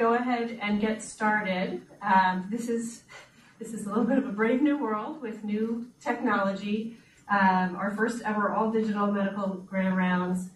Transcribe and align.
go 0.00 0.14
ahead 0.14 0.58
and 0.62 0.80
get 0.80 1.02
started. 1.02 1.82
Um, 2.00 2.48
this 2.50 2.70
is 2.70 3.02
this 3.58 3.74
is 3.74 3.84
a 3.84 3.90
little 3.90 4.04
bit 4.04 4.16
of 4.16 4.26
a 4.26 4.32
brave 4.32 4.62
new 4.62 4.78
world 4.78 5.20
with 5.20 5.44
new 5.44 5.88
technology. 6.00 6.96
Um, 7.30 7.76
our 7.76 7.90
first 7.94 8.22
ever 8.24 8.50
all 8.50 8.70
digital 8.72 9.12
medical 9.12 9.48
grand 9.48 9.98
rounds. 9.98 10.48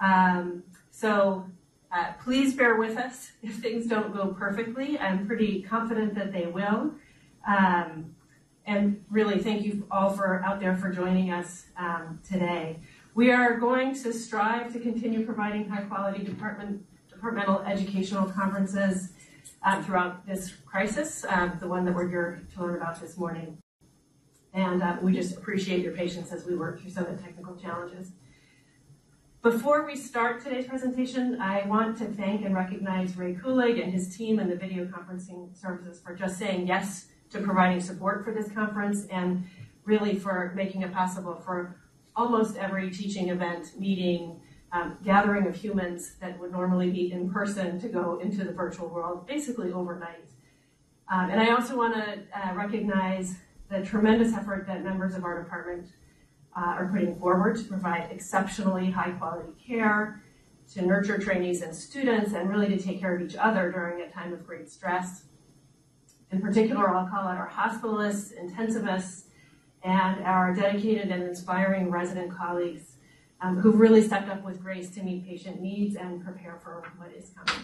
Um, 0.00 0.62
so 0.92 1.44
uh, 1.90 2.12
please 2.22 2.54
bear 2.54 2.76
with 2.76 2.96
us 2.96 3.32
if 3.42 3.56
things 3.56 3.88
don't 3.88 4.14
go 4.14 4.28
perfectly. 4.28 4.96
I'm 5.00 5.26
pretty 5.26 5.62
confident 5.62 6.14
that 6.14 6.32
they 6.32 6.46
will. 6.46 6.92
Um, 7.46 8.14
and 8.66 9.04
really, 9.10 9.42
thank 9.42 9.64
you 9.64 9.84
all 9.90 10.10
for 10.10 10.44
out 10.44 10.60
there 10.60 10.76
for 10.76 10.90
joining 10.90 11.32
us 11.32 11.66
um, 11.76 12.20
today. 12.28 12.78
We 13.14 13.32
are 13.32 13.58
going 13.58 13.94
to 14.02 14.12
strive 14.12 14.72
to 14.74 14.78
continue 14.78 15.24
providing 15.24 15.68
high 15.68 15.82
quality 15.82 16.22
department, 16.22 16.84
educational 17.66 18.26
conferences 18.26 19.12
uh, 19.64 19.82
throughout 19.82 20.26
this 20.26 20.52
crisis, 20.64 21.24
uh, 21.28 21.50
the 21.60 21.66
one 21.66 21.84
that 21.84 21.94
we're 21.94 22.08
here 22.08 22.42
to 22.54 22.62
learn 22.62 22.76
about 22.76 23.00
this 23.00 23.16
morning. 23.16 23.58
And 24.54 24.82
uh, 24.82 24.96
we 25.02 25.12
just 25.12 25.36
appreciate 25.36 25.82
your 25.82 25.92
patience 25.92 26.32
as 26.32 26.46
we 26.46 26.56
work 26.56 26.80
through 26.80 26.90
some 26.90 27.06
of 27.06 27.16
the 27.16 27.22
technical 27.22 27.56
challenges. 27.56 28.12
Before 29.42 29.84
we 29.84 29.96
start 29.96 30.42
today's 30.42 30.66
presentation, 30.66 31.40
I 31.40 31.66
want 31.66 31.98
to 31.98 32.06
thank 32.06 32.44
and 32.44 32.54
recognize 32.54 33.16
Ray 33.16 33.34
Kulig 33.34 33.82
and 33.82 33.92
his 33.92 34.16
team 34.16 34.38
and 34.38 34.50
the 34.50 34.56
video 34.56 34.86
conferencing 34.86 35.56
services 35.56 36.00
for 36.00 36.14
just 36.14 36.38
saying 36.38 36.66
yes 36.66 37.06
to 37.30 37.40
providing 37.40 37.80
support 37.80 38.24
for 38.24 38.32
this 38.32 38.50
conference 38.50 39.06
and 39.06 39.44
really 39.84 40.18
for 40.18 40.52
making 40.56 40.82
it 40.82 40.92
possible 40.92 41.34
for 41.44 41.76
almost 42.16 42.56
every 42.56 42.90
teaching 42.90 43.28
event, 43.28 43.72
meeting, 43.78 44.40
um, 44.76 44.98
gathering 45.04 45.46
of 45.46 45.56
humans 45.56 46.14
that 46.20 46.38
would 46.38 46.52
normally 46.52 46.90
be 46.90 47.12
in 47.12 47.30
person 47.30 47.80
to 47.80 47.88
go 47.88 48.18
into 48.22 48.44
the 48.44 48.52
virtual 48.52 48.88
world, 48.88 49.26
basically 49.26 49.72
overnight. 49.72 50.28
Um, 51.08 51.30
and 51.30 51.40
I 51.40 51.50
also 51.50 51.76
want 51.76 51.94
to 51.94 52.18
uh, 52.34 52.54
recognize 52.54 53.36
the 53.70 53.82
tremendous 53.82 54.34
effort 54.34 54.66
that 54.66 54.84
members 54.84 55.14
of 55.14 55.24
our 55.24 55.42
department 55.42 55.88
uh, 56.56 56.60
are 56.60 56.88
putting 56.92 57.14
forward 57.16 57.56
to 57.56 57.64
provide 57.64 58.08
exceptionally 58.10 58.90
high 58.90 59.10
quality 59.10 59.52
care, 59.64 60.22
to 60.74 60.84
nurture 60.84 61.18
trainees 61.18 61.62
and 61.62 61.74
students, 61.74 62.32
and 62.32 62.50
really 62.50 62.68
to 62.68 62.78
take 62.78 63.00
care 63.00 63.14
of 63.14 63.22
each 63.22 63.36
other 63.36 63.70
during 63.70 64.02
a 64.02 64.10
time 64.10 64.32
of 64.32 64.46
great 64.46 64.68
stress. 64.68 65.24
In 66.32 66.40
particular, 66.40 66.90
I'll 66.90 67.08
call 67.08 67.28
out 67.28 67.36
our 67.36 67.50
hospitalists, 67.50 68.32
intensivists, 68.36 69.24
and 69.84 70.24
our 70.24 70.52
dedicated 70.52 71.10
and 71.10 71.22
inspiring 71.22 71.88
resident 71.88 72.36
colleagues 72.36 72.95
um, 73.40 73.58
who've 73.58 73.78
really 73.78 74.02
stepped 74.02 74.28
up 74.28 74.44
with 74.44 74.62
grace 74.62 74.90
to 74.90 75.02
meet 75.02 75.26
patient 75.26 75.60
needs 75.60 75.96
and 75.96 76.24
prepare 76.24 76.58
for 76.62 76.82
what 76.96 77.10
is 77.12 77.30
coming. 77.30 77.62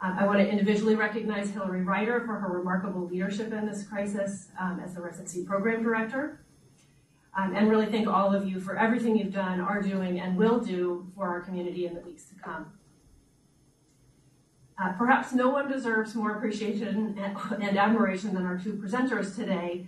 Um, 0.00 0.16
I 0.18 0.26
want 0.26 0.38
to 0.38 0.48
individually 0.48 0.94
recognize 0.94 1.50
Hillary 1.50 1.82
Ryder 1.82 2.20
for 2.20 2.34
her 2.34 2.48
remarkable 2.48 3.06
leadership 3.06 3.52
in 3.52 3.66
this 3.66 3.82
crisis 3.82 4.48
um, 4.60 4.80
as 4.84 4.94
the 4.94 5.00
residency 5.00 5.44
program 5.44 5.82
director, 5.82 6.40
um, 7.36 7.56
and 7.56 7.68
really 7.68 7.86
thank 7.86 8.06
all 8.06 8.32
of 8.34 8.48
you 8.48 8.60
for 8.60 8.76
everything 8.76 9.16
you've 9.16 9.32
done, 9.32 9.60
are 9.60 9.82
doing, 9.82 10.20
and 10.20 10.36
will 10.36 10.60
do 10.60 11.10
for 11.16 11.28
our 11.28 11.40
community 11.40 11.86
in 11.86 11.94
the 11.94 12.00
weeks 12.00 12.26
to 12.26 12.34
come. 12.36 12.72
Uh, 14.80 14.92
perhaps 14.92 15.32
no 15.32 15.48
one 15.48 15.68
deserves 15.68 16.14
more 16.14 16.36
appreciation 16.36 17.18
and, 17.18 17.36
and 17.60 17.76
admiration 17.76 18.32
than 18.34 18.46
our 18.46 18.56
two 18.56 18.74
presenters 18.74 19.34
today, 19.34 19.84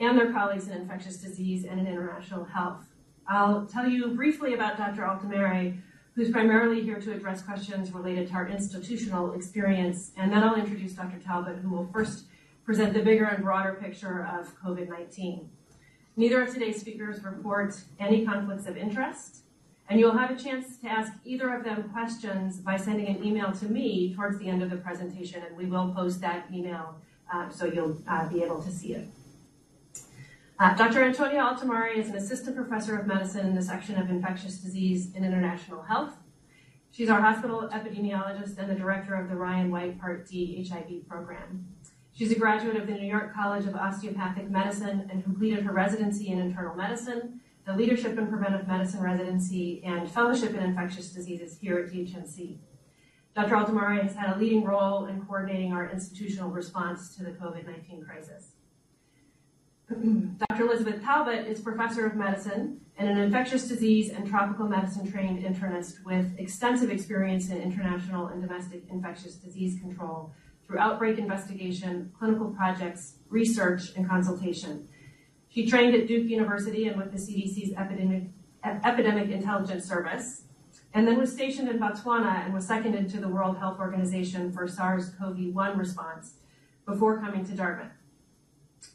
and 0.00 0.18
their 0.18 0.32
colleagues 0.32 0.66
in 0.66 0.76
infectious 0.76 1.18
disease 1.18 1.64
and 1.64 1.78
in 1.78 1.86
international 1.86 2.44
health. 2.44 2.84
I'll 3.28 3.66
tell 3.66 3.88
you 3.88 4.08
briefly 4.08 4.54
about 4.54 4.76
Dr. 4.76 5.02
Altomare, 5.02 5.76
who's 6.14 6.30
primarily 6.30 6.82
here 6.82 7.00
to 7.00 7.12
address 7.12 7.42
questions 7.42 7.92
related 7.92 8.28
to 8.28 8.34
our 8.34 8.48
institutional 8.48 9.32
experience, 9.32 10.10
and 10.16 10.32
then 10.32 10.42
I'll 10.42 10.56
introduce 10.56 10.92
Dr. 10.92 11.18
Talbot, 11.18 11.56
who 11.56 11.70
will 11.70 11.88
first 11.92 12.24
present 12.64 12.92
the 12.92 13.00
bigger 13.00 13.24
and 13.24 13.42
broader 13.42 13.74
picture 13.74 14.26
of 14.26 14.54
COVID-19. 14.60 15.46
Neither 16.16 16.42
of 16.42 16.52
today's 16.52 16.80
speakers 16.80 17.24
report 17.24 17.80
any 17.98 18.26
conflicts 18.26 18.66
of 18.66 18.76
interest, 18.76 19.38
and 19.88 19.98
you'll 19.98 20.16
have 20.16 20.30
a 20.30 20.36
chance 20.36 20.76
to 20.78 20.88
ask 20.88 21.12
either 21.24 21.54
of 21.54 21.64
them 21.64 21.88
questions 21.90 22.58
by 22.58 22.76
sending 22.76 23.06
an 23.08 23.24
email 23.24 23.52
to 23.52 23.66
me 23.66 24.14
towards 24.14 24.38
the 24.38 24.48
end 24.48 24.62
of 24.62 24.70
the 24.70 24.76
presentation, 24.76 25.42
and 25.42 25.56
we 25.56 25.66
will 25.66 25.92
post 25.94 26.20
that 26.20 26.46
email 26.52 26.96
uh, 27.32 27.48
so 27.48 27.64
you'll 27.64 27.96
uh, 28.06 28.28
be 28.28 28.42
able 28.42 28.62
to 28.62 28.70
see 28.70 28.94
it. 28.94 29.08
Uh, 30.58 30.74
Dr. 30.74 31.02
Antonia 31.02 31.40
Altomare 31.40 31.96
is 31.96 32.08
an 32.08 32.16
assistant 32.16 32.54
professor 32.54 32.98
of 32.98 33.06
medicine 33.06 33.46
in 33.46 33.54
the 33.54 33.62
section 33.62 33.98
of 33.98 34.10
infectious 34.10 34.58
disease 34.58 35.12
and 35.14 35.24
international 35.24 35.82
health. 35.82 36.14
She's 36.90 37.08
our 37.08 37.20
hospital 37.20 37.70
epidemiologist 37.72 38.58
and 38.58 38.70
the 38.70 38.74
director 38.74 39.14
of 39.14 39.30
the 39.30 39.34
Ryan 39.34 39.70
White 39.70 39.98
Part 39.98 40.28
D 40.28 40.68
HIV 40.70 41.08
program. 41.08 41.66
She's 42.12 42.30
a 42.30 42.38
graduate 42.38 42.76
of 42.76 42.86
the 42.86 42.92
New 42.92 43.06
York 43.06 43.34
College 43.34 43.66
of 43.66 43.74
Osteopathic 43.74 44.50
Medicine 44.50 45.08
and 45.10 45.24
completed 45.24 45.64
her 45.64 45.72
residency 45.72 46.28
in 46.28 46.38
internal 46.38 46.76
medicine, 46.76 47.40
the 47.66 47.74
leadership 47.74 48.18
in 48.18 48.26
preventive 48.26 48.68
medicine 48.68 49.00
residency, 49.00 49.82
and 49.84 50.10
fellowship 50.10 50.52
in 50.52 50.62
infectious 50.62 51.08
diseases 51.12 51.58
here 51.58 51.78
at 51.78 51.90
DHMC. 51.90 52.58
Dr. 53.34 53.54
Altomare 53.54 54.02
has 54.02 54.14
had 54.14 54.36
a 54.36 54.38
leading 54.38 54.62
role 54.62 55.06
in 55.06 55.22
coordinating 55.22 55.72
our 55.72 55.90
institutional 55.90 56.50
response 56.50 57.16
to 57.16 57.24
the 57.24 57.30
COVID-19 57.30 58.06
crisis. 58.06 58.51
Dr. 60.48 60.64
Elizabeth 60.64 61.02
Talbot 61.02 61.46
is 61.46 61.60
professor 61.60 62.06
of 62.06 62.14
medicine 62.14 62.80
and 62.96 63.08
an 63.08 63.18
infectious 63.18 63.68
disease 63.68 64.10
and 64.10 64.28
tropical 64.28 64.66
medicine 64.66 65.10
trained 65.10 65.44
internist 65.44 66.04
with 66.04 66.38
extensive 66.38 66.90
experience 66.90 67.50
in 67.50 67.60
international 67.60 68.28
and 68.28 68.40
domestic 68.40 68.84
infectious 68.90 69.34
disease 69.34 69.78
control 69.80 70.32
through 70.66 70.78
outbreak 70.78 71.18
investigation, 71.18 72.10
clinical 72.18 72.50
projects, 72.50 73.16
research, 73.28 73.94
and 73.96 74.08
consultation. 74.08 74.88
She 75.48 75.66
trained 75.66 75.94
at 75.94 76.06
Duke 76.06 76.28
University 76.28 76.86
and 76.86 76.96
with 76.96 77.12
the 77.12 77.18
CDC's 77.18 77.74
Epidemic, 77.74 78.24
Epidemic 78.64 79.30
Intelligence 79.30 79.84
Service, 79.84 80.44
and 80.94 81.06
then 81.06 81.18
was 81.18 81.32
stationed 81.32 81.68
in 81.68 81.78
Botswana 81.78 82.44
and 82.44 82.54
was 82.54 82.66
seconded 82.66 83.08
to 83.10 83.20
the 83.20 83.28
World 83.28 83.58
Health 83.58 83.78
Organization 83.78 84.52
for 84.52 84.68
SARS-CoV-1 84.68 85.76
response 85.76 86.34
before 86.86 87.18
coming 87.18 87.44
to 87.44 87.52
Dartmouth. 87.52 88.01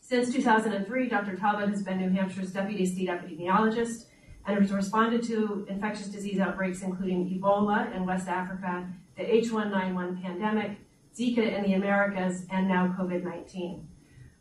Since 0.07 0.31
2003, 0.31 1.09
Dr. 1.09 1.35
Talbot 1.35 1.67
has 1.67 1.83
been 1.83 1.97
New 1.97 2.09
Hampshire's 2.09 2.53
deputy 2.53 2.85
state 2.85 3.09
epidemiologist 3.09 4.05
and 4.45 4.57
has 4.57 4.71
responded 4.71 5.21
to 5.23 5.67
infectious 5.69 6.07
disease 6.07 6.39
outbreaks 6.39 6.81
including 6.81 7.29
Ebola 7.29 7.93
in 7.93 8.05
West 8.05 8.29
Africa, 8.29 8.87
the 9.17 9.23
H1N1 9.23 10.21
pandemic, 10.21 10.77
Zika 11.13 11.53
in 11.53 11.63
the 11.63 11.73
Americas, 11.73 12.45
and 12.51 12.69
now 12.69 12.95
COVID-19. 12.97 13.83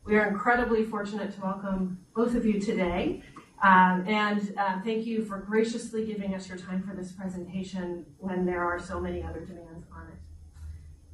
We 0.04 0.16
are 0.16 0.28
incredibly 0.28 0.84
fortunate 0.84 1.34
to 1.34 1.40
welcome 1.40 1.98
both 2.14 2.36
of 2.36 2.46
you 2.46 2.60
today. 2.60 3.24
Um, 3.60 4.04
and 4.06 4.54
uh, 4.56 4.80
thank 4.84 5.04
you 5.04 5.24
for 5.24 5.38
graciously 5.38 6.06
giving 6.06 6.36
us 6.36 6.48
your 6.48 6.58
time 6.58 6.84
for 6.88 6.94
this 6.94 7.10
presentation 7.10 8.06
when 8.18 8.46
there 8.46 8.62
are 8.62 8.78
so 8.78 9.00
many 9.00 9.20
other 9.20 9.40
demands 9.40 9.84
on 9.92 10.06
it. 10.12 10.18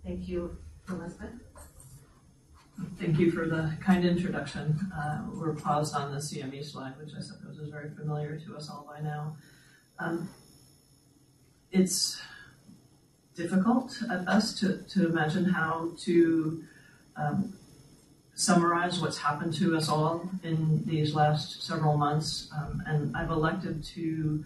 Thank 0.06 0.28
you, 0.28 0.58
Elizabeth. 0.90 1.30
Thank 2.98 3.18
you 3.18 3.30
for 3.30 3.46
the 3.46 3.76
kind 3.80 4.04
introduction. 4.04 4.78
Uh, 4.96 5.22
we're 5.34 5.54
paused 5.54 5.94
on 5.94 6.10
the 6.12 6.18
CME 6.18 6.64
slide, 6.64 6.96
which 6.98 7.10
I 7.16 7.20
suppose 7.20 7.58
is 7.58 7.68
very 7.68 7.90
familiar 7.90 8.38
to 8.46 8.56
us 8.56 8.70
all 8.70 8.86
by 8.88 9.00
now. 9.02 9.36
Um, 9.98 10.30
it's 11.70 12.20
difficult 13.34 13.98
at 14.10 14.26
us 14.26 14.58
to, 14.60 14.78
to 14.90 15.06
imagine 15.06 15.44
how 15.44 15.90
to 16.00 16.64
um, 17.16 17.54
summarize 18.34 19.00
what's 19.00 19.18
happened 19.18 19.52
to 19.54 19.76
us 19.76 19.88
all 19.88 20.30
in 20.42 20.82
these 20.86 21.14
last 21.14 21.62
several 21.62 21.96
months. 21.98 22.50
Um, 22.56 22.82
and 22.86 23.16
I've 23.16 23.30
elected 23.30 23.84
to 23.84 24.44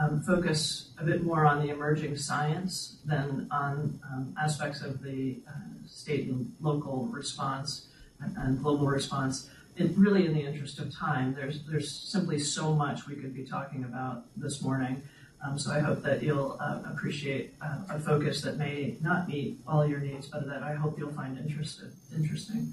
um, 0.00 0.22
focus 0.22 0.90
a 0.98 1.04
bit 1.04 1.22
more 1.22 1.46
on 1.46 1.64
the 1.64 1.70
emerging 1.72 2.16
science 2.16 2.98
than 3.04 3.48
on 3.50 3.98
um, 4.12 4.34
aspects 4.40 4.82
of 4.82 5.02
the 5.02 5.40
uh, 5.48 5.71
state 5.92 6.28
and 6.28 6.52
local 6.60 7.06
response 7.06 7.88
and, 8.20 8.36
and 8.36 8.62
global 8.62 8.86
response. 8.86 9.48
It 9.76 9.92
really, 9.96 10.26
in 10.26 10.34
the 10.34 10.42
interest 10.42 10.78
of 10.78 10.94
time, 10.94 11.34
there's 11.34 11.62
there's 11.64 11.90
simply 11.90 12.38
so 12.38 12.74
much 12.74 13.06
we 13.06 13.14
could 13.14 13.34
be 13.34 13.44
talking 13.44 13.84
about 13.84 14.24
this 14.36 14.62
morning. 14.62 15.02
Um, 15.44 15.58
so 15.58 15.72
I 15.72 15.80
hope 15.80 16.02
that 16.02 16.22
you'll 16.22 16.56
uh, 16.60 16.82
appreciate 16.92 17.54
uh, 17.60 17.78
a 17.90 17.98
focus 17.98 18.42
that 18.42 18.58
may 18.58 18.96
not 19.02 19.28
meet 19.28 19.58
all 19.66 19.84
your 19.84 19.98
needs, 19.98 20.28
but 20.28 20.46
that 20.46 20.62
I 20.62 20.74
hope 20.74 20.98
you'll 20.98 21.12
find 21.12 21.36
interested, 21.36 21.90
interesting. 22.14 22.72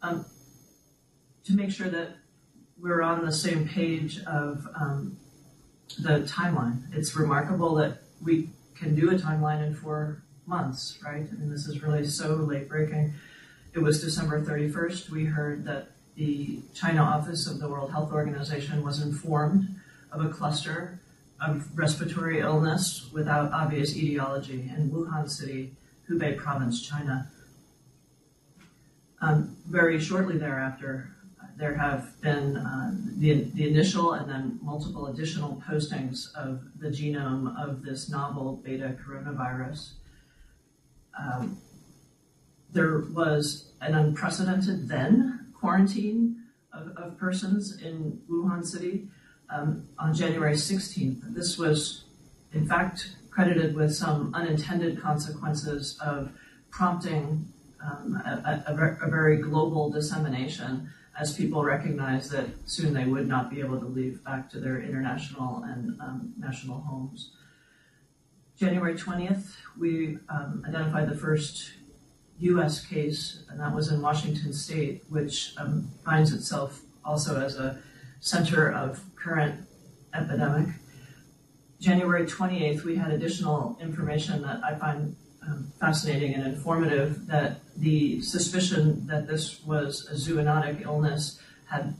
Um, 0.00 0.24
to 1.44 1.52
make 1.54 1.70
sure 1.70 1.88
that 1.88 2.16
we're 2.80 3.02
on 3.02 3.26
the 3.26 3.32
same 3.32 3.68
page 3.68 4.22
of 4.24 4.66
um, 4.78 5.18
the 5.98 6.20
timeline. 6.20 6.82
It's 6.94 7.14
remarkable 7.16 7.74
that 7.76 7.98
we 8.22 8.50
can 8.74 8.94
do 8.94 9.10
a 9.10 9.14
timeline 9.14 9.66
in 9.66 9.74
four 9.74 10.22
months, 10.48 10.98
right? 11.04 11.26
I 11.30 11.34
mean, 11.36 11.50
this 11.50 11.66
is 11.66 11.82
really 11.82 12.06
so 12.06 12.34
late 12.34 12.68
breaking. 12.68 13.12
It 13.74 13.80
was 13.80 14.02
December 14.02 14.40
31st. 14.40 15.10
We 15.10 15.26
heard 15.26 15.64
that 15.66 15.90
the 16.16 16.60
China 16.74 17.02
office 17.02 17.46
of 17.46 17.60
the 17.60 17.68
World 17.68 17.92
Health 17.92 18.12
Organization 18.12 18.82
was 18.82 19.02
informed 19.02 19.76
of 20.10 20.24
a 20.24 20.28
cluster 20.28 20.98
of 21.40 21.78
respiratory 21.78 22.40
illness 22.40 23.08
without 23.12 23.52
obvious 23.52 23.96
etiology 23.96 24.72
in 24.76 24.90
Wuhan 24.90 25.30
City 25.30 25.72
Hubei 26.08 26.36
province, 26.36 26.82
China. 26.82 27.30
Um, 29.20 29.56
very 29.68 30.00
shortly 30.00 30.38
thereafter, 30.38 31.10
there 31.56 31.74
have 31.74 32.20
been 32.20 32.56
uh, 32.56 32.92
the, 33.16 33.44
the 33.54 33.68
initial 33.68 34.12
and 34.12 34.30
then 34.30 34.58
multiple 34.62 35.08
additional 35.08 35.62
postings 35.68 36.32
of 36.34 36.62
the 36.78 36.88
genome 36.88 37.54
of 37.60 37.82
this 37.82 38.08
novel 38.08 38.60
beta 38.64 38.96
coronavirus. 39.04 39.90
Um, 41.18 41.58
there 42.72 43.00
was 43.12 43.72
an 43.80 43.94
unprecedented 43.94 44.88
then 44.88 45.52
quarantine 45.58 46.44
of, 46.72 46.96
of 46.96 47.18
persons 47.18 47.80
in 47.82 48.20
Wuhan 48.30 48.64
City 48.64 49.08
um, 49.50 49.88
on 49.98 50.14
January 50.14 50.54
16th. 50.54 51.34
This 51.34 51.58
was, 51.58 52.04
in 52.52 52.66
fact, 52.66 53.16
credited 53.30 53.74
with 53.74 53.94
some 53.94 54.34
unintended 54.34 55.00
consequences 55.00 55.98
of 56.00 56.30
prompting 56.70 57.46
um, 57.82 58.20
a, 58.24 58.62
a, 58.66 59.06
a, 59.06 59.08
very 59.08 59.36
global 59.36 59.88
dissemination 59.88 60.90
as 61.18 61.36
people 61.36 61.62
recognized 61.62 62.32
that 62.32 62.46
soon 62.66 62.92
they 62.92 63.04
would 63.04 63.28
not 63.28 63.50
be 63.50 63.60
able 63.60 63.78
to 63.78 63.86
leave 63.86 64.22
back 64.24 64.50
to 64.50 64.58
their 64.58 64.80
international 64.80 65.62
and 65.64 66.00
um, 66.00 66.32
national 66.36 66.80
homes. 66.80 67.30
January 68.58 68.94
20th, 68.94 69.52
we 69.78 70.18
um, 70.28 70.64
identified 70.66 71.08
the 71.08 71.14
first 71.14 71.70
US 72.40 72.84
case, 72.84 73.44
and 73.48 73.60
that 73.60 73.72
was 73.72 73.92
in 73.92 74.02
Washington 74.02 74.52
state, 74.52 75.04
which 75.08 75.54
um, 75.58 75.88
finds 76.04 76.32
itself 76.32 76.80
also 77.04 77.40
as 77.40 77.56
a 77.56 77.78
center 78.20 78.72
of 78.72 79.00
current 79.14 79.64
epidemic. 80.12 80.74
January 81.80 82.26
28th, 82.26 82.82
we 82.82 82.96
had 82.96 83.12
additional 83.12 83.78
information 83.80 84.42
that 84.42 84.60
I 84.64 84.74
find 84.74 85.14
um, 85.46 85.72
fascinating 85.78 86.34
and 86.34 86.44
informative 86.44 87.28
that 87.28 87.60
the 87.76 88.20
suspicion 88.22 89.06
that 89.06 89.28
this 89.28 89.62
was 89.64 90.08
a 90.10 90.14
zoonotic 90.14 90.82
illness 90.82 91.40
had 91.66 91.94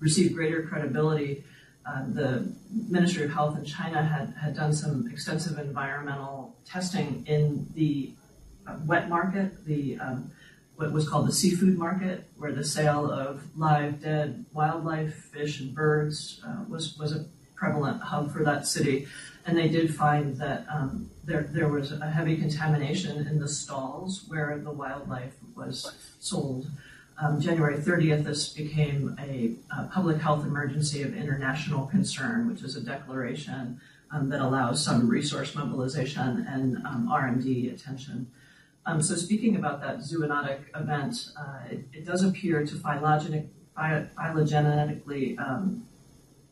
received 0.00 0.34
greater 0.34 0.66
credibility. 0.66 1.44
Uh, 1.86 2.04
the 2.08 2.52
Ministry 2.88 3.24
of 3.24 3.32
Health 3.32 3.56
in 3.56 3.64
China 3.64 4.02
had, 4.02 4.34
had 4.40 4.54
done 4.54 4.72
some 4.72 5.08
extensive 5.10 5.58
environmental 5.58 6.54
testing 6.64 7.24
in 7.26 7.66
the 7.74 8.12
uh, 8.66 8.76
wet 8.84 9.08
market, 9.08 9.64
the 9.64 9.98
um, 9.98 10.30
what 10.76 10.92
was 10.92 11.08
called 11.08 11.26
the 11.26 11.32
seafood 11.32 11.76
market, 11.76 12.24
where 12.36 12.52
the 12.52 12.64
sale 12.64 13.10
of 13.10 13.42
live, 13.56 14.00
dead 14.00 14.44
wildlife, 14.52 15.14
fish, 15.14 15.60
and 15.60 15.74
birds 15.74 16.40
uh, 16.46 16.64
was 16.68 16.96
was 16.98 17.12
a 17.12 17.26
prevalent 17.54 18.02
hub 18.02 18.32
for 18.32 18.42
that 18.44 18.66
city. 18.66 19.06
And 19.46 19.56
they 19.56 19.68
did 19.68 19.94
find 19.94 20.36
that 20.36 20.66
um, 20.72 21.10
there 21.24 21.42
there 21.42 21.68
was 21.68 21.92
a 21.92 22.10
heavy 22.10 22.36
contamination 22.36 23.26
in 23.26 23.38
the 23.38 23.48
stalls 23.48 24.24
where 24.28 24.58
the 24.58 24.70
wildlife 24.70 25.34
was 25.54 25.92
sold. 26.18 26.66
Um, 27.22 27.38
January 27.38 27.76
30th, 27.76 28.24
this 28.24 28.48
became 28.48 29.14
a, 29.20 29.54
a, 29.76 29.84
public 29.84 30.22
health 30.22 30.46
emergency 30.46 31.02
of 31.02 31.14
international 31.14 31.86
concern, 31.86 32.48
which 32.48 32.62
is 32.62 32.76
a 32.76 32.80
declaration 32.80 33.78
um, 34.10 34.30
that 34.30 34.40
allows 34.40 34.82
some 34.82 35.06
resource 35.06 35.54
mobilization 35.54 36.46
and 36.48 36.78
um, 36.86 37.10
R&D 37.12 37.68
attention. 37.68 38.30
Um, 38.86 39.02
so 39.02 39.16
speaking 39.16 39.56
about 39.56 39.82
that 39.82 39.98
zoonotic 39.98 40.60
event, 40.74 41.32
uh, 41.38 41.58
it, 41.70 41.84
it, 41.92 42.06
does 42.06 42.24
appear 42.24 42.64
to 42.64 42.74
phylogenic, 42.74 43.48
phylogenetically 43.76 45.38
um, 45.38 45.84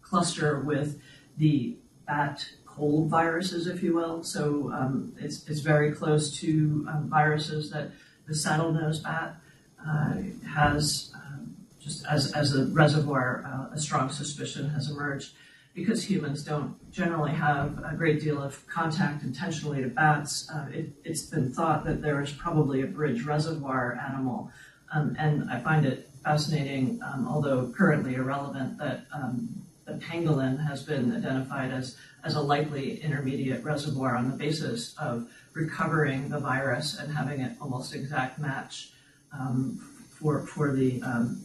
cluster 0.03 0.61
with 0.61 1.00
the 1.38 1.76
bat 2.06 2.47
cold 2.67 3.09
viruses, 3.09 3.67
if 3.67 3.82
you 3.82 3.94
will. 3.94 4.23
So 4.23 4.71
um, 4.75 5.14
it's, 5.19 5.49
it's 5.49 5.61
very 5.61 5.93
close 5.93 6.38
to 6.41 6.87
viruses 7.06 7.71
that 7.71 7.93
the 8.26 8.35
saddle-nosed 8.35 9.03
bat 9.03 9.37
uh, 9.37 9.48
has, 9.86 11.12
um, 11.14 11.56
just 11.80 12.04
as, 12.06 12.32
as 12.32 12.54
a 12.54 12.66
reservoir, 12.66 13.44
uh, 13.46 13.75
a 13.75 13.78
strong 13.78 14.10
suspicion 14.10 14.69
has 14.70 14.90
emerged 14.90 15.32
because 15.75 16.02
humans 16.02 16.42
don't 16.42 16.75
generally 16.90 17.30
have 17.30 17.78
a 17.84 17.94
great 17.94 18.20
deal 18.20 18.42
of 18.42 18.66
contact 18.66 19.22
intentionally 19.22 19.80
to 19.82 19.88
bats, 19.88 20.50
uh, 20.50 20.66
it, 20.72 20.90
has 21.06 21.22
been 21.22 21.52
thought 21.52 21.84
that 21.84 22.02
there 22.02 22.20
is 22.20 22.32
probably 22.32 22.82
a 22.82 22.86
bridge 22.86 23.25
reservoir 23.25 23.98
animal. 24.04 24.50
Um, 24.92 25.14
and 25.19 25.48
I 25.50 25.60
find 25.60 25.86
it 25.86 26.10
fascinating, 26.25 27.00
um, 27.02 27.28
although 27.28 27.72
currently 27.76 28.16
irrelevant, 28.16 28.78
that 28.78 29.06
um, 29.12 29.48
the 29.86 29.94
pangolin 29.94 30.58
has 30.66 30.82
been 30.82 31.14
identified 31.14 31.70
as, 31.70 31.96
as 32.25 32.34
a 32.34 32.40
likely 32.40 33.00
intermediate 33.00 33.62
reservoir 33.62 34.16
on 34.16 34.30
the 34.30 34.36
basis 34.36 34.96
of 34.98 35.30
recovering 35.52 36.28
the 36.28 36.40
virus 36.40 36.98
and 36.98 37.12
having 37.12 37.40
it 37.40 37.52
almost 37.60 37.94
exact 37.94 38.38
match 38.38 38.90
um, 39.32 39.78
for, 40.10 40.46
for 40.46 40.75
the, 40.75 41.02
um, 41.02 41.42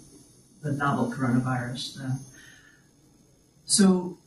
the 0.62 0.72
novel 0.72 1.12
coronavirus. 1.12 2.20
so 3.66 4.18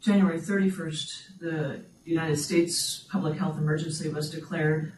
January 0.00 0.40
31st, 0.40 1.38
the 1.40 1.80
United 2.04 2.36
States 2.36 3.06
public 3.10 3.38
health 3.38 3.58
emergency 3.58 4.08
was 4.08 4.30
declared. 4.30 4.92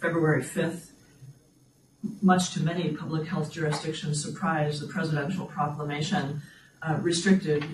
February 0.00 0.42
5th, 0.42 0.90
much 2.20 2.52
to 2.52 2.60
many 2.60 2.90
public 2.90 3.26
health 3.26 3.50
jurisdictions' 3.50 4.22
surprise, 4.22 4.80
the 4.80 4.86
presidential 4.86 5.46
proclamation 5.46 6.42
uh, 6.82 6.98
restricted 7.00 7.64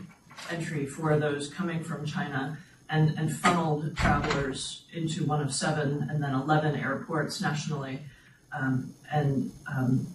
entry 0.50 0.86
for 0.86 1.18
those 1.18 1.48
coming 1.48 1.82
from 1.82 2.06
China 2.06 2.56
and, 2.90 3.18
and 3.18 3.34
funneled 3.34 3.96
travelers 3.96 4.84
into 4.92 5.24
one 5.24 5.40
of 5.40 5.52
seven 5.52 6.06
and 6.10 6.22
then 6.22 6.34
11 6.34 6.76
airports 6.76 7.40
nationally. 7.40 8.00
Um, 8.58 8.94
and 9.12 9.52
um, 9.70 10.06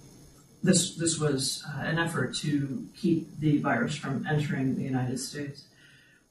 this, 0.63 0.95
this 0.95 1.19
was 1.19 1.63
uh, 1.67 1.81
an 1.81 1.99
effort 1.99 2.35
to 2.37 2.87
keep 2.95 3.39
the 3.39 3.59
virus 3.59 3.95
from 3.95 4.25
entering 4.27 4.75
the 4.75 4.83
United 4.83 5.19
States 5.19 5.65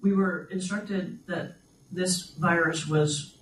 we 0.03 0.13
were 0.13 0.49
instructed 0.51 1.21
that 1.27 1.55
this 1.91 2.33
virus 2.33 2.87
was 2.87 3.37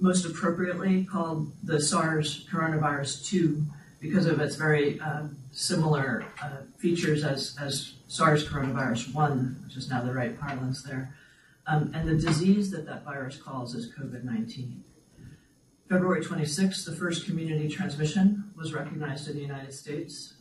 most 0.00 0.26
appropriately 0.26 1.04
called 1.04 1.52
the 1.62 1.80
SARS 1.80 2.46
coronavirus 2.50 3.24
2 3.24 3.64
because 4.00 4.26
of 4.26 4.40
its 4.40 4.56
very 4.56 5.00
uh, 5.00 5.22
similar 5.52 6.24
uh, 6.42 6.56
features 6.76 7.22
as, 7.22 7.56
as 7.60 7.94
SARS 8.08 8.48
coronavirus 8.48 9.14
1, 9.14 9.62
which 9.64 9.76
is 9.76 9.88
now 9.88 10.02
the 10.02 10.12
right 10.12 10.38
parlance 10.40 10.82
there. 10.82 11.14
Um, 11.66 11.92
and 11.94 12.08
the 12.08 12.16
disease 12.16 12.70
that 12.72 12.86
that 12.86 13.04
virus 13.04 13.36
causes 13.36 13.86
is 13.86 13.94
COVID 13.94 14.24
19. 14.24 14.82
February 15.88 16.24
26th, 16.24 16.86
the 16.86 16.92
first 16.92 17.26
community 17.26 17.68
transmission 17.68 18.50
was 18.56 18.72
recognized 18.72 19.28
in 19.28 19.36
the 19.36 19.42
United 19.42 19.72
States. 19.72 20.34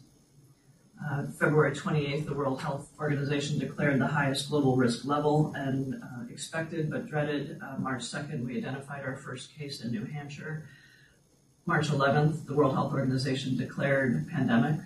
Uh, 1.05 1.25
February 1.39 1.75
28th, 1.75 2.25
the 2.25 2.33
World 2.33 2.61
Health 2.61 2.89
Organization 2.99 3.59
declared 3.59 3.99
the 3.99 4.07
highest 4.07 4.49
global 4.49 4.77
risk 4.77 5.03
level 5.03 5.51
and 5.55 5.95
uh, 5.95 6.31
expected 6.31 6.89
but 6.89 7.07
dreaded. 7.07 7.59
Uh, 7.61 7.77
March 7.79 8.01
2nd, 8.01 8.45
we 8.45 8.57
identified 8.57 9.03
our 9.03 9.15
first 9.15 9.55
case 9.57 9.83
in 9.83 9.91
New 9.91 10.05
Hampshire. 10.05 10.69
March 11.65 11.89
11th, 11.89 12.45
the 12.45 12.53
World 12.53 12.73
Health 12.73 12.93
Organization 12.93 13.57
declared 13.57 14.27
pandemic. 14.29 14.79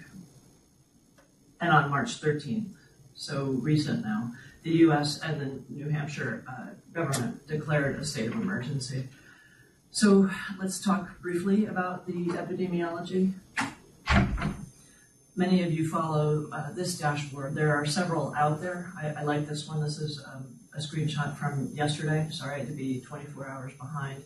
And 1.61 1.71
on 1.71 1.89
March 1.89 2.21
13th, 2.21 2.71
so 3.13 3.45
recent 3.45 4.03
now, 4.03 4.31
the 4.65 4.77
US 4.77 5.21
and 5.21 5.39
the 5.39 5.61
New 5.69 5.89
Hampshire 5.89 6.43
uh, 6.49 6.73
government 6.91 7.47
declared 7.47 7.99
a 7.99 8.03
state 8.03 8.27
of 8.27 8.33
emergency. 8.33 9.07
So 9.91 10.29
let's 10.59 10.83
talk 10.83 11.21
briefly 11.21 11.67
about 11.67 12.07
the 12.07 12.25
epidemiology. 12.29 13.33
Many 15.35 15.61
of 15.61 15.71
you 15.71 15.87
follow 15.87 16.49
uh, 16.51 16.71
this 16.71 16.97
dashboard. 16.97 17.53
There 17.53 17.75
are 17.75 17.85
several 17.85 18.33
out 18.35 18.59
there. 18.59 18.91
I, 18.99 19.09
I 19.09 19.23
like 19.23 19.47
this 19.47 19.67
one. 19.67 19.83
This 19.83 19.99
is 19.99 20.19
um, 20.33 20.47
a 20.75 20.79
screenshot 20.79 21.37
from 21.37 21.69
yesterday. 21.73 22.27
Sorry 22.31 22.65
to 22.65 22.71
be 22.71 23.01
24 23.01 23.47
hours 23.47 23.73
behind. 23.73 24.23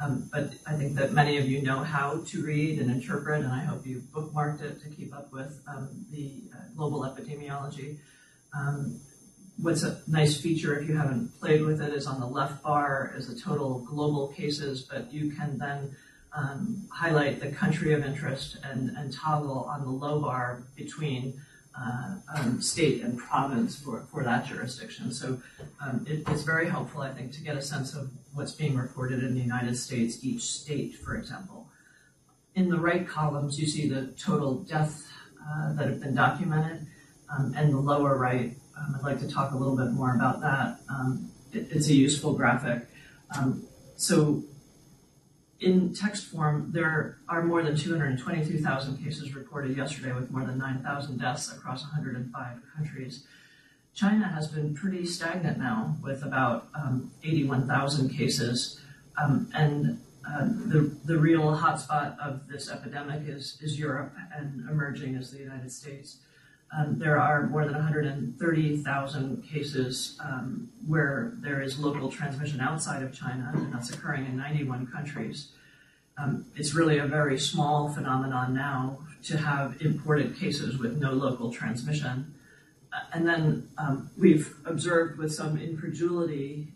Um, 0.00 0.30
but 0.32 0.54
I 0.66 0.72
think 0.72 0.94
that 0.96 1.12
many 1.12 1.36
of 1.36 1.46
you 1.46 1.60
know 1.60 1.84
how 1.84 2.22
to 2.28 2.42
read 2.42 2.78
and 2.78 2.90
interpret, 2.90 3.42
and 3.42 3.52
I 3.52 3.60
hope 3.60 3.86
you 3.86 4.02
bookmarked 4.12 4.62
it 4.62 4.80
to 4.82 4.88
keep 4.88 5.14
up 5.14 5.30
with 5.32 5.60
um, 5.68 6.06
the 6.10 6.44
uh, 6.54 6.58
global 6.74 7.00
epidemiology. 7.00 7.98
Um, 8.54 9.00
what's 9.58 9.82
a 9.82 10.00
nice 10.06 10.40
feature, 10.40 10.78
if 10.78 10.88
you 10.88 10.96
haven't 10.96 11.38
played 11.40 11.62
with 11.62 11.80
it, 11.80 11.92
is 11.92 12.06
on 12.06 12.20
the 12.20 12.26
left 12.26 12.62
bar 12.62 13.14
is 13.16 13.28
the 13.28 13.38
total 13.38 13.80
global 13.80 14.28
cases, 14.28 14.82
but 14.82 15.12
you 15.12 15.30
can 15.30 15.58
then 15.58 15.94
um, 16.34 16.88
highlight 16.90 17.40
the 17.40 17.50
country 17.50 17.92
of 17.92 18.04
interest 18.04 18.56
and, 18.64 18.90
and 18.96 19.12
toggle 19.12 19.64
on 19.64 19.82
the 19.82 19.90
low 19.90 20.20
bar 20.20 20.62
between 20.76 21.40
uh, 21.78 22.16
um, 22.36 22.60
state 22.60 23.02
and 23.02 23.18
province 23.18 23.78
for, 23.78 24.04
for 24.10 24.24
that 24.24 24.46
jurisdiction. 24.46 25.12
So 25.12 25.40
um, 25.84 26.06
it, 26.08 26.22
it's 26.28 26.42
very 26.42 26.68
helpful, 26.68 27.00
I 27.00 27.12
think, 27.12 27.32
to 27.32 27.40
get 27.40 27.56
a 27.56 27.62
sense 27.62 27.94
of 27.94 28.10
what's 28.34 28.52
being 28.52 28.76
reported 28.76 29.22
in 29.22 29.34
the 29.34 29.40
United 29.40 29.76
States, 29.76 30.22
each 30.22 30.42
state, 30.42 30.96
for 30.96 31.16
example. 31.16 31.68
In 32.54 32.68
the 32.68 32.78
right 32.78 33.08
columns, 33.08 33.58
you 33.58 33.66
see 33.66 33.88
the 33.88 34.08
total 34.18 34.56
deaths 34.64 35.08
uh, 35.48 35.72
that 35.74 35.88
have 35.88 36.00
been 36.00 36.14
documented, 36.14 36.86
um, 37.34 37.54
and 37.56 37.72
the 37.72 37.78
lower 37.78 38.18
right, 38.18 38.54
um, 38.82 38.96
I'd 38.96 39.02
like 39.02 39.20
to 39.20 39.28
talk 39.28 39.52
a 39.52 39.56
little 39.56 39.76
bit 39.76 39.92
more 39.92 40.14
about 40.14 40.40
that. 40.40 40.80
Um, 40.88 41.30
it, 41.52 41.68
it's 41.70 41.88
a 41.88 41.94
useful 41.94 42.34
graphic. 42.34 42.86
Um, 43.36 43.64
so 43.96 44.42
in 45.60 45.94
text 45.94 46.26
form, 46.26 46.70
there 46.72 47.18
are 47.28 47.42
more 47.42 47.62
than 47.62 47.76
222,000 47.76 49.02
cases 49.02 49.34
reported 49.34 49.76
yesterday 49.76 50.12
with 50.12 50.30
more 50.30 50.44
than 50.44 50.58
9,000 50.58 51.18
deaths 51.18 51.52
across 51.52 51.82
105 51.82 52.58
countries. 52.76 53.24
China 53.94 54.26
has 54.26 54.48
been 54.48 54.74
pretty 54.74 55.06
stagnant 55.06 55.58
now 55.58 55.96
with 56.02 56.24
about 56.24 56.68
um, 56.74 57.10
81,000 57.22 58.08
cases. 58.08 58.80
Um, 59.22 59.50
and 59.54 60.00
uh, 60.26 60.44
the, 60.44 60.96
the 61.04 61.18
real 61.18 61.56
hotspot 61.56 62.18
of 62.18 62.48
this 62.48 62.70
epidemic 62.70 63.28
is, 63.28 63.58
is 63.60 63.78
Europe 63.78 64.14
and 64.34 64.68
emerging 64.68 65.14
as 65.16 65.30
the 65.30 65.38
United 65.38 65.70
States. 65.70 66.18
Um, 66.76 66.98
there 66.98 67.20
are 67.20 67.46
more 67.48 67.64
than 67.64 67.74
130,000 67.74 69.42
cases 69.42 70.18
um, 70.24 70.70
where 70.86 71.32
there 71.36 71.60
is 71.60 71.78
local 71.78 72.10
transmission 72.10 72.60
outside 72.60 73.02
of 73.02 73.12
China, 73.12 73.50
and 73.54 73.72
that's 73.74 73.90
occurring 73.90 74.24
in 74.24 74.38
91 74.38 74.86
countries. 74.86 75.48
Um, 76.16 76.46
it's 76.56 76.74
really 76.74 76.98
a 76.98 77.06
very 77.06 77.38
small 77.38 77.92
phenomenon 77.92 78.54
now 78.54 78.98
to 79.24 79.36
have 79.36 79.80
imported 79.82 80.36
cases 80.36 80.78
with 80.78 80.98
no 80.98 81.12
local 81.12 81.52
transmission. 81.52 82.34
Uh, 82.92 83.00
and 83.12 83.28
then 83.28 83.68
um, 83.76 84.10
we've 84.18 84.54
observed 84.64 85.18
with 85.18 85.32
some 85.32 85.58
incredulity 85.58 86.68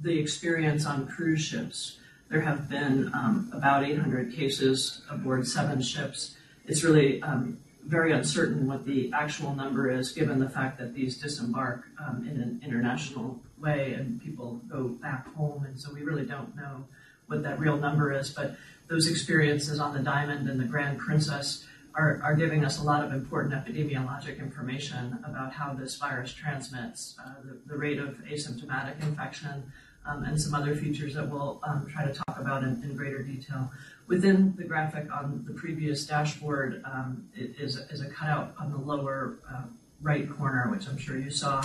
the 0.00 0.18
experience 0.18 0.86
on 0.86 1.06
cruise 1.06 1.40
ships. 1.40 1.98
There 2.28 2.40
have 2.40 2.68
been 2.68 3.10
um, 3.14 3.50
about 3.52 3.84
800 3.84 4.32
cases 4.32 5.02
aboard 5.10 5.46
seven 5.46 5.82
ships. 5.82 6.36
It's 6.66 6.82
really 6.82 7.22
um, 7.22 7.58
very 7.86 8.12
uncertain 8.12 8.66
what 8.66 8.84
the 8.84 9.12
actual 9.12 9.54
number 9.54 9.90
is, 9.90 10.12
given 10.12 10.38
the 10.38 10.48
fact 10.48 10.78
that 10.78 10.94
these 10.94 11.18
disembark 11.18 11.84
um, 12.04 12.26
in 12.28 12.40
an 12.40 12.60
international 12.64 13.40
way 13.58 13.94
and 13.94 14.22
people 14.22 14.60
go 14.68 14.88
back 14.88 15.32
home. 15.34 15.64
And 15.64 15.78
so 15.78 15.92
we 15.92 16.02
really 16.02 16.24
don't 16.24 16.56
know 16.56 16.84
what 17.26 17.42
that 17.42 17.58
real 17.58 17.76
number 17.76 18.12
is. 18.12 18.30
But 18.30 18.56
those 18.88 19.08
experiences 19.08 19.80
on 19.80 19.94
the 19.94 20.00
Diamond 20.00 20.48
and 20.48 20.58
the 20.58 20.64
Grand 20.64 20.98
Princess 20.98 21.66
are, 21.94 22.20
are 22.22 22.34
giving 22.34 22.64
us 22.64 22.80
a 22.80 22.82
lot 22.82 23.04
of 23.04 23.12
important 23.12 23.54
epidemiologic 23.54 24.38
information 24.38 25.18
about 25.24 25.52
how 25.52 25.72
this 25.72 25.96
virus 25.96 26.32
transmits, 26.32 27.16
uh, 27.24 27.34
the, 27.44 27.58
the, 27.66 27.78
rate 27.78 27.98
of 27.98 28.16
asymptomatic 28.24 29.00
infection, 29.02 29.72
um, 30.06 30.24
and 30.24 30.40
some 30.40 30.54
other 30.54 30.74
features 30.74 31.14
that 31.14 31.28
we'll 31.28 31.60
um, 31.62 31.86
try 31.90 32.04
to 32.04 32.12
talk 32.12 32.38
about 32.38 32.62
in, 32.62 32.82
in, 32.82 32.96
greater 32.96 33.22
detail. 33.22 33.70
Within 34.06 34.54
the 34.56 34.64
graphic 34.64 35.10
on 35.10 35.44
the 35.46 35.54
previous 35.54 36.06
dashboard 36.06 36.82
um, 36.84 37.26
is, 37.34 37.76
is, 37.76 38.02
a 38.02 38.08
cutout 38.10 38.54
on 38.60 38.70
the 38.70 38.76
lower 38.76 39.38
uh, 39.50 39.62
right 40.02 40.30
corner, 40.30 40.70
which 40.70 40.86
I'm 40.86 40.98
sure 40.98 41.18
you 41.18 41.30
saw. 41.30 41.64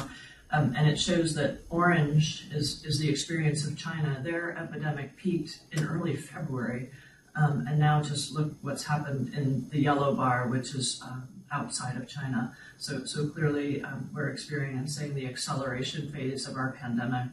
Um, 0.52 0.74
and 0.76 0.90
it 0.90 1.00
shows 1.00 1.36
that 1.36 1.60
orange 1.70 2.48
is, 2.52 2.84
is 2.86 2.98
the 2.98 3.10
experience 3.10 3.68
of 3.68 3.78
China. 3.78 4.20
Their 4.24 4.58
epidemic 4.58 5.16
peaked 5.18 5.60
in 5.72 5.86
early 5.86 6.16
February. 6.16 6.90
Um, 7.36 7.66
and 7.68 7.78
now 7.78 8.02
just 8.02 8.34
look 8.34 8.54
what's 8.62 8.86
happened 8.86 9.34
in 9.36 9.70
the 9.70 9.80
yellow 9.80 10.16
bar, 10.16 10.48
which 10.48 10.74
is 10.74 11.02
um, 11.06 11.28
outside 11.52 11.98
of 11.98 12.08
China. 12.08 12.56
So, 12.78 13.06
so 13.06 13.28
clearly 13.28 13.84
um, 13.84 14.10
we're 14.14 14.30
experiencing 14.30 15.14
the 15.14 15.28
acceleration 15.28 16.12
phase 16.12 16.48
of 16.48 16.56
our 16.56 16.72
pandemic. 16.72 17.28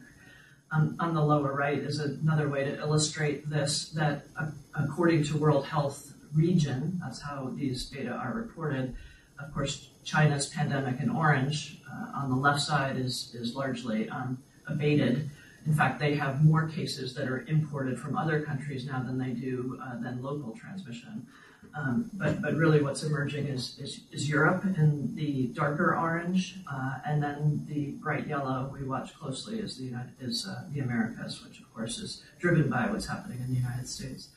Um, 0.69 0.97
on 0.99 1.13
the 1.13 1.23
lower 1.23 1.53
right 1.53 1.79
is 1.79 1.99
another 1.99 2.49
way 2.49 2.65
to 2.65 2.77
illustrate 2.77 3.49
this, 3.49 3.89
that 3.89 4.25
uh, 4.37 4.47
according 4.75 5.23
to 5.25 5.37
World 5.37 5.65
Health 5.65 6.13
region, 6.33 6.99
that's 7.01 7.21
how 7.21 7.53
these 7.55 7.85
data 7.85 8.11
are 8.11 8.33
reported, 8.33 8.93
of 9.39 9.53
course, 9.53 9.89
China's 10.03 10.47
pandemic 10.47 10.99
in 10.99 11.09
orange 11.09 11.79
uh, 11.89 12.17
on 12.17 12.29
the 12.29 12.35
left 12.35 12.61
side 12.61 12.97
is, 12.97 13.33
is 13.33 13.55
largely 13.55 14.09
um, 14.09 14.37
abated. 14.67 15.29
In 15.67 15.73
fact, 15.73 15.99
they 15.99 16.15
have 16.15 16.45
more 16.45 16.67
cases 16.67 17.13
that 17.15 17.27
are 17.27 17.41
imported 17.47 17.99
from 17.99 18.17
other 18.17 18.41
countries 18.41 18.85
now 18.85 19.03
than 19.03 19.17
they 19.17 19.31
do 19.31 19.77
uh, 19.83 19.99
than 20.01 20.23
local 20.23 20.55
transmission. 20.55 21.27
Um, 21.75 22.09
but, 22.13 22.41
but 22.41 22.55
really 22.55 22.81
what's 22.81 23.03
emerging 23.03 23.47
is, 23.47 23.77
is, 23.77 24.01
is 24.11 24.29
Europe 24.29 24.63
in 24.63 25.13
the 25.15 25.47
darker 25.47 25.95
orange, 25.95 26.55
uh, 26.71 26.99
and 27.05 27.21
then 27.21 27.65
the 27.67 27.91
bright 28.01 28.25
yellow 28.27 28.73
we 28.73 28.83
watch 28.85 29.13
closely 29.13 29.59
is 29.59 29.77
the, 29.77 29.83
United, 29.83 30.13
is, 30.21 30.47
uh, 30.47 30.63
the 30.71 30.79
Americas, 30.79 31.43
which 31.43 31.59
of 31.59 31.71
course 31.73 31.99
is 31.99 32.23
driven 32.39 32.69
by 32.69 32.89
what's 32.89 33.05
happening 33.05 33.39
in 33.39 33.53
the 33.53 33.59
United 33.59 33.87
States. 33.87 34.29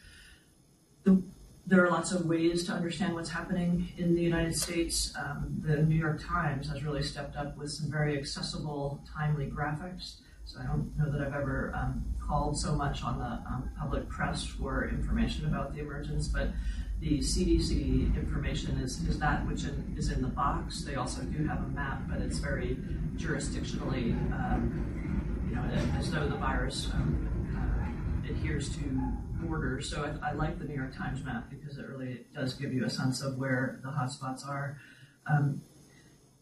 The, 1.04 1.22
there 1.64 1.84
are 1.86 1.90
lots 1.90 2.10
of 2.10 2.26
ways 2.26 2.64
to 2.64 2.72
understand 2.72 3.14
what's 3.14 3.30
happening 3.30 3.92
in 3.96 4.16
the 4.16 4.22
United 4.22 4.56
States. 4.56 5.14
Um, 5.16 5.62
the 5.64 5.76
New 5.76 5.94
York 5.94 6.20
Times 6.22 6.68
has 6.68 6.82
really 6.82 7.02
stepped 7.02 7.36
up 7.36 7.56
with 7.56 7.70
some 7.70 7.88
very 7.88 8.18
accessible, 8.18 9.00
timely 9.16 9.46
graphics. 9.46 10.16
So 10.52 10.58
I 10.60 10.66
don't 10.66 10.90
know 10.98 11.10
that 11.12 11.20
I've 11.20 11.34
ever 11.34 11.72
um, 11.76 12.04
called 12.26 12.58
so 12.58 12.74
much 12.74 13.04
on 13.04 13.18
the 13.18 13.24
um, 13.24 13.70
public 13.78 14.08
press 14.08 14.44
for 14.44 14.88
information 14.88 15.46
about 15.46 15.72
the 15.72 15.80
emergence, 15.80 16.26
but 16.26 16.48
the 16.98 17.20
CDC 17.20 18.16
information 18.16 18.78
is, 18.78 18.98
is 19.08 19.20
that 19.20 19.46
which 19.46 19.62
in, 19.62 19.94
is 19.96 20.10
in 20.10 20.22
the 20.22 20.28
box. 20.28 20.82
They 20.82 20.96
also 20.96 21.22
do 21.22 21.46
have 21.46 21.58
a 21.58 21.68
map, 21.68 22.02
but 22.08 22.20
it's 22.20 22.38
very 22.38 22.78
jurisdictionally, 23.14 24.10
um, 24.32 25.46
you 25.48 25.54
know, 25.54 25.62
as 25.96 26.10
though 26.10 26.28
the 26.28 26.36
virus 26.36 26.88
um, 26.94 27.28
uh, 27.56 28.28
adheres 28.30 28.74
to 28.76 28.82
borders. 29.46 29.88
So 29.88 30.02
I, 30.02 30.30
I, 30.30 30.32
like 30.32 30.58
the 30.58 30.64
New 30.64 30.74
York 30.74 30.96
Times 30.96 31.24
map 31.24 31.48
because 31.48 31.78
it 31.78 31.86
really 31.86 32.26
does 32.34 32.54
give 32.54 32.74
you 32.74 32.84
a 32.84 32.90
sense 32.90 33.22
of 33.22 33.38
where 33.38 33.78
the 33.84 33.88
hotspots 33.88 34.46
are. 34.46 34.78
Um, 35.30 35.62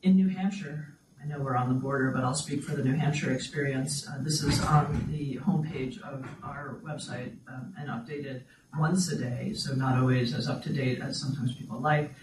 in 0.02 0.16
New 0.16 0.28
Hampshire, 0.28 0.97
I 1.22 1.26
know 1.26 1.40
we're 1.40 1.56
on 1.56 1.68
the 1.68 1.74
border, 1.74 2.10
but 2.10 2.24
I'll 2.24 2.34
speak 2.34 2.62
for 2.62 2.76
the 2.76 2.84
New 2.84 2.94
Hampshire 2.94 3.32
experience. 3.32 4.06
Uh, 4.08 4.18
this 4.20 4.42
is 4.42 4.62
on 4.64 5.08
the 5.10 5.36
homepage 5.36 6.00
of 6.02 6.24
our 6.42 6.78
website 6.84 7.32
um, 7.48 7.74
and 7.78 7.88
updated 7.88 8.42
once 8.78 9.10
a 9.10 9.16
day, 9.16 9.52
so 9.54 9.74
not 9.74 9.98
always 9.98 10.32
as 10.34 10.48
up 10.48 10.62
to 10.64 10.72
date 10.72 11.00
as 11.00 11.20
sometimes 11.20 11.54
people 11.54 11.80
like. 11.80 12.14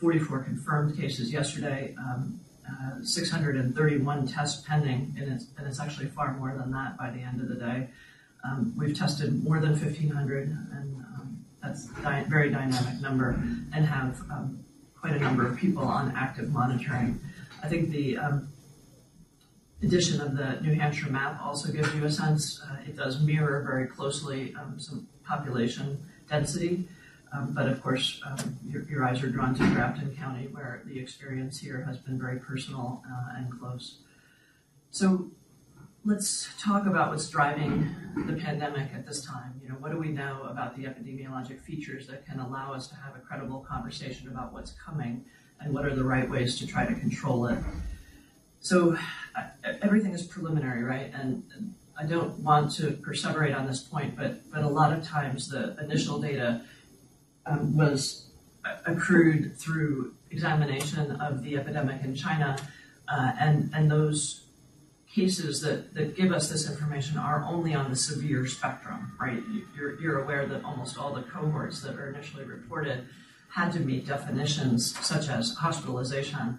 44 0.00 0.44
confirmed 0.44 0.96
cases 0.96 1.32
yesterday, 1.32 1.94
um, 1.98 2.40
uh, 2.68 3.02
631 3.02 4.26
tests 4.26 4.62
pending, 4.66 5.14
and 5.18 5.32
it's, 5.32 5.46
and 5.58 5.66
it's 5.66 5.80
actually 5.80 6.06
far 6.06 6.34
more 6.34 6.54
than 6.56 6.70
that 6.72 6.96
by 6.96 7.10
the 7.10 7.20
end 7.20 7.40
of 7.40 7.48
the 7.48 7.54
day. 7.56 7.88
Um, 8.44 8.74
we've 8.76 8.96
tested 8.96 9.42
more 9.42 9.60
than 9.60 9.70
1,500, 9.70 10.48
and 10.48 10.96
um, 11.16 11.44
that's 11.62 11.88
a 12.04 12.24
very 12.28 12.50
dynamic 12.50 13.00
number, 13.00 13.30
and 13.72 13.86
have 13.86 14.20
um, 14.30 14.64
quite 15.00 15.14
a 15.14 15.18
number 15.18 15.46
of 15.46 15.56
people 15.56 15.84
on 15.84 16.14
active 16.16 16.50
monitoring. 16.52 17.20
I 17.64 17.66
think 17.66 17.88
the 17.88 18.18
um, 18.18 18.48
addition 19.82 20.20
of 20.20 20.36
the 20.36 20.60
New 20.60 20.74
Hampshire 20.74 21.10
map 21.10 21.40
also 21.42 21.72
gives 21.72 21.94
you 21.94 22.04
a 22.04 22.10
sense. 22.10 22.60
Uh, 22.62 22.76
it 22.86 22.94
does 22.94 23.22
mirror 23.22 23.62
very 23.62 23.86
closely 23.86 24.54
um, 24.60 24.78
some 24.78 25.08
population 25.26 26.04
density, 26.28 26.84
um, 27.32 27.54
but 27.54 27.66
of 27.66 27.82
course, 27.82 28.20
um, 28.26 28.58
your, 28.68 28.82
your, 28.82 29.02
eyes 29.02 29.22
are 29.22 29.30
drawn 29.30 29.54
to 29.54 29.66
Grafton 29.70 30.14
County, 30.14 30.48
where 30.48 30.82
the 30.84 30.98
experience 30.98 31.58
here 31.58 31.82
has 31.86 31.96
been 31.96 32.18
very 32.18 32.38
personal 32.38 33.02
uh, 33.10 33.38
and 33.38 33.50
close. 33.58 34.00
So 34.90 35.30
let's 36.04 36.50
talk 36.60 36.84
about 36.84 37.12
what's 37.12 37.30
driving 37.30 37.94
the 38.26 38.34
pandemic 38.34 38.92
at 38.92 39.06
this 39.06 39.24
time. 39.24 39.58
You 39.62 39.70
know, 39.70 39.76
what 39.76 39.90
do 39.90 39.96
we 39.96 40.08
know 40.08 40.42
about 40.50 40.76
the 40.76 40.82
epidemiologic 40.82 41.62
features 41.62 42.06
that 42.08 42.26
can 42.26 42.40
allow 42.40 42.74
us 42.74 42.88
to 42.88 42.94
have 42.96 43.16
a 43.16 43.20
credible 43.20 43.60
conversation 43.60 44.28
about 44.28 44.52
what's 44.52 44.72
coming 44.72 45.24
and 45.60 45.72
what 45.72 45.84
are 45.84 45.94
the 45.94 46.04
right 46.04 46.28
ways 46.28 46.58
to 46.58 46.66
try 46.66 46.86
to 46.86 46.94
control 46.94 47.46
it. 47.46 47.58
So 48.60 48.96
everything 49.82 50.12
is 50.12 50.22
preliminary, 50.22 50.82
right? 50.82 51.10
And 51.14 51.42
I 51.98 52.04
don't 52.04 52.38
want 52.40 52.72
to 52.76 52.92
perseverate 52.92 53.56
on 53.56 53.66
this 53.66 53.80
point, 53.80 54.16
but 54.16 54.50
but 54.50 54.62
a 54.62 54.68
lot 54.68 54.92
of 54.92 55.04
times 55.04 55.48
the 55.48 55.76
initial 55.80 56.20
data 56.20 56.62
um, 57.46 57.76
was 57.76 58.26
accrued 58.86 59.56
through 59.56 60.14
examination 60.30 61.12
of 61.12 61.42
the 61.42 61.56
epidemic 61.56 62.02
in 62.02 62.14
China, 62.14 62.56
uh, 63.08 63.32
and 63.38 63.70
and 63.74 63.90
those 63.90 64.44
cases 65.14 65.60
that, 65.60 65.94
that 65.94 66.16
give 66.16 66.32
us 66.32 66.48
this 66.50 66.68
information 66.68 67.16
are 67.16 67.44
only 67.44 67.72
on 67.72 67.88
the 67.88 67.94
severe 67.96 68.46
spectrum, 68.48 69.16
right? 69.20 69.40
You're, 69.76 70.00
you're 70.00 70.22
aware 70.24 70.44
that 70.46 70.64
almost 70.64 70.98
all 70.98 71.14
the 71.14 71.22
cohorts 71.22 71.82
that 71.82 71.94
are 71.94 72.08
initially 72.08 72.44
reported 72.44 73.06
had 73.54 73.72
to 73.72 73.78
meet 73.78 74.04
definitions 74.04 74.98
such 75.06 75.28
as 75.28 75.54
hospitalization. 75.54 76.58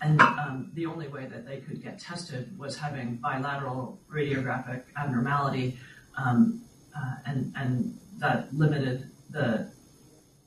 And 0.00 0.20
um, 0.20 0.70
the 0.74 0.86
only 0.86 1.08
way 1.08 1.26
that 1.26 1.44
they 1.44 1.56
could 1.58 1.82
get 1.82 1.98
tested 1.98 2.56
was 2.56 2.76
having 2.76 3.16
bilateral 3.16 3.98
radiographic 4.12 4.82
abnormality, 4.96 5.76
um, 6.16 6.62
uh, 6.96 7.14
and, 7.26 7.52
and 7.56 7.98
that 8.18 8.54
limited 8.54 9.10
the 9.30 9.72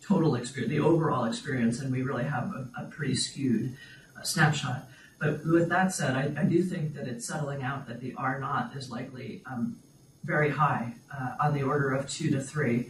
total 0.02 0.36
experience, 0.36 0.72
the 0.72 0.80
overall 0.80 1.26
experience, 1.26 1.82
and 1.82 1.92
we 1.92 2.02
really 2.02 2.24
have 2.24 2.46
a, 2.46 2.70
a 2.78 2.86
pretty 2.86 3.16
skewed 3.16 3.76
uh, 4.18 4.24
snapshot. 4.24 4.88
But 5.20 5.46
with 5.46 5.68
that 5.68 5.92
said, 5.94 6.16
I, 6.16 6.42
I, 6.42 6.46
do 6.46 6.64
think 6.64 6.96
that 6.96 7.08
it's 7.08 7.28
settling 7.28 7.62
out 7.62 7.88
that 7.88 8.00
the 8.00 8.14
R 8.18 8.40
naught 8.40 8.72
is 8.74 8.90
likely 8.90 9.42
um, 9.46 9.78
very 10.24 10.50
high, 10.50 10.94
uh, 11.14 11.32
on 11.42 11.54
the 11.54 11.64
order 11.64 11.92
of 11.92 12.10
two 12.10 12.32
to 12.32 12.42
three. 12.42 12.90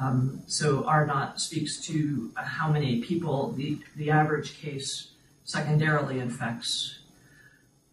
Um, 0.00 0.42
so 0.46 0.84
R 0.84 1.06
naught 1.06 1.40
speaks 1.40 1.80
to 1.86 2.30
how 2.36 2.70
many 2.70 3.02
people 3.02 3.52
the, 3.52 3.78
the 3.96 4.10
average 4.10 4.60
case 4.60 5.10
secondarily 5.44 6.20
infects. 6.20 7.00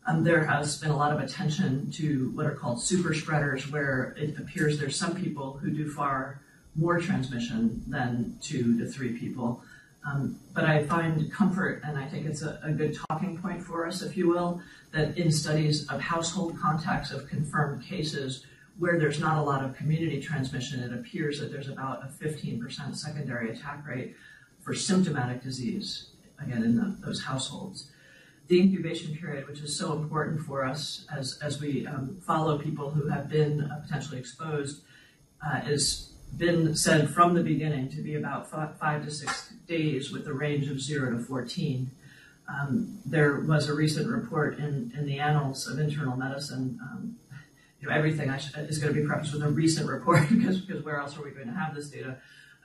um, 0.08 0.24
there 0.24 0.46
has 0.46 0.78
been 0.78 0.92
a 0.92 0.98
lot 0.98 1.12
of 1.12 1.20
attention 1.20 1.90
to 1.92 2.32
what 2.36 2.46
are 2.46 2.52
called 2.52 2.80
super 2.82 3.14
spreaders, 3.14 3.72
where 3.72 4.14
it 4.18 4.38
appears 4.38 4.78
there's 4.78 4.96
some 4.96 5.16
people 5.16 5.54
who 5.54 5.72
do 5.72 5.90
far 5.90 6.42
more 6.76 7.00
transmission 7.00 7.82
than 7.88 8.38
two 8.42 8.78
to 8.78 8.86
three 8.86 9.18
people. 9.18 9.64
Um, 10.06 10.40
but 10.54 10.66
I 10.66 10.84
find 10.84 11.32
comfort, 11.32 11.82
and 11.84 11.98
I 11.98 12.06
think 12.06 12.28
it's 12.28 12.44
a, 12.44 12.60
a, 12.62 12.72
good 12.72 12.96
talking 13.10 13.40
point 13.40 13.64
for 13.64 13.88
us, 13.88 14.04
if 14.04 14.16
you 14.16 14.30
will, 14.30 14.62
that 14.92 15.18
in 15.18 15.32
studies 15.32 15.88
of 15.90 16.00
household 16.00 16.60
contacts 16.60 17.10
of 17.10 17.28
confirmed 17.28 17.84
cases 17.84 18.46
where 18.78 19.00
there's 19.00 19.20
not 19.20 19.38
a 19.38 19.42
lot 19.42 19.64
of 19.64 19.76
community 19.76 20.22
transmission, 20.22 20.82
it 20.82 20.94
appears 20.94 21.40
that 21.40 21.52
there's 21.52 21.70
about 21.70 22.04
a 22.04 22.08
15% 22.24 22.96
secondary 22.96 23.52
attack 23.52 23.88
rate 23.88 24.16
for 24.62 24.74
symptomatic 24.74 25.42
disease, 25.42 26.10
again, 26.42 26.64
in 26.64 26.76
the, 26.76 26.98
those 27.06 27.24
households 27.24 27.92
the 28.48 28.60
incubation 28.60 29.16
period, 29.16 29.48
which 29.48 29.60
is 29.60 29.78
so 29.78 29.94
important 29.94 30.42
for 30.42 30.64
us 30.64 31.06
as, 31.16 31.40
as 31.42 31.60
we 31.60 31.88
um, 31.88 32.18
follow 32.22 32.58
people 32.58 32.92
who 32.92 33.08
have 33.08 33.28
been 33.28 33.62
uh, 33.62 33.82
potentially 33.82 34.20
exposed, 34.20 34.84
uh, 35.46 35.60
has 35.62 36.12
been 36.38 36.76
said 36.76 37.10
from 37.10 37.34
the 37.34 37.42
beginning 37.42 37.90
to 37.90 38.02
be 38.02 38.16
about 38.16 38.50
five, 38.50 38.78
five 38.78 39.04
to 39.04 39.12
six 39.12 39.54
days 39.68 40.12
with 40.12 40.28
a 40.28 40.34
range 40.34 40.68
of 40.70 40.80
zero 40.80 41.18
to 41.18 41.24
14. 41.24 41.90
Um, 42.48 43.00
there 43.06 43.40
was 43.40 43.68
a 43.68 43.74
recent 43.74 44.08
report 44.08 44.60
in, 44.60 44.92
in 44.96 45.06
the 45.06 45.20
Annals 45.20 45.68
of 45.68 45.80
Internal 45.80 46.16
Medicine. 46.16 46.80
Um, 46.84 47.16
know, 47.86 47.96
everything 47.96 48.36
sh- 48.38 48.54
is 48.58 48.80
going 48.80 48.94
to 48.94 49.00
be 49.00 49.06
prefaced 49.06 49.34
with 49.34 49.44
a 49.44 49.50
recent 49.50 49.88
report 49.88 50.28
because, 50.32 50.62
because 50.62 50.84
where 50.84 51.00
else 51.00 51.18
are 51.18 51.24
we 51.24 51.32
going 51.32 51.48
to 51.48 51.54
have 51.54 51.76
this 51.76 51.90
data? 51.90 52.18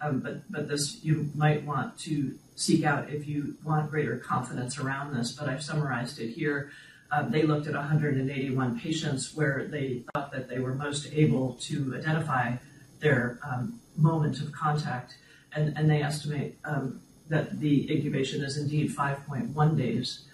Um, 0.02 0.20
but, 0.20 0.50
but 0.50 0.68
this 0.68 1.04
you 1.04 1.30
might 1.34 1.64
want 1.64 1.98
to 2.00 2.34
seek 2.54 2.84
out 2.84 3.10
if 3.10 3.28
you 3.28 3.56
want 3.64 3.90
greater 3.90 4.16
confidence 4.16 4.78
around 4.78 5.14
this. 5.14 5.32
But 5.32 5.48
I've 5.48 5.62
summarized 5.62 6.20
it 6.20 6.30
here. 6.30 6.72
Um, 7.12 7.30
they 7.30 7.42
looked 7.42 7.66
at 7.66 7.74
181 7.74 8.78
patients 8.78 9.34
where 9.34 9.66
they 9.66 10.04
thought 10.14 10.30
that 10.32 10.48
they 10.48 10.60
were 10.60 10.74
most 10.74 11.12
able 11.12 11.54
to 11.62 11.96
identify 11.96 12.56
their 13.00 13.40
um, 13.44 13.80
moment 13.96 14.40
of 14.40 14.52
contact, 14.52 15.16
and, 15.52 15.76
and 15.76 15.90
they 15.90 16.02
estimate 16.02 16.56
um, 16.64 17.00
that 17.28 17.58
the 17.58 17.90
incubation 17.92 18.42
is 18.42 18.56
indeed 18.56 18.94
5.1 18.94 19.76
days. 19.76 20.24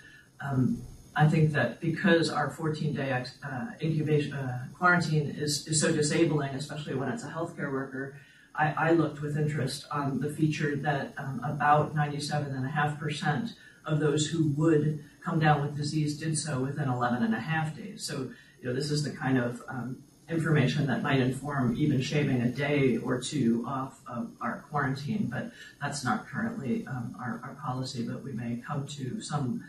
I 1.16 1.26
think 1.26 1.52
that 1.52 1.80
because 1.80 2.28
our 2.28 2.50
14-day 2.50 3.24
uh, 3.42 3.66
incubation 3.80 4.34
uh, 4.34 4.66
quarantine 4.76 5.34
is, 5.38 5.66
is 5.66 5.80
so 5.80 5.90
disabling, 5.90 6.50
especially 6.50 6.94
when 6.94 7.08
it's 7.08 7.24
a 7.24 7.30
healthcare 7.30 7.72
worker, 7.72 8.16
I, 8.54 8.74
I 8.76 8.90
looked 8.92 9.22
with 9.22 9.36
interest 9.38 9.86
on 9.90 10.20
the 10.20 10.28
feature 10.30 10.76
that 10.76 11.14
um, 11.16 11.40
about 11.42 11.96
97.5% 11.96 13.54
of 13.86 13.98
those 13.98 14.26
who 14.26 14.48
would 14.56 15.02
come 15.24 15.40
down 15.40 15.62
with 15.62 15.76
disease 15.76 16.18
did 16.18 16.36
so 16.38 16.60
within 16.60 16.88
11 16.88 17.22
and 17.22 17.34
a 17.34 17.40
half 17.40 17.74
days. 17.74 18.02
So, 18.04 18.30
you 18.60 18.68
know, 18.68 18.74
this 18.74 18.90
is 18.90 19.02
the 19.02 19.10
kind 19.10 19.38
of 19.38 19.62
um, 19.68 20.02
information 20.28 20.86
that 20.86 21.02
might 21.02 21.20
inform 21.20 21.76
even 21.76 22.00
shaving 22.00 22.42
a 22.42 22.48
day 22.48 22.96
or 22.98 23.20
two 23.20 23.64
off 23.66 24.00
of 24.06 24.30
our 24.40 24.64
quarantine, 24.68 25.28
but 25.30 25.50
that's 25.80 26.04
not 26.04 26.26
currently 26.26 26.86
um, 26.86 27.16
our, 27.18 27.40
our, 27.44 27.56
policy, 27.62 28.04
but 28.04 28.22
we 28.22 28.32
may 28.32 28.60
come 28.66 28.86
to 28.86 29.20
some 29.20 29.64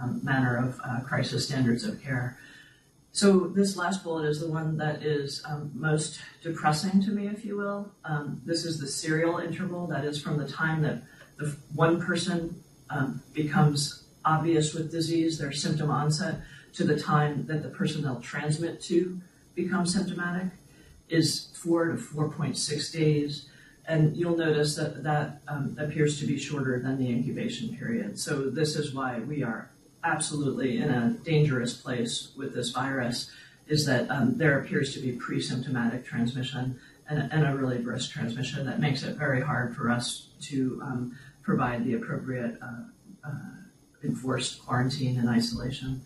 um, 0.00 0.20
manner 0.22 0.56
of 0.56 0.80
uh, 0.84 1.00
crisis 1.00 1.46
standards 1.46 1.84
of 1.84 2.02
care. 2.02 2.38
So 3.12 3.48
this 3.48 3.76
last 3.76 4.04
bullet 4.04 4.28
is 4.28 4.40
the 4.40 4.48
one 4.48 4.76
that 4.76 5.02
is 5.02 5.42
um, 5.44 5.72
most 5.74 6.20
depressing 6.42 7.02
to 7.02 7.10
me, 7.10 7.26
if 7.26 7.44
you 7.44 7.56
will. 7.56 7.90
Um, 8.04 8.40
this 8.44 8.64
is 8.64 8.78
the 8.78 8.86
serial 8.86 9.38
interval. 9.38 9.86
That 9.88 10.04
is 10.04 10.22
from 10.22 10.38
the 10.38 10.48
time 10.48 10.82
that 10.82 11.02
the 11.36 11.56
one 11.74 12.00
person 12.00 12.62
um, 12.88 13.22
becomes 13.32 14.04
obvious 14.24 14.74
with 14.74 14.92
disease, 14.92 15.38
their 15.38 15.52
symptom 15.52 15.90
onset, 15.90 16.36
to 16.74 16.84
the 16.84 16.98
time 16.98 17.46
that 17.46 17.62
the 17.62 17.68
person 17.68 18.02
they'll 18.02 18.20
transmit 18.20 18.80
to 18.82 19.20
becomes 19.54 19.92
symptomatic 19.92 20.48
is 21.08 21.48
four 21.54 21.86
to 21.86 21.94
4.6 21.94 22.92
days. 22.92 23.48
And 23.88 24.16
you'll 24.16 24.36
notice 24.36 24.76
that 24.76 25.02
that 25.02 25.40
um, 25.48 25.76
appears 25.80 26.20
to 26.20 26.26
be 26.26 26.38
shorter 26.38 26.78
than 26.78 26.96
the 26.98 27.08
incubation 27.08 27.76
period. 27.76 28.20
So 28.20 28.48
this 28.50 28.76
is 28.76 28.94
why 28.94 29.18
we 29.18 29.42
are 29.42 29.70
absolutely 30.04 30.78
in 30.78 30.90
a 30.90 31.10
dangerous 31.24 31.74
place 31.74 32.32
with 32.36 32.54
this 32.54 32.70
virus 32.70 33.30
is 33.66 33.86
that 33.86 34.10
um, 34.10 34.36
there 34.36 34.58
appears 34.58 34.92
to 34.94 35.00
be 35.00 35.12
pre-symptomatic 35.12 36.04
transmission 36.04 36.78
and, 37.08 37.32
and, 37.32 37.46
a 37.46 37.56
really 37.56 37.78
brisk 37.78 38.10
transmission 38.12 38.66
that 38.66 38.80
makes 38.80 39.02
it 39.02 39.16
very 39.16 39.40
hard 39.40 39.74
for 39.74 39.90
us 39.90 40.28
to 40.40 40.80
um, 40.82 41.16
provide 41.42 41.84
the 41.84 41.94
appropriate 41.94 42.56
uh, 42.62 43.28
uh, 43.28 43.30
enforced 44.04 44.64
quarantine 44.64 45.18
and 45.18 45.28
isolation. 45.28 46.02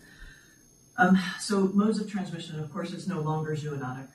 Um, 0.97 1.19
so 1.39 1.67
modes 1.73 1.99
of 1.99 2.09
transmission, 2.09 2.59
of 2.59 2.71
course, 2.71 2.91
is 2.91 3.07
no 3.07 3.21
longer 3.21 3.55
zoonotic, 3.55 4.07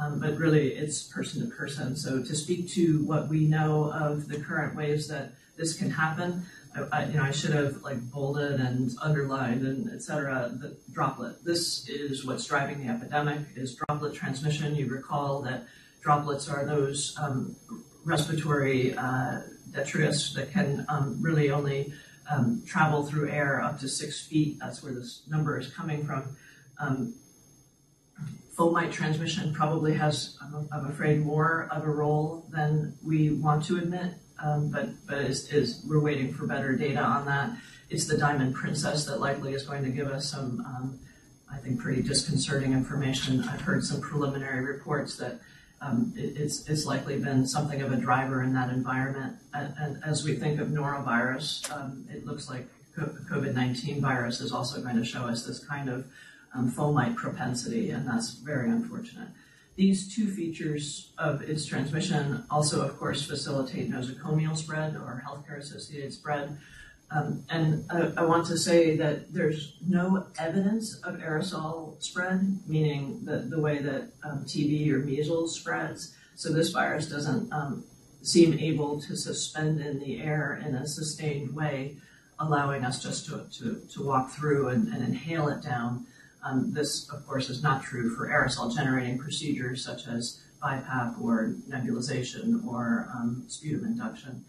um, 0.00 0.20
but 0.20 0.36
really 0.36 0.68
it's 0.68 1.02
person 1.02 1.40
to 1.42 1.54
person. 1.54 1.96
So 1.96 2.22
to 2.22 2.34
speak 2.34 2.68
to 2.70 3.04
what 3.04 3.28
we 3.28 3.46
know 3.46 3.90
of 3.92 4.28
the 4.28 4.38
current 4.38 4.76
ways 4.76 5.08
that 5.08 5.32
this 5.56 5.76
can 5.76 5.90
happen, 5.90 6.44
I, 6.92 7.04
you 7.06 7.14
know, 7.14 7.22
I 7.22 7.32
should 7.32 7.52
have 7.52 7.82
like 7.82 8.00
bolded 8.10 8.60
and 8.60 8.90
underlined 9.02 9.62
and 9.62 9.90
etc. 9.92 10.52
The 10.52 10.76
droplet. 10.92 11.44
This 11.44 11.88
is 11.88 12.24
what's 12.24 12.46
driving 12.46 12.86
the 12.86 12.92
epidemic. 12.92 13.40
Is 13.56 13.74
droplet 13.74 14.14
transmission. 14.14 14.76
You 14.76 14.86
recall 14.86 15.42
that 15.42 15.64
droplets 16.00 16.48
are 16.48 16.64
those 16.64 17.16
um, 17.20 17.56
respiratory 18.04 18.94
uh, 18.96 19.40
detritus 19.72 20.32
that 20.34 20.52
can 20.52 20.86
um, 20.88 21.18
really 21.20 21.50
only 21.50 21.92
um, 22.30 22.62
travel 22.66 23.04
through 23.04 23.30
air 23.30 23.60
up 23.60 23.80
to 23.80 23.88
six 23.88 24.26
feet. 24.26 24.58
That's 24.60 24.82
where 24.82 24.92
this 24.92 25.22
number 25.28 25.58
is 25.58 25.72
coming 25.72 26.06
from. 26.06 26.36
Um, 26.78 27.14
fomite 28.56 28.92
transmission 28.92 29.52
probably 29.52 29.94
has, 29.94 30.38
I'm, 30.72 30.86
afraid, 30.86 31.24
more 31.24 31.68
of 31.70 31.84
a 31.84 31.90
role 31.90 32.46
than 32.50 32.96
we 33.02 33.30
want 33.30 33.64
to 33.66 33.78
admit 33.78 34.14
but 34.42 34.90
but 35.06 35.30
we're 35.86 36.00
waiting 36.00 36.32
for 36.32 36.46
better 36.46 36.74
data 36.74 37.00
on 37.00 37.26
that. 37.26 37.50
It's 37.90 38.06
the 38.06 38.16
Diamond 38.16 38.54
Princess 38.54 39.04
that 39.06 39.20
likely 39.20 39.52
is 39.52 39.64
going 39.64 39.82
to 39.82 39.90
give 39.90 40.06
us 40.06 40.30
some, 40.30 40.60
um, 40.64 41.00
I 41.52 41.58
think, 41.58 41.80
pretty 41.80 42.02
disconcerting 42.02 42.72
information. 42.72 43.42
I've 43.48 43.62
heard 43.62 43.84
some 43.84 44.00
preliminary 44.00 44.64
reports 44.64 45.16
that 45.16 45.40
um, 45.80 46.12
it, 46.16 46.36
it's 46.36 46.68
it's 46.68 46.86
likely 46.86 47.18
been 47.18 47.46
something 47.46 47.82
of 47.82 47.92
a 47.92 47.96
driver 47.96 48.42
in 48.42 48.52
that 48.54 48.70
environment. 48.70 49.36
As 50.04 50.24
we 50.24 50.36
think 50.36 50.60
of 50.60 50.68
norovirus, 50.68 51.70
um, 51.72 52.06
it 52.10 52.24
looks 52.24 52.48
like 52.48 52.66
COVID-19 52.98 54.00
virus 54.00 54.40
is 54.40 54.52
also 54.52 54.80
going 54.82 54.96
to 54.96 55.04
show 55.04 55.22
us 55.22 55.46
this 55.46 55.64
kind 55.64 55.88
of 55.88 56.06
um, 56.54 56.70
fomite 56.70 57.16
propensity, 57.16 57.90
and 57.90 58.06
that's 58.06 58.34
very 58.34 58.68
unfortunate. 58.68 59.28
These 59.80 60.14
two 60.14 60.28
features 60.30 61.10
of 61.16 61.40
its 61.40 61.64
transmission 61.64 62.44
also, 62.50 62.84
of 62.84 62.98
course, 62.98 63.24
facilitate 63.24 63.90
nosocomial 63.90 64.54
spread 64.54 64.94
or 64.94 65.24
healthcare 65.26 65.56
associated 65.56 66.12
spread. 66.12 66.58
Um, 67.10 67.46
and 67.48 67.86
I, 67.88 68.12
I, 68.18 68.24
want 68.24 68.46
to 68.48 68.58
say 68.58 68.94
that 68.98 69.32
there's 69.32 69.78
no 69.88 70.26
evidence 70.38 71.00
of 71.00 71.14
aerosol 71.14 71.98
spread, 72.02 72.58
meaning 72.66 73.20
the, 73.24 73.38
the 73.38 73.58
way 73.58 73.78
that 73.78 74.10
um, 74.22 74.44
TB 74.44 74.92
or 74.92 74.98
measles 74.98 75.58
spreads. 75.58 76.14
So 76.34 76.52
this 76.52 76.72
virus 76.72 77.08
doesn't 77.08 77.50
um, 77.50 77.82
seem 78.20 78.58
able 78.58 79.00
to 79.00 79.16
suspend 79.16 79.80
in 79.80 79.98
the 79.98 80.20
air 80.20 80.62
in 80.62 80.74
a 80.74 80.86
sustained 80.86 81.56
way, 81.56 81.96
allowing 82.38 82.84
us 82.84 83.02
just 83.02 83.24
to, 83.30 83.46
to, 83.58 83.80
to 83.94 84.04
walk 84.04 84.28
through 84.28 84.68
and, 84.68 84.92
and 84.92 85.02
inhale 85.02 85.48
it 85.48 85.62
down. 85.62 86.04
Um, 86.42 86.72
this, 86.72 87.08
of 87.10 87.26
course, 87.26 87.50
is 87.50 87.62
not 87.62 87.82
true 87.82 88.14
for 88.14 88.28
aerosol 88.28 88.74
generating 88.74 89.18
procedures 89.18 89.84
such 89.84 90.06
as 90.06 90.40
BiPAP 90.62 91.20
or 91.20 91.54
nebulization 91.68 92.66
or 92.66 93.08
um, 93.14 93.44
sputum 93.48 93.84
induction. 93.84 94.44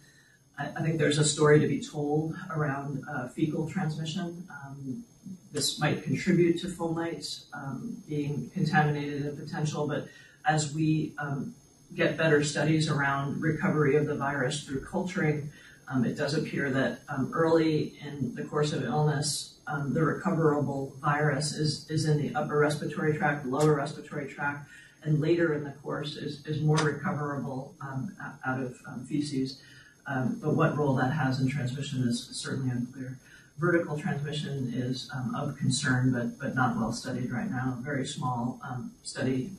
I, 0.57 0.69
I, 0.75 0.81
think 0.81 0.97
there's 0.97 1.17
a 1.17 1.23
story 1.23 1.59
to 1.59 1.67
be 1.67 1.81
told 1.81 2.35
around 2.49 3.03
uh, 3.09 3.29
fecal 3.29 3.69
transmission. 3.69 4.47
Um, 4.49 5.03
this 5.51 5.79
might 5.79 6.03
contribute 6.03 6.59
to 6.61 6.67
fomites 6.67 7.45
um, 7.53 8.01
being 8.07 8.49
contaminated 8.53 9.25
in 9.25 9.37
potential, 9.37 9.87
but 9.87 10.07
as 10.45 10.73
we 10.73 11.13
um, 11.17 11.53
get 11.95 12.17
better 12.17 12.43
studies 12.43 12.89
around 12.89 13.41
recovery 13.41 13.95
of 13.95 14.05
the 14.05 14.15
virus 14.15 14.63
through 14.63 14.85
culturing, 14.85 15.51
um, 15.89 16.05
it 16.05 16.15
does 16.15 16.33
appear 16.33 16.69
that 16.71 17.01
early 17.33 17.93
in 18.05 18.33
the 18.33 18.43
course 18.43 18.71
of 18.71 18.83
illness, 18.83 19.57
um, 19.71 19.93
the 19.93 20.03
recoverable 20.03 20.93
virus 20.99 21.53
is, 21.53 21.89
is 21.89 22.05
in 22.05 22.21
the 22.21 22.35
upper 22.35 22.57
respiratory 22.57 23.17
tract, 23.17 23.45
lower 23.45 23.75
respiratory 23.75 24.27
tract, 24.27 24.67
and 25.03 25.21
later 25.21 25.53
in 25.53 25.63
the 25.63 25.71
course 25.71 26.15
is, 26.17 26.45
is 26.45 26.61
more 26.61 26.77
recoverable 26.77 27.73
um, 27.81 28.15
out 28.45 28.59
of 28.59 28.77
um, 28.87 29.05
feces. 29.05 29.61
Um, 30.07 30.39
but 30.41 30.55
what 30.55 30.77
role 30.77 30.95
that 30.95 31.13
has 31.13 31.39
in 31.39 31.47
transmission 31.47 32.03
is 32.03 32.27
certainly 32.33 32.69
unclear. 32.69 33.17
Vertical 33.57 33.97
transmission 33.97 34.73
is 34.75 35.09
um, 35.13 35.35
of 35.35 35.57
concern, 35.57 36.11
but, 36.11 36.37
but 36.39 36.55
not 36.55 36.75
well 36.75 36.91
studied 36.91 37.31
right 37.31 37.49
now. 37.49 37.77
A 37.79 37.81
very 37.81 38.05
small 38.05 38.59
um, 38.67 38.91
study 39.03 39.51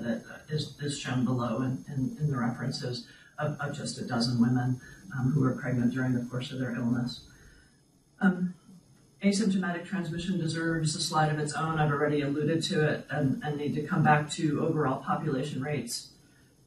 that 0.00 0.22
is, 0.48 0.76
is 0.80 0.98
shown 0.98 1.24
below 1.24 1.62
in, 1.62 1.84
in, 1.88 2.16
in 2.20 2.30
the 2.30 2.38
references 2.38 3.06
of, 3.38 3.58
of, 3.60 3.76
just 3.76 3.98
a 3.98 4.04
dozen 4.04 4.40
women 4.40 4.80
who 5.34 5.40
were 5.40 5.52
pregnant 5.52 5.92
during 5.92 6.14
the 6.14 6.24
course 6.30 6.52
of 6.52 6.58
their 6.58 6.74
illness. 6.74 7.22
Um, 8.20 8.54
asymptomatic 9.22 9.86
transmission 9.86 10.38
deserves 10.38 10.96
a 10.96 11.00
slide 11.00 11.30
of 11.30 11.38
its 11.38 11.54
own. 11.54 11.78
I've 11.78 11.92
already 11.92 12.22
alluded 12.22 12.62
to 12.64 12.86
it 12.88 13.06
and, 13.08 13.40
and 13.44 13.56
need 13.56 13.74
to 13.76 13.82
come 13.82 14.02
back 14.02 14.28
to 14.32 14.66
overall 14.66 15.00
population 15.00 15.62
rates 15.62 16.08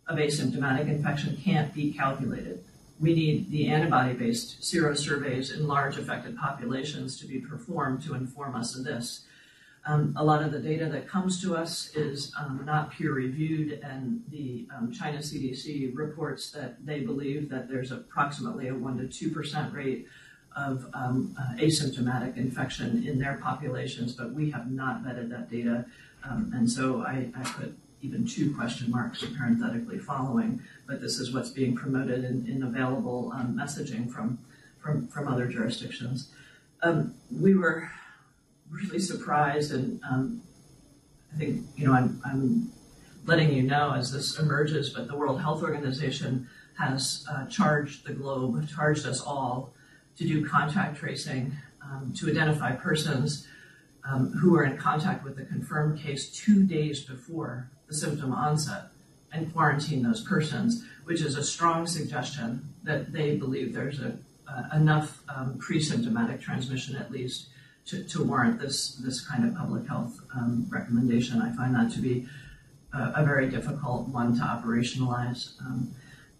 of 0.07 0.17
asymptomatic 0.17 0.87
infection 0.87 1.37
can't 1.43 1.73
be 1.73 1.91
calculated. 1.91 2.63
We 2.99 3.13
need 3.13 3.51
the 3.51 3.67
antibody-based 3.67 4.61
serosurveys 4.61 5.53
in 5.53 5.67
large 5.67 5.97
affected 5.97 6.37
populations 6.37 7.19
to 7.19 7.27
be 7.27 7.39
performed 7.39 8.03
to 8.03 8.13
inform 8.13 8.55
us 8.55 8.75
of 8.75 8.85
this. 8.85 9.25
Um, 9.87 10.15
a 10.17 10.23
lot 10.23 10.41
of 10.41 10.51
the 10.51 10.59
data 10.59 10.85
that 10.85 11.07
comes 11.07 11.41
to 11.41 11.55
us 11.55 11.91
is 11.93 12.33
um, 12.39 12.61
not 12.65 12.91
peer 12.91 13.13
reviewed, 13.13 13.81
and 13.83 14.23
the 14.31 14.65
um, 14.75 14.91
China 14.91 15.19
CDC 15.19 15.95
reports 15.95 16.51
that 16.51 16.83
they 16.83 17.01
believe 17.01 17.49
that 17.49 17.67
there's 17.67 17.91
approximately 17.91 18.69
a 18.69 18.73
1% 18.73 19.11
to 19.11 19.29
2% 19.29 19.73
rate 19.73 20.07
of 20.55 20.87
um, 20.93 21.35
uh, 21.39 21.55
asymptomatic 21.57 22.37
infection 22.37 23.05
in 23.05 23.19
their 23.19 23.39
populations, 23.43 24.13
but 24.13 24.31
we 24.31 24.49
have 24.51 24.71
not 24.71 25.03
vetted 25.03 25.29
that 25.29 25.51
data. 25.51 25.85
Um, 26.23 26.51
and 26.55 26.69
so 26.69 27.01
I, 27.01 27.29
I, 27.37 27.43
put 27.43 27.77
even 28.01 28.25
two 28.25 28.55
question 28.55 28.89
marks 28.89 29.23
parenthetically 29.37 29.99
following, 29.99 30.61
but 30.87 31.01
this 31.01 31.19
is 31.19 31.33
what's 31.33 31.49
being 31.49 31.75
promoted 31.75 32.23
in, 32.23 32.47
in 32.47 32.63
available 32.63 33.31
um, 33.35 33.57
messaging 33.59 34.09
from, 34.09 34.39
from, 34.79 35.07
from 35.07 35.27
other 35.27 35.47
jurisdictions. 35.47 36.31
Um, 36.81 37.15
we 37.31 37.55
were 37.55 37.89
really 38.69 38.99
surprised, 38.99 39.73
and 39.73 39.99
um, 40.09 40.41
I 41.33 41.37
think, 41.37 41.65
you 41.75 41.87
know, 41.87 41.93
I'm, 41.93 42.21
I'm 42.25 42.71
letting 43.25 43.53
you 43.53 43.63
know 43.63 43.93
as 43.93 44.11
this 44.11 44.39
emerges, 44.39 44.91
but 44.91 45.07
the 45.07 45.15
World 45.15 45.41
Health 45.41 45.63
Organization 45.63 46.47
has 46.77 47.25
uh, 47.29 47.45
charged 47.47 48.05
the 48.05 48.13
globe, 48.13 48.67
charged 48.69 49.05
us 49.05 49.21
all 49.21 49.73
to 50.17 50.23
do 50.25 50.45
contact 50.45 50.97
tracing 50.97 51.53
um, 51.83 52.13
to 52.17 52.29
identify 52.29 52.71
persons 52.71 53.47
um, 54.07 54.31
who 54.33 54.55
are 54.55 54.63
in 54.63 54.77
contact 54.77 55.23
with 55.23 55.35
the 55.35 55.45
confirmed 55.45 55.99
case 55.99 56.29
two 56.29 56.63
days 56.65 57.03
before 57.03 57.69
the 57.87 57.93
symptom 57.93 58.33
onset 58.33 58.85
and 59.31 59.51
quarantine 59.53 60.03
those 60.03 60.21
persons, 60.21 60.85
which 61.03 61.21
is 61.21 61.35
a 61.35 61.43
strong 61.43 61.85
suggestion 61.85 62.73
that 62.83 63.11
they 63.11 63.35
believe 63.35 63.73
there's 63.73 63.99
a, 63.99 64.17
uh, 64.47 64.63
enough 64.75 65.21
um, 65.27 65.57
pre-symptomatic 65.57 66.39
transmission 66.39 66.95
at 66.95 67.11
least 67.11 67.47
to, 67.85 68.03
to, 68.03 68.23
warrant 68.23 68.59
this, 68.59 68.95
this 68.95 69.21
kind 69.21 69.45
of 69.45 69.55
public 69.55 69.87
health 69.87 70.19
um, 70.35 70.65
recommendation. 70.69 71.41
I 71.41 71.55
find 71.55 71.75
that 71.75 71.91
to 71.93 71.99
be 71.99 72.27
a, 72.93 73.13
a 73.17 73.23
very 73.23 73.49
difficult 73.49 74.07
one 74.07 74.35
to 74.35 74.41
operationalize. 74.41 75.59
Um, 75.61 75.91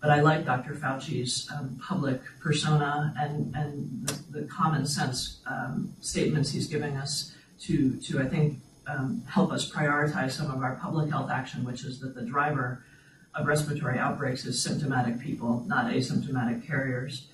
but 0.05 0.11
I 0.13 0.21
like 0.21 0.45
Dr. 0.45 0.75
Fauci's 0.75 1.49
um, 1.51 1.79
public 1.81 2.21
persona 2.39 3.11
and, 3.17 3.55
and 3.55 4.07
the, 4.07 4.41
the 4.41 4.47
common 4.47 4.85
sense 4.85 5.39
um, 5.47 5.95
statements 5.99 6.51
he's 6.51 6.67
giving 6.67 6.95
us 6.95 7.33
to, 7.61 7.99
to 8.01 8.19
I 8.19 8.27
think, 8.27 8.59
um, 8.85 9.23
help 9.27 9.51
us 9.51 9.67
prioritize 9.67 10.33
some 10.33 10.51
of 10.51 10.61
our 10.61 10.75
public 10.75 11.09
health 11.09 11.31
action, 11.31 11.65
which 11.65 11.83
is 11.83 12.01
that 12.01 12.13
the 12.13 12.21
driver 12.21 12.85
of 13.33 13.47
respiratory 13.47 13.97
outbreaks 13.97 14.45
is 14.45 14.61
symptomatic 14.61 15.19
people, 15.19 15.63
not 15.65 15.91
asymptomatic 15.91 16.67
carriers. 16.67 17.25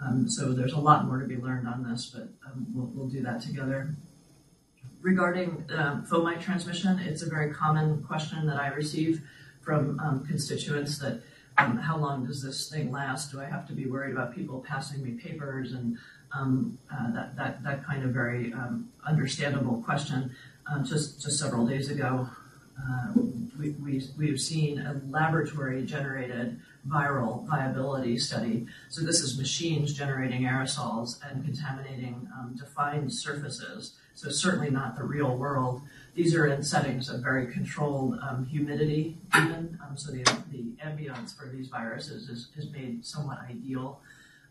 Um, 0.00 0.30
so 0.30 0.52
there's 0.52 0.74
a 0.74 0.80
lot 0.80 1.06
more 1.06 1.18
to 1.18 1.26
be 1.26 1.36
learned 1.36 1.66
on 1.66 1.82
this, 1.90 2.12
but 2.14 2.28
um, 2.46 2.66
we'll, 2.72 2.86
we'll, 2.94 3.08
do 3.08 3.20
that 3.22 3.42
together. 3.42 3.96
Regarding 5.00 5.64
um, 5.76 6.06
fomite 6.06 6.40
transmission, 6.40 7.00
it's 7.00 7.22
a 7.22 7.28
very 7.28 7.52
common 7.52 8.04
question 8.04 8.46
that 8.46 8.60
I 8.60 8.68
receive 8.68 9.22
from 9.60 9.98
um, 9.98 10.24
constituents 10.24 10.98
that 10.98 11.20
um, 11.58 11.78
how 11.78 11.96
long 11.96 12.26
does 12.26 12.42
this 12.42 12.68
thing 12.68 12.90
last? 12.90 13.32
Do 13.32 13.40
I 13.40 13.44
have 13.44 13.66
to 13.68 13.72
be 13.72 13.86
worried 13.86 14.12
about 14.12 14.34
people 14.34 14.64
passing 14.66 15.02
me 15.02 15.12
papers 15.12 15.72
and 15.72 15.98
um, 16.34 16.78
uh, 16.90 17.12
that, 17.12 17.36
that, 17.36 17.62
that 17.62 17.84
kind 17.84 18.04
of 18.04 18.10
very 18.10 18.52
um, 18.52 18.88
understandable 19.06 19.82
question. 19.82 20.34
Um, 20.70 20.84
just, 20.84 21.20
just 21.20 21.38
several 21.38 21.66
days 21.66 21.90
ago, 21.90 22.28
uh, 22.80 23.12
we, 23.58 23.70
we, 23.70 24.02
we've 24.16 24.40
seen 24.40 24.78
a 24.78 25.00
laboratory 25.08 25.84
generated 25.84 26.60
viral 26.88 27.46
viability 27.46 28.18
study. 28.18 28.66
So 28.88 29.02
this 29.02 29.20
is 29.20 29.38
machines 29.38 29.92
generating 29.92 30.42
aerosols 30.42 31.18
and 31.28 31.44
contaminating 31.44 32.28
um, 32.36 32.56
defined 32.58 33.12
surfaces. 33.12 33.96
So 34.14 34.30
certainly 34.30 34.70
not 34.70 34.96
the 34.96 35.04
real 35.04 35.36
world. 35.36 35.82
These 36.14 36.34
are 36.34 36.46
in 36.46 36.62
settings 36.62 37.08
of 37.08 37.22
very 37.22 37.50
controlled 37.50 38.18
um, 38.22 38.44
humidity 38.46 39.16
even. 39.34 39.78
Um, 39.82 39.96
so 39.96 40.12
the, 40.12 40.22
the 40.50 40.74
ambience 40.84 41.34
for 41.36 41.48
these 41.48 41.68
viruses 41.68 42.28
is, 42.28 42.48
is 42.56 42.70
made 42.70 43.04
somewhat 43.04 43.38
ideal. 43.48 44.00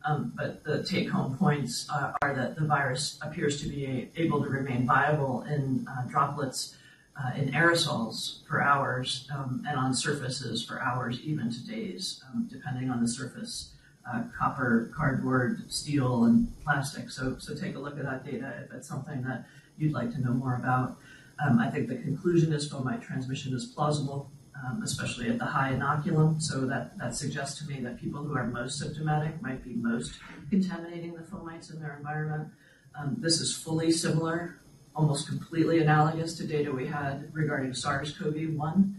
Um, 0.04 0.34
but 0.36 0.63
the 0.63 0.84
take 0.84 1.10
home 1.10 1.38
points 1.38 1.88
uh, 1.89 2.13
are 2.24 2.34
that 2.34 2.56
the 2.56 2.65
virus 2.65 3.19
appears 3.21 3.62
to 3.62 3.69
be 3.69 4.10
able 4.15 4.43
to 4.43 4.50
remain 4.50 4.88
viable 4.88 5.43
in 5.43 5.88
uh, 5.88 6.08
droplets 6.08 6.76
uh, 7.15 7.32
in 7.36 7.52
aerosols 7.52 8.45
for 8.47 8.63
hours 8.63 9.28
um, 9.36 9.63
and 9.67 9.78
on 9.78 9.93
surfaces 9.93 10.65
for 10.65 10.82
hours, 10.82 11.19
even 11.21 11.52
to 11.52 11.67
days, 11.67 12.24
um, 12.34 12.47
depending 12.52 12.89
on 12.89 13.02
the 13.02 13.08
surface. 13.08 13.74
Uh, 14.12 14.24
copper, 14.36 14.91
cardboard, 14.97 15.71
steel, 15.71 16.24
and 16.24 16.52
plastic. 16.63 17.12
So, 17.12 17.36
so 17.38 17.54
take 17.54 17.76
a 17.76 17.80
look 17.80 18.00
at 18.00 18.04
that 18.04 18.26
data 18.26 18.52
if 18.65 18.74
it's 18.74 18.88
something 18.88 19.21
that 19.21 19.45
you'd 19.78 19.93
like 19.93 20.12
to 20.13 20.21
know 20.21 20.34
more 20.34 20.56
about. 20.56 20.97
Um, 21.43 21.60
I 21.60 21.69
think 21.69 21.88
the 21.88 21.95
conclusion 21.95 22.54
is 22.54 22.71
fomite 22.71 23.01
transmission 23.01 23.54
is 23.54 23.65
plausible 23.65 24.32
um, 24.63 24.82
especially 24.84 25.30
at 25.30 25.39
the 25.39 25.45
high 25.45 25.73
inoculum. 25.73 26.41
So 26.41 26.65
that, 26.67 26.97
that 26.97 27.15
suggests 27.15 27.60
to 27.60 27.67
me 27.67 27.82
that 27.82 27.99
people 27.99 28.23
who 28.23 28.36
are 28.36 28.45
most 28.45 28.80
symptomatic 28.80 29.41
might 29.41 29.63
be 29.63 29.73
most 29.73 30.19
contaminating 30.49 31.13
the 31.13 31.21
fomites 31.21 31.73
in 31.73 31.80
their 31.80 31.97
environment. 31.97 32.49
Um, 32.97 33.15
this 33.19 33.39
is 33.39 33.56
fully 33.56 33.91
similar, 33.91 34.60
almost 34.95 35.27
completely 35.27 35.80
analogous 35.80 36.36
to 36.38 36.45
data 36.45 36.71
we 36.71 36.88
had 36.88 37.34
regarding 37.34 37.73
SARS-CoV-1. 37.73 38.93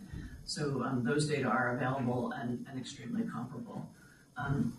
So 0.45 0.83
um, 0.83 1.05
those 1.05 1.29
data 1.29 1.47
are 1.47 1.77
available 1.77 2.33
and, 2.33 2.65
and 2.69 2.79
extremely 2.79 3.23
comparable. 3.23 3.89
Um, 4.37 4.77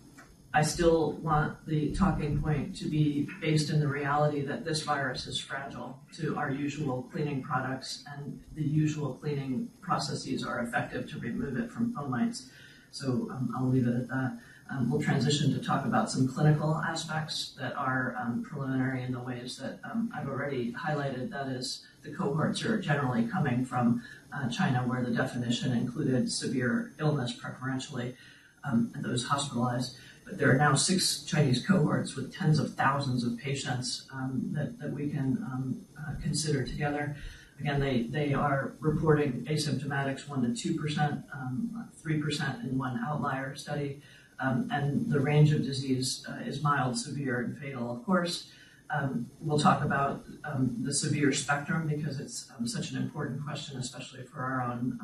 I 0.55 0.61
still 0.61 1.13
want 1.13 1.65
the 1.65 1.95
talking 1.95 2.39
point 2.39 2.75
to 2.77 2.85
be 2.85 3.27
based 3.41 3.71
in 3.71 3.79
the 3.79 3.87
reality 3.87 4.41
that 4.41 4.63
this 4.63 4.83
virus 4.83 5.25
is 5.25 5.39
fragile 5.39 5.99
to 6.17 6.37
our 6.37 6.51
usual 6.51 7.09
cleaning 7.11 7.41
products 7.41 8.03
and 8.15 8.39
the 8.53 8.61
usual 8.61 9.15
cleaning 9.15 9.69
processes 9.81 10.45
are 10.45 10.59
effective 10.59 11.09
to 11.09 11.17
remove 11.17 11.57
it 11.57 11.71
from 11.71 11.91
fomites. 11.93 12.49
So 12.91 13.29
um, 13.31 13.51
I'll 13.57 13.67
leave 13.67 13.87
it 13.87 13.95
at 13.95 14.07
that. 14.09 14.37
Um, 14.69 14.91
we'll 14.91 15.01
transition 15.01 15.51
to 15.53 15.59
talk 15.59 15.85
about 15.85 16.11
some 16.11 16.27
clinical 16.27 16.75
aspects 16.75 17.55
that 17.59 17.75
are 17.75 18.15
um, 18.19 18.43
preliminary 18.47 19.01
in 19.01 19.11
the 19.11 19.19
ways 19.19 19.57
that 19.57 19.79
um, 19.83 20.11
I've 20.15 20.27
already 20.27 20.71
highlighted. 20.73 21.31
That 21.31 21.47
is, 21.47 21.83
the 22.03 22.11
cohorts 22.13 22.63
are 22.63 22.79
generally 22.79 23.27
coming 23.27 23.65
from 23.65 24.03
uh, 24.31 24.49
China, 24.49 24.83
where 24.87 25.03
the 25.03 25.11
definition 25.11 25.71
included 25.71 26.31
severe 26.31 26.93
illness 26.99 27.33
preferentially, 27.33 28.15
um, 28.63 28.91
those 28.95 29.25
hospitalized. 29.25 29.97
But 30.25 30.37
there 30.37 30.49
are 30.51 30.57
now 30.57 30.73
six 30.75 31.23
Chinese 31.23 31.65
cohorts 31.65 32.15
with 32.15 32.33
tens 32.33 32.59
of 32.59 32.75
thousands 32.75 33.23
of 33.23 33.37
patients 33.37 34.07
um, 34.13 34.49
that, 34.53 34.91
we 34.91 35.09
can 35.09 35.37
um, 35.51 35.85
uh, 35.97 36.13
consider 36.21 36.65
together. 36.65 37.15
Again, 37.59 37.79
they, 38.11 38.33
are 38.33 38.73
reporting 38.79 39.45
asymptomatics 39.49 40.25
1% 40.25 40.61
to 40.61 40.79
2%, 40.79 41.23
um, 41.33 41.89
3% 42.03 42.63
in 42.63 42.77
one 42.77 42.99
outlier 43.05 43.55
study. 43.55 44.01
Um, 44.39 44.67
and 44.71 45.09
the 45.09 45.19
range 45.19 45.53
of 45.53 45.63
disease 45.63 46.25
uh, 46.27 46.43
is 46.45 46.61
mild, 46.61 46.97
severe, 46.97 47.39
and 47.39 47.57
fatal, 47.57 47.91
of 47.91 48.03
course. 48.05 48.49
Um, 48.89 49.29
we'll 49.39 49.59
talk 49.59 49.83
about 49.83 50.25
um, 50.43 50.75
the 50.81 50.93
severe 50.93 51.31
spectrum 51.31 51.87
because 51.87 52.19
it's 52.19 52.51
such 52.65 52.91
an 52.91 52.97
important 52.97 53.43
question, 53.43 53.79
especially 53.79 54.23
for 54.23 54.41
our 54.41 54.61
own 54.61 54.99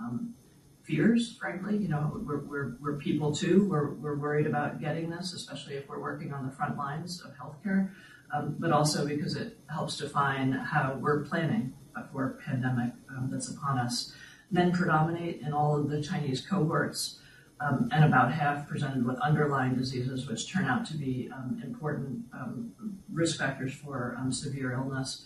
fears, 0.89 1.37
frankly. 1.39 1.77
You 1.77 1.87
know, 1.87 2.21
we're, 2.25 2.39
we're, 2.39 2.73
we're 2.81 2.97
people 2.97 3.33
too. 3.33 3.67
We're, 3.69 3.91
we're 3.91 4.17
worried 4.17 4.47
about 4.47 4.81
getting 4.81 5.09
this, 5.09 5.33
especially 5.33 5.75
if 5.75 5.87
we're 5.87 6.01
working 6.01 6.33
on 6.33 6.45
the 6.45 6.51
front 6.51 6.77
lines 6.77 7.21
of 7.21 7.31
healthcare, 7.37 7.91
um, 8.33 8.55
but 8.59 8.71
also 8.71 9.07
because 9.07 9.35
it 9.35 9.57
helps 9.69 9.97
define 9.97 10.51
how 10.51 10.97
we're 10.99 11.21
planning 11.21 11.73
for 12.11 12.25
a 12.25 12.49
pandemic 12.49 12.93
um, 13.09 13.29
that's 13.31 13.49
upon 13.49 13.77
us. 13.77 14.13
Men 14.51 14.71
predominate 14.71 15.41
in 15.41 15.53
all 15.53 15.77
of 15.77 15.89
the 15.89 16.01
Chinese 16.01 16.41
cohorts, 16.41 17.19
um, 17.61 17.89
and 17.91 18.05
about 18.05 18.31
half 18.31 18.67
presented 18.67 19.05
with 19.05 19.19
underlying 19.19 19.75
diseases, 19.75 20.27
which 20.27 20.51
turn 20.51 20.65
out 20.65 20.85
to 20.87 20.95
be 20.95 21.29
um, 21.33 21.61
important 21.63 22.23
um, 22.33 22.71
risk 23.11 23.37
factors 23.37 23.73
for 23.73 24.15
um, 24.17 24.31
severe 24.31 24.71
illness. 24.71 25.25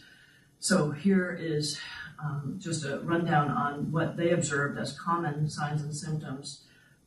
So 0.59 0.91
here 0.91 1.37
is 1.39 1.79
um, 2.23 2.57
just 2.59 2.85
a 2.85 2.99
rundown 2.99 3.49
on 3.51 3.91
what 3.91 4.15
they 4.15 4.31
observed 4.31 4.77
as 4.79 4.97
common 4.97 5.49
signs 5.49 5.81
and 5.81 5.95
symptoms. 5.95 6.63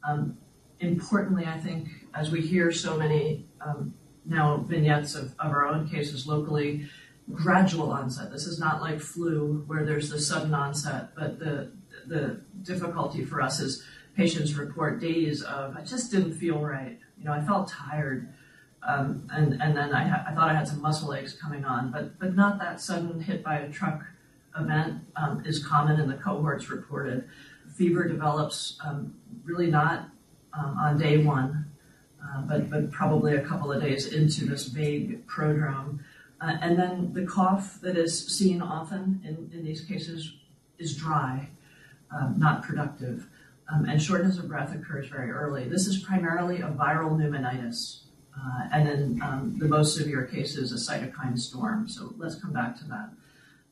Um, 0.07 0.37
importantly, 0.81 1.47
I 1.47 1.59
think, 1.59 1.89
as 2.15 2.31
we 2.31 2.41
hear 2.41 2.71
so 2.71 2.97
many 2.97 3.47
um, 3.61 3.95
now 4.25 4.59
vignettes 4.59 5.15
of, 5.15 5.35
of 5.39 5.53
our 5.53 5.67
own 5.67 5.89
cases 5.89 6.27
locally, 6.27 6.87
gradual 7.33 7.91
onset. 7.93 8.31
This 8.31 8.47
is 8.47 8.61
not 8.61 8.81
like 8.81 9.01
flu 9.01 9.65
where 9.67 9.85
there's 9.85 10.11
the 10.11 10.21
sudden 10.21 10.55
onset, 10.55 11.15
but 11.17 11.39
the 11.39 11.73
the 12.07 12.41
difficulty 12.63 13.25
for 13.25 13.43
us 13.43 13.59
is 13.59 13.83
patients 14.17 14.55
report 14.55 15.01
days 15.01 15.43
of 15.43 15.77
I 15.77 15.83
just 15.83 16.11
didn't 16.11 16.35
feel 16.35 16.59
right. 16.61 16.99
You 17.19 17.25
know, 17.25 17.33
I 17.33 17.41
felt 17.41 17.69
tired. 17.69 18.33
Um, 18.87 19.29
and, 19.33 19.61
and 19.61 19.77
then 19.77 19.93
I, 19.93 20.07
ha- 20.07 20.25
I 20.29 20.33
thought 20.33 20.49
I 20.49 20.55
had 20.55 20.69
some 20.69 20.81
muscle 20.81 21.13
aches 21.13 21.33
coming 21.33 21.65
on, 21.65 21.91
but, 21.91 22.21
but 22.21 22.37
not 22.37 22.61
that 22.61 22.81
sudden 22.81 23.21
hit 23.21 23.43
by 23.43 23.57
a 23.57 23.69
truck 23.69 24.05
event 24.59 25.03
um, 25.17 25.43
is 25.45 25.65
common 25.65 26.01
in 26.01 26.09
the 26.09 26.15
cohorts 26.15 26.71
reported. 26.71 27.29
Fever 27.75 28.09
develops 28.09 28.79
um, 28.85 29.15
really 29.45 29.67
not 29.67 30.09
um, 30.53 30.77
on 30.79 30.99
day 30.99 31.19
one, 31.19 31.67
uh, 32.23 32.43
but, 32.43 32.71
but 32.71 32.91
probably 32.91 33.37
a 33.37 33.43
couple 33.43 33.71
of 33.71 33.83
days 33.83 34.13
into 34.13 34.47
this 34.47 34.67
vague 34.67 35.27
prodrome. 35.27 36.01
Uh, 36.41 36.57
and 36.61 36.79
then 36.79 37.13
the 37.13 37.25
cough 37.25 37.81
that 37.81 37.97
is 37.97 38.27
seen 38.27 38.61
often 38.61 39.21
in, 39.25 39.51
in 39.57 39.65
these 39.65 39.83
cases 39.83 40.35
is 40.79 40.97
dry, 40.97 41.49
um, 42.11 42.35
not 42.39 42.63
productive. 42.63 43.27
Um, 43.73 43.85
and 43.87 44.01
shortness 44.01 44.39
of 44.39 44.49
breath 44.49 44.75
occurs 44.75 45.09
very 45.09 45.31
early. 45.31 45.69
This 45.69 45.87
is 45.87 45.99
primarily 45.99 46.61
a 46.61 46.69
viral 46.69 47.17
pneumonitis. 47.17 48.03
Uh, 48.39 48.69
and 48.73 48.87
then 48.87 49.21
um, 49.23 49.57
the 49.59 49.67
most 49.67 49.97
severe 49.97 50.25
cases, 50.25 50.71
a 50.71 50.75
cytokine 50.77 51.39
storm. 51.39 51.89
So 51.89 52.15
let's 52.19 52.35
come 52.35 52.53
back 52.53 52.77
to 52.79 52.85
that. 52.85 53.11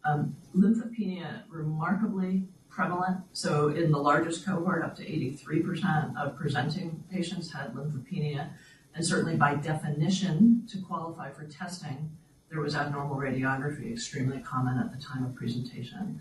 Um, 0.05 0.37
lymphopenia, 0.55 1.43
remarkably 1.49 2.47
prevalent. 2.69 3.21
So 3.33 3.69
in 3.69 3.91
the 3.91 3.99
largest 3.99 4.45
cohort, 4.45 4.83
up 4.83 4.97
to 4.97 5.03
83% 5.03 6.17
of 6.17 6.37
presenting 6.37 7.03
patients 7.11 7.53
had 7.53 7.75
lymphopenia. 7.75 8.51
And 8.95 9.05
certainly 9.05 9.37
by 9.37 9.55
definition, 9.55 10.67
to 10.71 10.79
qualify 10.79 11.31
for 11.31 11.45
testing, 11.45 12.11
there 12.51 12.61
was 12.61 12.75
abnormal 12.75 13.17
radiography, 13.17 13.93
extremely 13.93 14.41
common 14.41 14.79
at 14.79 14.93
the 14.93 15.03
time 15.03 15.25
of 15.25 15.35
presentation. 15.35 16.21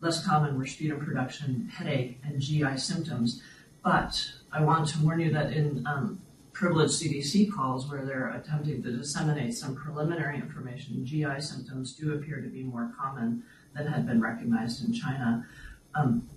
Less 0.00 0.24
common 0.24 0.58
were 0.58 0.66
sputum 0.66 1.04
production, 1.04 1.68
headache, 1.72 2.20
and 2.24 2.40
GI 2.40 2.76
symptoms. 2.76 3.42
But 3.82 4.32
I 4.52 4.62
want 4.62 4.88
to 4.88 4.98
warn 5.02 5.20
you 5.20 5.32
that 5.32 5.52
in 5.52 5.84
um, 5.86 6.20
privileged 6.52 6.94
CDC 6.94 7.52
calls 7.52 7.90
where 7.90 8.04
they're 8.04 8.30
attempting 8.30 8.82
to 8.82 8.92
disseminate 8.92 9.54
some 9.54 9.74
preliminary 9.74 10.36
information, 10.36 11.04
GI 11.04 11.40
symptoms 11.40 11.94
do 11.94 12.14
appear 12.14 12.40
to 12.40 12.48
be 12.48 12.62
more 12.62 12.92
common 12.98 13.42
than 13.74 13.86
had 13.86 14.06
been 14.06 14.20
recognized 14.20 14.84
in 14.86 14.92
China. 14.92 15.46
Um, 15.94 16.28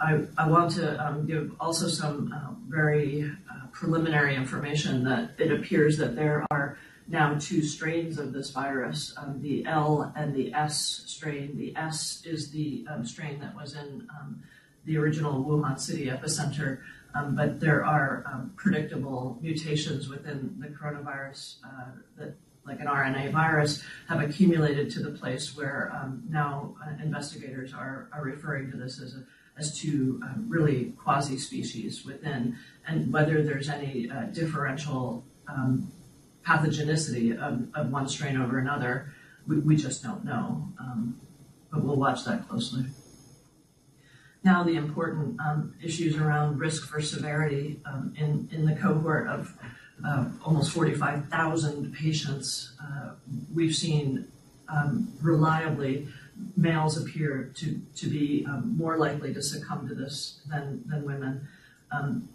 I, 0.00 0.20
I, 0.36 0.48
want 0.48 0.70
to 0.72 1.04
um, 1.04 1.26
give 1.26 1.52
also 1.58 1.88
some 1.88 2.32
uh, 2.32 2.52
very 2.68 3.24
uh, 3.50 3.66
preliminary 3.72 4.36
information 4.36 5.02
that 5.04 5.32
it 5.38 5.50
appears 5.50 5.96
that 5.98 6.14
there 6.14 6.46
are 6.50 6.78
now 7.08 7.36
two 7.40 7.62
strains 7.62 8.18
of 8.18 8.32
this 8.32 8.50
virus, 8.50 9.14
um, 9.16 9.40
the 9.42 9.64
L 9.66 10.12
and 10.14 10.34
the 10.34 10.52
S 10.54 11.02
strain. 11.06 11.56
The 11.56 11.74
S 11.76 12.22
is 12.24 12.50
the 12.50 12.86
um, 12.88 13.04
strain 13.04 13.40
that 13.40 13.56
was 13.56 13.74
in 13.74 14.06
um, 14.20 14.42
the 14.84 14.98
original 14.98 15.44
Wuhan 15.44 15.80
city 15.80 16.06
epicenter, 16.06 16.80
um, 17.14 17.34
but 17.34 17.60
there 17.60 17.84
are 17.84 18.24
um, 18.26 18.52
predictable 18.56 19.38
mutations 19.40 20.08
within 20.08 20.54
the 20.58 20.68
coronavirus 20.68 21.56
uh, 21.64 21.90
that, 22.18 22.34
like 22.66 22.80
an 22.80 22.86
RNA 22.86 23.32
virus, 23.32 23.82
have 24.08 24.20
accumulated 24.20 24.90
to 24.90 25.00
the 25.00 25.10
place 25.10 25.56
where 25.56 25.90
um, 25.94 26.22
now 26.28 26.74
uh, 26.84 27.02
investigators 27.02 27.72
are, 27.72 28.08
are 28.12 28.22
referring 28.22 28.70
to 28.70 28.76
this 28.76 29.00
as 29.00 29.14
a 29.14 29.24
as 29.58 29.76
to 29.80 30.20
um, 30.22 30.46
really 30.48 30.92
quasi 31.02 31.36
species 31.36 32.04
within, 32.04 32.56
and 32.86 33.12
whether 33.12 33.42
there's 33.42 33.68
any 33.68 34.08
uh, 34.10 34.22
differential 34.26 35.24
um, 35.48 35.90
pathogenicity 36.46 37.36
of, 37.36 37.68
of, 37.74 37.90
one 37.90 38.08
strain 38.08 38.40
over 38.40 38.58
another, 38.58 39.12
we, 39.46 39.58
we 39.58 39.76
just 39.76 40.02
don't 40.02 40.24
know. 40.24 40.68
Um, 40.78 41.20
but 41.70 41.82
we'll 41.82 41.96
watch 41.96 42.24
that 42.24 42.48
closely. 42.48 42.84
Now, 44.44 44.62
the 44.62 44.76
important 44.76 45.38
um, 45.40 45.74
issues 45.82 46.16
around 46.16 46.58
risk 46.58 46.88
for 46.88 47.00
severity 47.00 47.80
um, 47.84 48.14
in, 48.16 48.48
in 48.52 48.66
the 48.66 48.74
cohort 48.76 49.26
of 49.26 49.52
uh, 50.06 50.26
almost 50.44 50.70
45,000 50.72 51.92
patients, 51.92 52.72
uh, 52.80 53.10
we've 53.52 53.74
seen 53.74 54.28
um, 54.68 55.12
reliably 55.20 56.06
males 56.56 56.96
appear 56.96 57.50
to, 57.56 57.80
to 57.96 58.06
be 58.06 58.46
um, 58.48 58.76
more 58.76 58.96
likely 58.96 59.34
to 59.34 59.42
succumb 59.42 59.88
to 59.88 59.94
this 59.94 60.40
than, 60.48 60.84
than 60.86 61.04
women. 61.04 61.48
Um, 61.90 62.28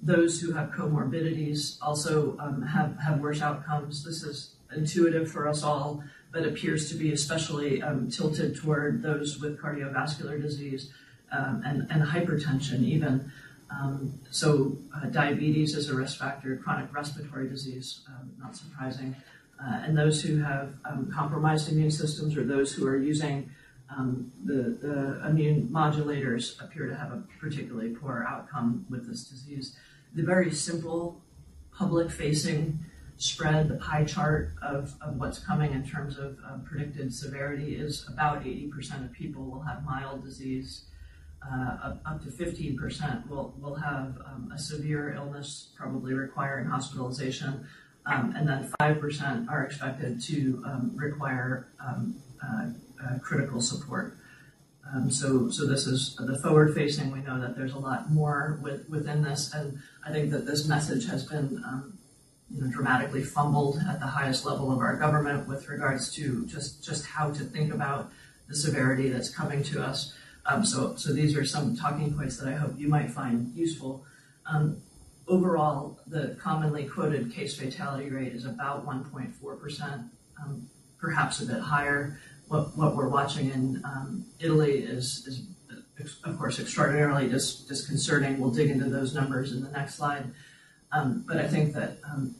those 0.00 0.40
who 0.40 0.52
have 0.52 0.70
comorbidities 0.70 1.76
also 1.82 2.36
um, 2.40 2.62
have, 2.62 2.96
have 2.98 3.20
worse 3.20 3.42
outcomes. 3.42 4.04
This 4.04 4.22
is 4.22 4.54
intuitive 4.74 5.30
for 5.30 5.46
us 5.46 5.62
all, 5.62 6.02
but 6.32 6.46
appears 6.46 6.88
to 6.88 6.94
be 6.94 7.12
especially 7.12 7.82
tilted 8.10 8.56
toward 8.56 9.02
those 9.02 9.38
with 9.38 9.60
cardiovascular 9.60 10.40
disease 10.40 10.90
um, 11.32 11.62
and, 11.64 11.86
and 11.90 12.02
hypertension, 12.02 12.82
even. 12.82 13.30
Um, 13.70 14.18
so, 14.30 14.76
uh, 14.94 15.06
diabetes 15.06 15.74
is 15.74 15.88
a 15.88 15.94
risk 15.94 16.18
factor, 16.18 16.56
chronic 16.56 16.94
respiratory 16.94 17.48
disease, 17.48 18.00
not 18.38 18.54
surprising 18.54 19.16
uh, 19.64 19.82
and 19.84 19.96
those 19.96 20.22
who 20.22 20.38
have 20.38 20.74
um, 20.84 21.10
compromised 21.12 21.70
immune 21.70 21.90
systems 21.90 22.36
or 22.36 22.44
those 22.44 22.72
who 22.72 22.86
are 22.86 22.96
using 22.96 23.50
um, 23.96 24.32
the, 24.44 24.78
the, 24.80 25.28
immune 25.28 25.68
modulators 25.70 26.60
appear 26.62 26.86
to 26.86 26.96
have 26.96 27.12
a 27.12 27.22
particularly 27.38 27.90
poor 27.90 28.26
outcome 28.28 28.86
with 28.88 29.06
this 29.06 29.24
disease. 29.24 29.76
The 30.14 30.22
very 30.22 30.50
simple 30.50 31.20
public 31.76 32.10
facing 32.10 32.78
spread, 33.18 33.68
the 33.68 33.74
pie 33.74 34.04
chart 34.04 34.54
of, 34.62 34.94
of 35.02 35.18
what's 35.18 35.38
coming 35.38 35.72
in 35.72 35.86
terms 35.86 36.18
of 36.18 36.38
uh, 36.44 36.56
predicted 36.64 37.14
severity 37.14 37.76
is 37.76 38.08
about 38.08 38.42
80% 38.42 39.04
of 39.04 39.12
people 39.12 39.44
will 39.44 39.60
have 39.60 39.84
mild 39.84 40.24
disease. 40.24 40.84
Uh, 41.50 41.94
up, 42.06 42.22
to 42.22 42.28
15% 42.28 43.28
will, 43.28 43.52
will 43.60 43.74
have 43.74 44.16
um, 44.26 44.52
a 44.54 44.58
severe 44.58 45.12
illness, 45.14 45.70
probably 45.76 46.14
requiring 46.14 46.66
hospitalization. 46.66 47.66
Um, 48.06 48.34
and 48.36 48.48
then 48.48 48.72
5% 48.80 49.50
are 49.50 49.64
expected 49.64 50.20
to 50.22 50.62
um, 50.64 50.92
require 50.94 51.68
um, 51.84 52.16
uh, 52.42 52.68
uh, 53.04 53.18
critical 53.18 53.60
support. 53.60 54.16
Um, 54.92 55.10
so, 55.10 55.50
so 55.50 55.66
this 55.66 55.86
is 55.86 56.16
the 56.16 56.38
forward 56.38 56.74
facing. 56.74 57.10
We 57.12 57.20
know 57.20 57.40
that 57.40 57.56
there's 57.56 57.72
a 57.72 57.78
lot 57.78 58.10
more 58.10 58.58
with, 58.62 58.88
within 58.88 59.22
this, 59.22 59.52
and 59.54 59.78
I 60.06 60.10
think 60.10 60.30
that 60.30 60.46
this 60.46 60.66
message 60.66 61.06
has 61.06 61.24
been 61.24 61.62
um, 61.66 61.98
you 62.50 62.62
know, 62.62 62.70
dramatically 62.70 63.22
fumbled 63.22 63.80
at 63.88 64.00
the 64.00 64.06
highest 64.06 64.44
level 64.44 64.70
of 64.70 64.78
our 64.78 64.96
government 64.96 65.48
with 65.48 65.68
regards 65.68 66.12
to 66.14 66.44
just, 66.46 66.84
just 66.84 67.06
how 67.06 67.30
to 67.30 67.44
think 67.44 67.72
about 67.72 68.10
the 68.48 68.54
severity 68.54 69.08
that's 69.08 69.30
coming 69.30 69.62
to 69.64 69.82
us. 69.82 70.14
Um, 70.46 70.64
so, 70.64 70.96
so 70.96 71.12
these 71.12 71.36
are 71.36 71.44
some 71.44 71.76
talking 71.76 72.14
points 72.14 72.36
that 72.38 72.48
I 72.48 72.56
hope 72.56 72.74
you 72.76 72.88
might 72.88 73.10
find 73.10 73.54
useful. 73.54 74.04
Um, 74.46 74.78
overall, 75.28 76.00
the 76.06 76.36
commonly 76.40 76.84
quoted 76.84 77.32
case 77.32 77.56
fatality 77.56 78.10
rate 78.10 78.32
is 78.32 78.44
about 78.44 78.86
1.4%, 78.86 80.08
um, 80.42 80.68
perhaps 80.98 81.40
a 81.40 81.46
bit 81.46 81.60
higher. 81.60 82.18
What, 82.48 82.76
what 82.76 82.96
we're 82.96 83.08
watching 83.08 83.50
in 83.50 83.82
um, 83.84 84.26
Italy 84.40 84.78
is, 84.78 85.26
is, 85.26 85.46
of 86.24 86.38
course, 86.38 86.58
extraordinarily 86.58 87.28
dis- 87.28 87.60
disconcerting. 87.60 88.38
We'll 88.40 88.50
dig 88.50 88.70
into 88.70 88.90
those 88.90 89.14
numbers 89.14 89.52
in 89.52 89.62
the 89.62 89.70
next 89.70 89.94
slide. 89.94 90.32
Um, 90.90 91.24
but 91.26 91.38
I 91.38 91.48
think 91.48 91.72
that 91.74 91.98
um, 92.04 92.34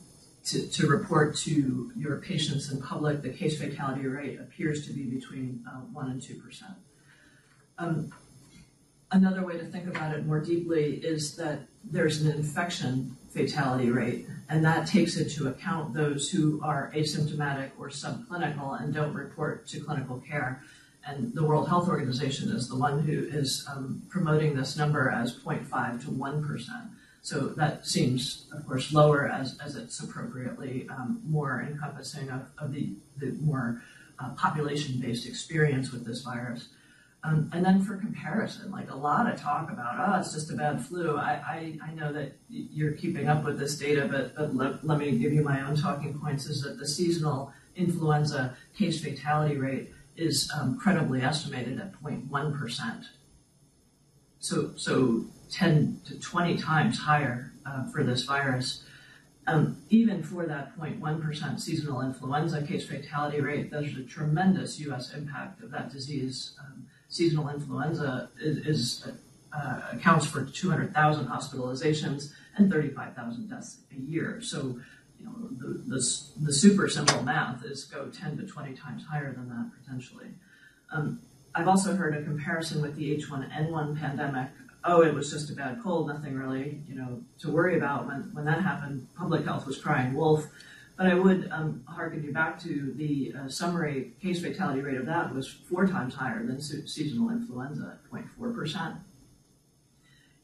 to, 0.45 0.67
to, 0.67 0.87
report 0.87 1.35
to 1.37 1.91
your 1.95 2.17
patients 2.17 2.71
in 2.71 2.81
public, 2.81 3.21
the 3.23 3.29
case 3.29 3.59
fatality 3.59 4.05
rate 4.05 4.39
appears 4.39 4.85
to 4.85 4.93
be 4.93 5.03
between 5.03 5.63
uh, 5.67 5.79
1 5.79 6.11
and 6.11 6.21
2%. 6.21 6.63
Um, 7.77 8.13
another 9.11 9.45
way 9.45 9.57
to 9.57 9.65
think 9.65 9.87
about 9.87 10.15
it 10.15 10.25
more 10.25 10.39
deeply 10.39 10.95
is 10.95 11.35
that 11.37 11.61
there's 11.83 12.21
an 12.21 12.31
infection 12.31 13.17
fatality 13.29 13.89
rate, 13.89 14.27
and 14.49 14.63
that 14.63 14.87
takes 14.87 15.17
into 15.17 15.47
account 15.47 15.93
those 15.93 16.29
who 16.29 16.61
are 16.63 16.91
asymptomatic 16.95 17.71
or 17.79 17.89
subclinical 17.89 18.81
and 18.81 18.93
don't 18.93 19.13
report 19.13 19.67
to 19.67 19.79
clinical 19.79 20.19
care. 20.19 20.61
And 21.05 21.33
the 21.33 21.43
World 21.43 21.67
Health 21.67 21.89
Organization 21.89 22.49
is 22.51 22.69
the 22.69 22.75
one 22.75 22.99
who 22.99 23.25
is 23.25 23.67
um, 23.69 24.03
promoting 24.09 24.55
this 24.55 24.77
number 24.77 25.09
as 25.09 25.35
0.5 25.35 26.01
to 26.05 26.07
1%. 26.07 26.89
So 27.21 27.47
that 27.57 27.87
seems, 27.87 28.45
of 28.53 28.65
course, 28.67 28.93
lower 28.93 29.27
as, 29.27 29.57
as 29.59 29.75
it's 29.75 29.99
appropriately 30.01 30.87
um, 30.89 31.21
more 31.25 31.65
encompassing 31.67 32.29
of, 32.29 32.45
of 32.57 32.73
the, 32.73 32.93
the 33.17 33.31
more 33.41 33.81
uh, 34.19 34.29
population 34.31 34.99
based 34.99 35.25
experience 35.25 35.91
with 35.91 36.05
this 36.05 36.21
virus. 36.21 36.69
Um, 37.25 37.49
and 37.53 37.63
then 37.63 37.81
for 37.81 37.95
comparison, 37.95 38.69
like 38.69 38.91
a 38.91 38.95
lot 38.95 39.31
of 39.31 39.39
talk 39.39 39.71
about, 39.71 39.95
oh, 39.97 40.19
it's 40.19 40.33
just 40.33 40.51
a 40.51 40.55
bad 40.55 40.85
flu. 40.85 41.15
I, 41.15 41.31
I, 41.31 41.79
I 41.87 41.93
know 41.93 42.11
that 42.11 42.33
you're 42.49 42.91
keeping 42.91 43.29
up 43.29 43.45
with 43.45 43.57
this 43.57 43.77
data, 43.77 44.09
but, 44.11 44.35
but 44.35 44.53
let, 44.53 44.85
let 44.85 44.99
me 44.99 45.17
give 45.17 45.31
you 45.31 45.41
my 45.41 45.61
own 45.61 45.77
talking 45.77 46.19
points 46.19 46.47
is 46.47 46.61
that 46.63 46.77
the 46.77 46.87
seasonal 46.87 47.53
influenza 47.77 48.57
case 48.77 49.01
fatality 49.01 49.55
rate 49.55 49.91
is 50.17 50.51
um, 50.59 50.77
credibly 50.77 51.21
estimated 51.21 51.79
at 51.79 51.93
0.1%. 52.03 53.05
So, 54.39 54.73
so 54.75 55.23
10 55.49 56.01
to 56.05 56.19
20 56.19 56.57
times 56.57 56.99
higher 56.99 57.53
uh, 57.65 57.89
for 57.89 58.03
this 58.03 58.23
virus. 58.23 58.83
Um, 59.45 59.77
even 59.89 60.23
for 60.23 60.45
that 60.45 60.77
0.1% 60.77 61.59
seasonal 61.59 62.01
influenza 62.01 62.61
case 62.65 62.87
fatality 62.87 63.41
rate, 63.41 63.71
there's 63.71 63.97
a 63.97 64.03
tremendous 64.03 64.79
U.S. 64.81 65.13
impact 65.13 65.61
of 65.61 65.71
that 65.71 65.91
disease. 65.91 66.57
Um, 66.59 66.72
seasonal 67.13 67.49
influenza 67.49 68.29
is, 68.41 68.57
is 68.65 69.07
uh, 69.55 69.81
accounts 69.91 70.25
for 70.25 70.43
200,000 70.43 71.27
hospitalizations 71.27 72.33
and 72.57 72.71
35,000 72.71 73.49
deaths 73.49 73.77
a 73.95 74.01
year. 74.01 74.41
So, 74.41 74.79
you 75.19 75.25
know, 75.25 75.33
the, 75.59 75.95
the, 75.95 76.45
the 76.45 76.53
super 76.53 76.89
simple 76.89 77.21
math 77.21 77.63
is 77.63 77.83
go 77.83 78.07
10 78.07 78.37
to 78.37 78.47
20 78.47 78.73
times 78.73 79.05
higher 79.05 79.31
than 79.31 79.47
that 79.49 79.69
potentially. 79.79 80.29
Um, 80.91 81.19
I've 81.53 81.67
also 81.67 81.95
heard 81.95 82.15
a 82.15 82.23
comparison 82.23 82.81
with 82.81 82.95
the 82.95 83.15
H1N1 83.15 83.99
pandemic. 83.99 84.49
Oh, 84.83 85.03
it 85.03 85.13
was 85.13 85.31
just 85.31 85.51
a 85.51 85.53
bad 85.53 85.81
cold, 85.83 86.07
nothing 86.07 86.35
really, 86.35 86.81
you 86.89 86.95
know, 86.95 87.21
to 87.39 87.51
worry 87.51 87.77
about. 87.77 88.07
When, 88.07 88.31
when 88.33 88.45
that 88.45 88.61
happened, 88.61 89.07
public 89.15 89.45
health 89.45 89.67
was 89.67 89.77
crying 89.77 90.15
wolf. 90.15 90.47
But 90.95 91.07
I 91.07 91.15
would 91.15 91.49
um, 91.51 91.83
harken 91.87 92.23
you 92.23 92.31
back 92.31 92.61
to 92.63 92.93
the 92.95 93.33
uh, 93.37 93.49
summary 93.49 94.11
case 94.21 94.41
fatality 94.41 94.81
rate 94.81 94.97
of 94.97 95.07
that 95.07 95.33
was 95.33 95.47
four 95.47 95.87
times 95.87 96.13
higher 96.13 96.45
than 96.45 96.61
se- 96.61 96.85
seasonal 96.85 97.31
influenza 97.31 97.97
at 97.97 98.11
0.4%. 98.11 98.97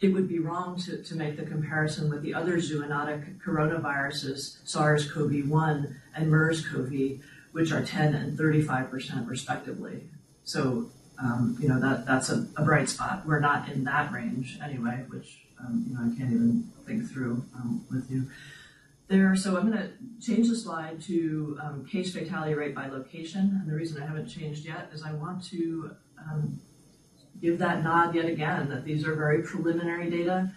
It 0.02 0.10
would 0.10 0.28
be 0.28 0.40
wrong 0.40 0.80
to, 0.82 1.04
to 1.04 1.16
make 1.16 1.38
the 1.38 1.46
comparison 1.46 2.10
with 2.10 2.24
the 2.24 2.34
other 2.34 2.58
zoonotic 2.58 3.40
coronaviruses, 3.42 4.58
SARS 4.64 5.12
CoV 5.12 5.48
1 5.48 6.02
and 6.16 6.32
MERS 6.32 6.66
CoV, 6.66 7.20
which 7.52 7.72
are 7.72 7.84
10 7.84 8.16
and 8.16 8.38
35% 8.38 9.28
respectively. 9.28 10.04
So 10.46 10.90
um, 11.22 11.58
you 11.60 11.68
know, 11.68 11.80
that, 11.80 12.06
that's 12.06 12.30
a, 12.30 12.48
a, 12.56 12.64
bright 12.64 12.88
spot. 12.88 13.24
We're 13.26 13.40
not 13.40 13.70
in 13.70 13.84
that 13.84 14.12
range 14.12 14.58
anyway, 14.64 15.04
which, 15.10 15.40
um, 15.60 15.86
you 15.88 15.94
know, 15.94 16.02
I 16.02 16.18
can't 16.18 16.34
even 16.34 16.72
think 16.86 17.10
through 17.12 17.44
um, 17.56 17.86
with 17.92 18.10
you. 18.10 18.30
There, 19.10 19.36
so 19.36 19.58
I'm 19.58 19.72
going 19.72 19.82
to 19.82 19.90
change 20.22 20.50
the 20.50 20.56
slide 20.56 21.02
to 21.02 21.58
um, 21.64 21.84
case 21.84 22.14
fatality 22.14 22.54
rate 22.54 22.76
by 22.76 22.88
location. 22.90 23.60
And 23.60 23.68
the 23.68 23.74
reason 23.74 24.00
I 24.00 24.06
haven't 24.06 24.28
changed 24.28 24.66
yet 24.66 24.92
is 24.94 25.02
I 25.02 25.14
want 25.14 25.44
to 25.46 25.96
um, 26.20 26.60
give 27.42 27.58
that 27.58 27.84
nod 27.84 28.14
yet 28.14 28.26
again 28.26 28.70
that 28.70 28.86
these 28.86 29.08
are 29.08 29.16
very 29.16 29.42
preliminary 29.42 30.12
data. 30.12 30.52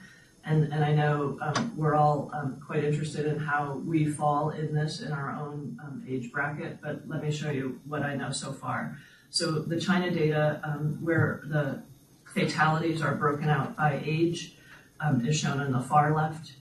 And, 0.45 0.71
and 0.71 0.85
I 0.85 0.93
know 0.93 1.39
um, 1.41 1.73
we're 1.79 1.95
all 1.95 2.31
quite 2.67 2.85
interested 2.85 3.25
in 3.25 3.39
how 3.39 3.81
we 3.87 4.05
fall 4.05 4.51
in 4.51 4.75
this 4.75 5.01
in 5.01 5.13
our 5.13 5.31
own 5.31 5.79
age 6.07 6.31
bracket, 6.31 6.83
but 6.83 7.09
let 7.09 7.23
me 7.23 7.31
show 7.31 7.51
you 7.51 7.81
what 7.87 8.03
I 8.03 8.17
know 8.17 8.33
so 8.33 8.53
far. 8.53 8.99
So 9.31 9.61
the 9.61 9.81
China 9.81 10.11
data, 10.11 10.61
um, 10.63 10.99
where 11.01 11.43
the 11.47 11.83
fatalities 12.27 13.01
are 13.01 13.15
broken 13.15 13.49
out 13.49 13.77
by 13.77 14.03
age, 14.05 14.59
um, 15.01 15.27
is 15.27 15.39
shown 15.39 15.61
in 15.61 15.73
the 15.73 15.81
far 15.81 16.15
left. 16.15 16.53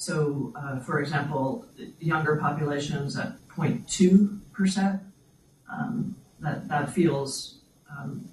So, 0.00 0.50
uh, 0.56 0.78
for 0.78 1.02
example, 1.02 1.66
younger 2.00 2.36
populations 2.36 3.18
at 3.18 3.34
0.2%, 3.48 5.00
um, 5.70 6.16
that, 6.40 6.66
that 6.68 6.88
feels, 6.88 7.58
um, 7.90 8.26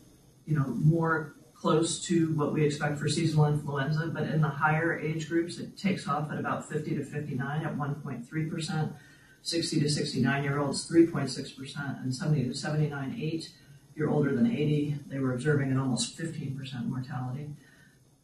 you 0.45 0.57
know, 0.57 0.65
more 0.65 1.35
close 1.53 2.01
to 2.05 2.33
what 2.35 2.53
we 2.53 2.63
expect 2.63 2.97
for 2.97 3.09
seasonal 3.09 3.47
influenza, 3.47 4.07
but 4.07 4.23
in 4.23 4.39
the 4.39 4.47
higher 4.47 4.97
age 4.97 5.27
groups, 5.27 5.57
it 5.57 5.77
takes 5.77 6.07
off 6.07 6.31
at 6.31 6.39
about 6.39 6.69
50 6.69 6.95
to 6.95 7.03
59 7.03 7.65
at 7.65 7.75
1.3%, 7.75 8.93
60 9.41 9.79
to 9.81 9.89
69 9.89 10.43
year 10.45 10.59
olds, 10.59 10.89
3.6%, 10.89 12.01
and 12.01 12.15
70 12.15 12.45
to 12.45 12.55
79, 12.55 13.19
8 13.19 13.49
you're 13.93 14.09
older 14.09 14.33
than 14.33 14.49
80, 14.49 14.99
they 15.07 15.19
were 15.19 15.33
observing 15.33 15.71
an 15.71 15.79
almost 15.79 16.17
15% 16.17 16.87
mortality. 16.87 17.49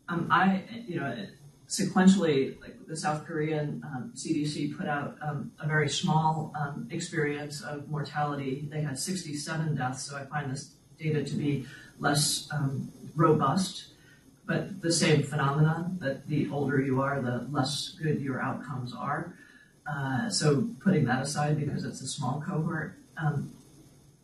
Um, 0.07 0.27
I, 0.29 0.61
you 0.87 0.99
know, 0.99 1.25
sequentially, 1.67 2.59
like 2.61 2.75
the 2.87 2.95
South 2.95 3.25
Korean 3.25 3.83
um, 3.85 4.11
CDC 4.15 4.77
put 4.77 4.87
out 4.87 5.17
um, 5.21 5.51
a 5.59 5.67
very 5.67 5.89
small 5.89 6.53
um, 6.59 6.87
experience 6.91 7.61
of 7.61 7.89
mortality. 7.89 8.67
They 8.69 8.81
had 8.81 8.99
67 8.99 9.75
deaths, 9.75 10.03
so 10.03 10.17
I 10.17 10.25
find 10.25 10.51
this 10.51 10.71
data 10.97 11.23
to 11.23 11.35
be 11.35 11.65
less 11.99 12.47
um, 12.51 12.91
robust, 13.15 13.87
but 14.45 14.81
the 14.81 14.91
same 14.91 15.23
phenomenon 15.23 15.97
that 16.01 16.27
the 16.27 16.49
older 16.49 16.81
you 16.81 17.01
are, 17.01 17.21
the 17.21 17.47
less 17.51 17.95
good 18.01 18.21
your 18.21 18.41
outcomes 18.41 18.93
are. 18.93 19.33
Uh, 19.89 20.29
so 20.29 20.69
putting 20.81 21.05
that 21.05 21.21
aside 21.21 21.59
because 21.59 21.83
it's 21.83 22.01
a 22.01 22.07
small 22.07 22.43
cohort, 22.45 22.97
um, 23.17 23.51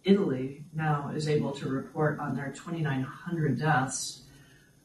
Italy 0.04 0.64
now 0.74 1.12
is 1.14 1.28
able 1.28 1.52
to 1.52 1.68
report 1.68 2.20
on 2.20 2.36
their 2.36 2.52
2,900 2.52 3.60
deaths. 3.60 4.24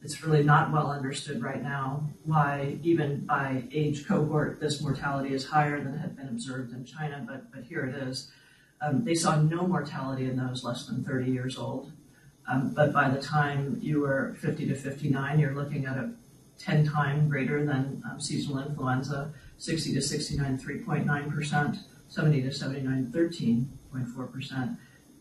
It's 0.04 0.22
really 0.22 0.42
not 0.42 0.70
well 0.70 0.90
understood 0.90 1.42
right 1.42 1.62
now 1.62 2.10
why, 2.24 2.76
even 2.82 3.24
by 3.24 3.64
age 3.72 4.06
cohort, 4.06 4.60
this 4.60 4.82
mortality 4.82 5.32
is 5.32 5.46
higher 5.46 5.82
than 5.82 5.96
had 5.96 6.14
been 6.14 6.28
observed 6.28 6.74
in 6.74 6.84
China, 6.84 7.24
but, 7.26 7.50
but 7.50 7.64
here 7.64 7.86
it 7.86 7.94
is. 7.94 8.30
Um, 8.82 9.02
they 9.02 9.14
saw 9.14 9.40
no 9.40 9.66
mortality 9.66 10.26
in 10.26 10.36
those 10.36 10.62
less 10.62 10.84
than 10.86 11.02
30 11.02 11.30
years 11.30 11.56
old. 11.56 11.90
Um, 12.46 12.74
but 12.74 12.92
by 12.92 13.08
the 13.08 13.22
time 13.22 13.78
you 13.80 14.00
were 14.00 14.36
50 14.40 14.68
to 14.68 14.74
59, 14.74 15.38
you're 15.38 15.54
looking 15.54 15.86
at 15.86 15.96
a 15.96 16.12
10 16.58 16.86
time 16.86 17.30
greater 17.30 17.64
than 17.64 18.02
um, 18.04 18.20
seasonal 18.20 18.58
influenza, 18.58 19.32
60 19.56 19.94
to 19.94 20.02
69, 20.02 20.58
3.9%, 20.58 21.78
70 22.08 22.42
to 22.42 22.52
79, 22.52 23.10
13.4%. 23.10 24.76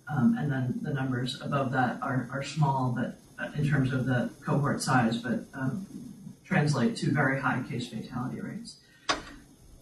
Um, 0.10 0.36
and 0.38 0.52
then 0.52 0.80
the 0.82 0.94
numbers 0.94 1.40
above 1.42 1.72
that 1.72 2.00
are, 2.02 2.28
are 2.34 2.44
small, 2.44 2.94
but 2.94 3.18
in 3.56 3.68
terms 3.68 3.94
of 3.94 4.06
the 4.06 4.30
cohort 4.46 4.82
size, 4.82 5.18
but 5.18 5.46
um, 5.54 5.86
translate 6.44 6.96
to 6.98 7.12
very 7.12 7.40
high 7.40 7.62
case 7.70 7.88
fatality 7.88 8.40
rates. 8.40 8.78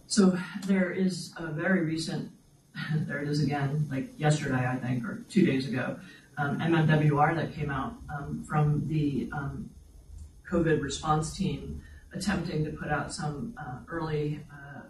So 0.06 0.38
there 0.66 0.90
is 0.90 1.32
a 1.36 1.46
very 1.46 1.84
recent, 1.84 2.30
there 2.94 3.22
it 3.22 3.28
is 3.28 3.42
again, 3.42 3.86
like 3.90 4.10
yesterday, 4.18 4.66
I 4.68 4.76
think, 4.76 5.04
or 5.04 5.24
two 5.28 5.46
days 5.46 5.68
ago, 5.68 5.98
um, 6.38 6.58
MMWR 6.58 7.36
that 7.36 7.54
came 7.54 7.70
out 7.70 7.94
um, 8.14 8.44
from 8.48 8.86
the 8.88 9.30
um, 9.32 9.70
COVID 10.50 10.82
response 10.82 11.34
team 11.36 11.82
attempting 12.14 12.64
to 12.64 12.70
put 12.70 12.88
out 12.88 13.12
some 13.12 13.54
uh, 13.58 13.78
early 13.88 14.40
uh, 14.52 14.80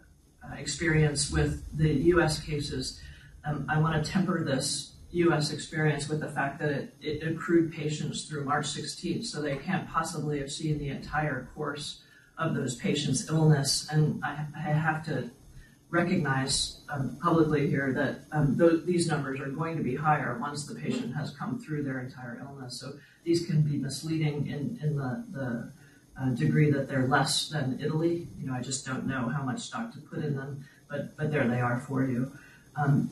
uh, 0.44 0.55
experience 0.57 1.31
with 1.31 1.64
the 1.77 1.92
US 2.14 2.40
cases. 2.40 3.01
Um, 3.44 3.66
I 3.68 3.79
want 3.79 4.05
to 4.05 4.11
temper 4.11 4.44
this 4.44 4.91
US 5.12 5.53
experience 5.53 6.09
with 6.09 6.20
the 6.20 6.29
fact 6.29 6.59
that 6.61 6.70
it, 6.70 6.94
it 7.01 7.27
accrued 7.27 7.72
patients 7.72 8.25
through 8.25 8.44
March 8.44 8.66
16th, 8.66 9.27
so 9.27 9.40
they 9.40 9.57
can't 9.57 9.88
possibly 9.88 10.38
have 10.38 10.51
seen 10.51 10.79
the 10.79 10.88
entire 10.88 11.48
course 11.55 12.03
of 12.38 12.55
those 12.55 12.77
patients' 12.77 13.29
illness. 13.29 13.88
And 13.90 14.25
I, 14.25 14.46
I 14.57 14.61
have 14.61 15.05
to 15.07 15.31
recognize 15.90 16.81
um, 16.88 17.18
publicly 17.22 17.68
here 17.68 17.92
that 17.92 18.20
um, 18.33 18.59
th- 18.59 18.85
these 18.87 19.07
numbers 19.07 19.38
are 19.40 19.51
going 19.51 19.77
to 19.77 19.83
be 19.83 19.94
higher 19.94 20.38
once 20.40 20.66
the 20.66 20.75
patient 20.75 21.14
has 21.14 21.31
come 21.33 21.59
through 21.59 21.83
their 21.83 22.01
entire 22.01 22.42
illness. 22.42 22.81
So 22.81 22.94
these 23.25 23.46
can 23.46 23.61
be 23.61 23.77
misleading 23.77 24.46
in, 24.46 24.79
in 24.83 24.96
the, 24.96 25.25
the 25.31 25.72
uh, 26.18 26.31
degree 26.31 26.70
that 26.70 26.88
they're 26.88 27.07
less 27.07 27.51
than 27.51 27.79
Italy. 27.81 28.27
You 28.40 28.46
know, 28.46 28.55
I 28.55 28.62
just 28.62 28.87
don't 28.87 29.07
know 29.07 29.29
how 29.29 29.42
much 29.42 29.61
stock 29.61 29.92
to 29.92 29.98
put 30.01 30.20
in 30.20 30.35
them, 30.35 30.66
but, 30.88 31.14
but 31.18 31.31
there 31.31 31.46
they 31.46 31.61
are 31.61 31.79
for 31.81 32.05
you. 32.05 32.33
Um, 32.75 33.11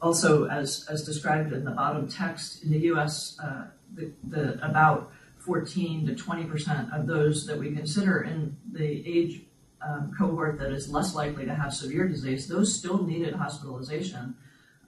also, 0.00 0.46
as, 0.46 0.86
as 0.88 1.04
described 1.04 1.52
in 1.52 1.64
the 1.64 1.70
bottom 1.70 2.08
text, 2.08 2.62
in 2.62 2.70
the 2.70 2.80
US, 2.92 3.38
uh, 3.42 3.66
the, 3.94 4.12
the, 4.24 4.64
about 4.64 5.12
14 5.38 6.06
to 6.06 6.14
20% 6.14 6.92
of 6.98 7.06
those 7.06 7.46
that 7.46 7.58
we 7.58 7.72
consider 7.72 8.22
in 8.22 8.56
the 8.72 8.84
age 8.84 9.42
um, 9.80 10.12
cohort 10.16 10.58
that 10.58 10.72
is 10.72 10.88
less 10.90 11.14
likely 11.14 11.44
to 11.44 11.54
have 11.54 11.72
severe 11.72 12.08
disease, 12.08 12.48
those 12.48 12.76
still 12.76 13.02
needed 13.04 13.34
hospitalization, 13.34 14.34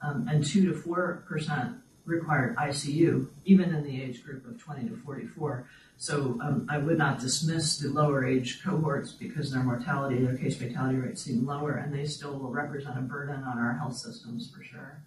um, 0.03 0.27
and 0.29 0.45
2 0.45 0.73
to 0.73 0.81
4% 0.81 1.79
required 2.05 2.57
ICU, 2.57 3.29
even 3.45 3.75
in 3.75 3.85
the 3.85 4.03
age 4.03 4.25
group 4.25 4.47
of 4.47 4.59
20 4.61 4.89
to 4.89 4.97
44. 4.97 5.67
So 6.01 6.39
um, 6.41 6.67
I 6.71 6.79
would 6.79 6.97
not 6.97 7.21
dismiss 7.21 7.77
the 7.77 7.91
lower 7.91 8.25
age 8.25 8.65
cohorts 8.65 9.13
because 9.13 9.53
their 9.53 9.63
mortality, 9.63 10.25
their 10.25 10.35
case 10.35 10.57
fatality 10.57 10.97
rates 10.97 11.21
seem 11.21 11.45
lower, 11.45 11.73
and 11.73 11.93
they 11.93 12.07
still 12.07 12.39
will 12.39 12.49
represent 12.49 12.97
a 12.97 13.03
burden 13.03 13.45
on 13.45 13.59
our 13.59 13.75
health 13.75 13.97
systems 13.97 14.51
for 14.51 14.65
sure. 14.65 15.03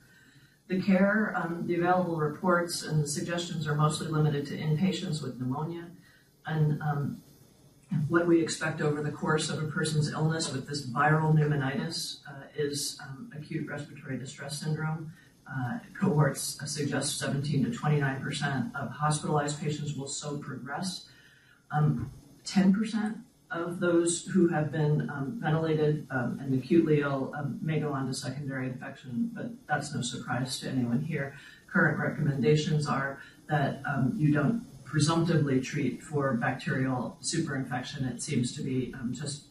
The 0.67 0.79
care, 0.79 1.33
um, 1.35 1.65
the 1.65 1.73
available 1.73 2.17
reports 2.17 2.83
and 2.83 3.01
the 3.01 3.07
suggestions 3.07 3.65
are 3.65 3.73
mostly 3.73 4.05
limited 4.05 4.45
to 4.47 4.55
inpatients 4.55 5.23
with 5.23 5.39
pneumonia. 5.39 5.87
And 6.45 6.79
um, 6.83 7.23
what 8.07 8.27
we 8.27 8.39
expect 8.39 8.79
over 8.79 9.01
the 9.01 9.11
course 9.11 9.49
of 9.49 9.63
a 9.63 9.65
person's 9.65 10.11
illness 10.11 10.53
with 10.53 10.67
this 10.67 10.85
viral 10.85 11.33
pneumonitis 11.33 12.19
uh, 12.29 12.43
is 12.55 12.99
um, 13.01 13.31
acute 13.35 13.67
respiratory 13.67 14.19
distress 14.19 14.59
syndrome, 14.59 15.11
uh, 15.55 15.77
cohorts 15.99 16.57
suggest 16.65 17.19
17 17.19 17.65
to 17.65 17.69
29% 17.69 18.75
of 18.75 18.89
hospitalized 18.89 19.61
patients 19.61 19.95
will 19.95 20.07
so 20.07 20.37
progress. 20.37 21.07
Um, 21.71 22.11
10% 22.45 23.21
of 23.51 23.79
those 23.79 24.25
who 24.25 24.47
have 24.47 24.71
been 24.71 25.09
um, 25.11 25.37
ventilated 25.39 26.07
um, 26.09 26.39
and 26.41 26.53
acutely 26.55 27.01
ill 27.01 27.31
um, 27.37 27.59
may 27.61 27.79
go 27.79 27.93
on 27.93 28.07
to 28.07 28.13
secondary 28.13 28.67
infection, 28.67 29.29
but 29.33 29.51
that's 29.67 29.93
no 29.93 30.01
surprise 30.01 30.59
to 30.59 30.69
anyone 30.69 31.01
here. 31.01 31.35
Current 31.71 31.99
recommendations 31.99 32.87
are 32.87 33.21
that 33.47 33.81
um, 33.85 34.13
you 34.15 34.33
don't 34.33 34.65
presumptively 34.85 35.61
treat 35.61 36.01
for 36.01 36.33
bacterial 36.33 37.17
superinfection. 37.21 38.11
It 38.11 38.21
seems 38.21 38.55
to 38.55 38.63
be 38.63 38.93
just 39.11 39.45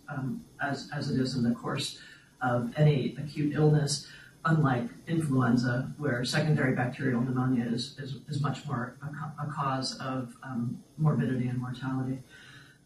as, 0.60 0.88
as 0.94 1.10
it 1.10 1.20
is 1.20 1.34
in 1.36 1.42
the 1.42 1.54
course 1.54 1.98
of 2.40 2.72
any 2.76 3.16
acute 3.18 3.54
illness 3.54 4.06
unlike 4.44 4.88
influenza, 5.06 5.92
where 5.98 6.24
secondary 6.24 6.74
bacterial 6.74 7.20
pneumonia 7.20 7.64
is, 7.64 7.96
is, 7.98 8.16
is 8.28 8.40
much 8.40 8.66
more 8.66 8.96
a, 9.02 9.42
a 9.46 9.52
cause 9.52 9.98
of 9.98 10.34
um, 10.42 10.82
morbidity 10.98 11.46
and 11.48 11.58
mortality. 11.58 12.18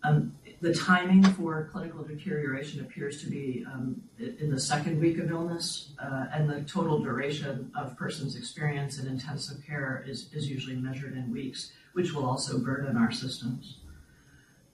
Um, 0.02 0.34
the 0.60 0.74
timing 0.74 1.22
for 1.22 1.68
clinical 1.72 2.02
deterioration 2.04 2.80
appears 2.80 3.22
to 3.22 3.30
be 3.30 3.64
um, 3.72 4.02
in 4.18 4.50
the 4.50 4.60
second 4.60 5.00
week 5.00 5.18
of 5.18 5.30
illness, 5.30 5.92
uh, 6.02 6.26
and 6.32 6.48
the 6.48 6.62
total 6.62 7.00
duration 7.00 7.70
of 7.76 7.96
person's 7.96 8.36
experience 8.36 8.98
in 8.98 9.06
intensive 9.06 9.64
care 9.66 10.04
is, 10.06 10.32
is 10.32 10.48
usually 10.48 10.76
measured 10.76 11.16
in 11.16 11.32
weeks, 11.32 11.72
which 11.94 12.12
will 12.12 12.24
also 12.24 12.58
burden 12.58 12.96
our 12.96 13.10
systems. 13.10 13.78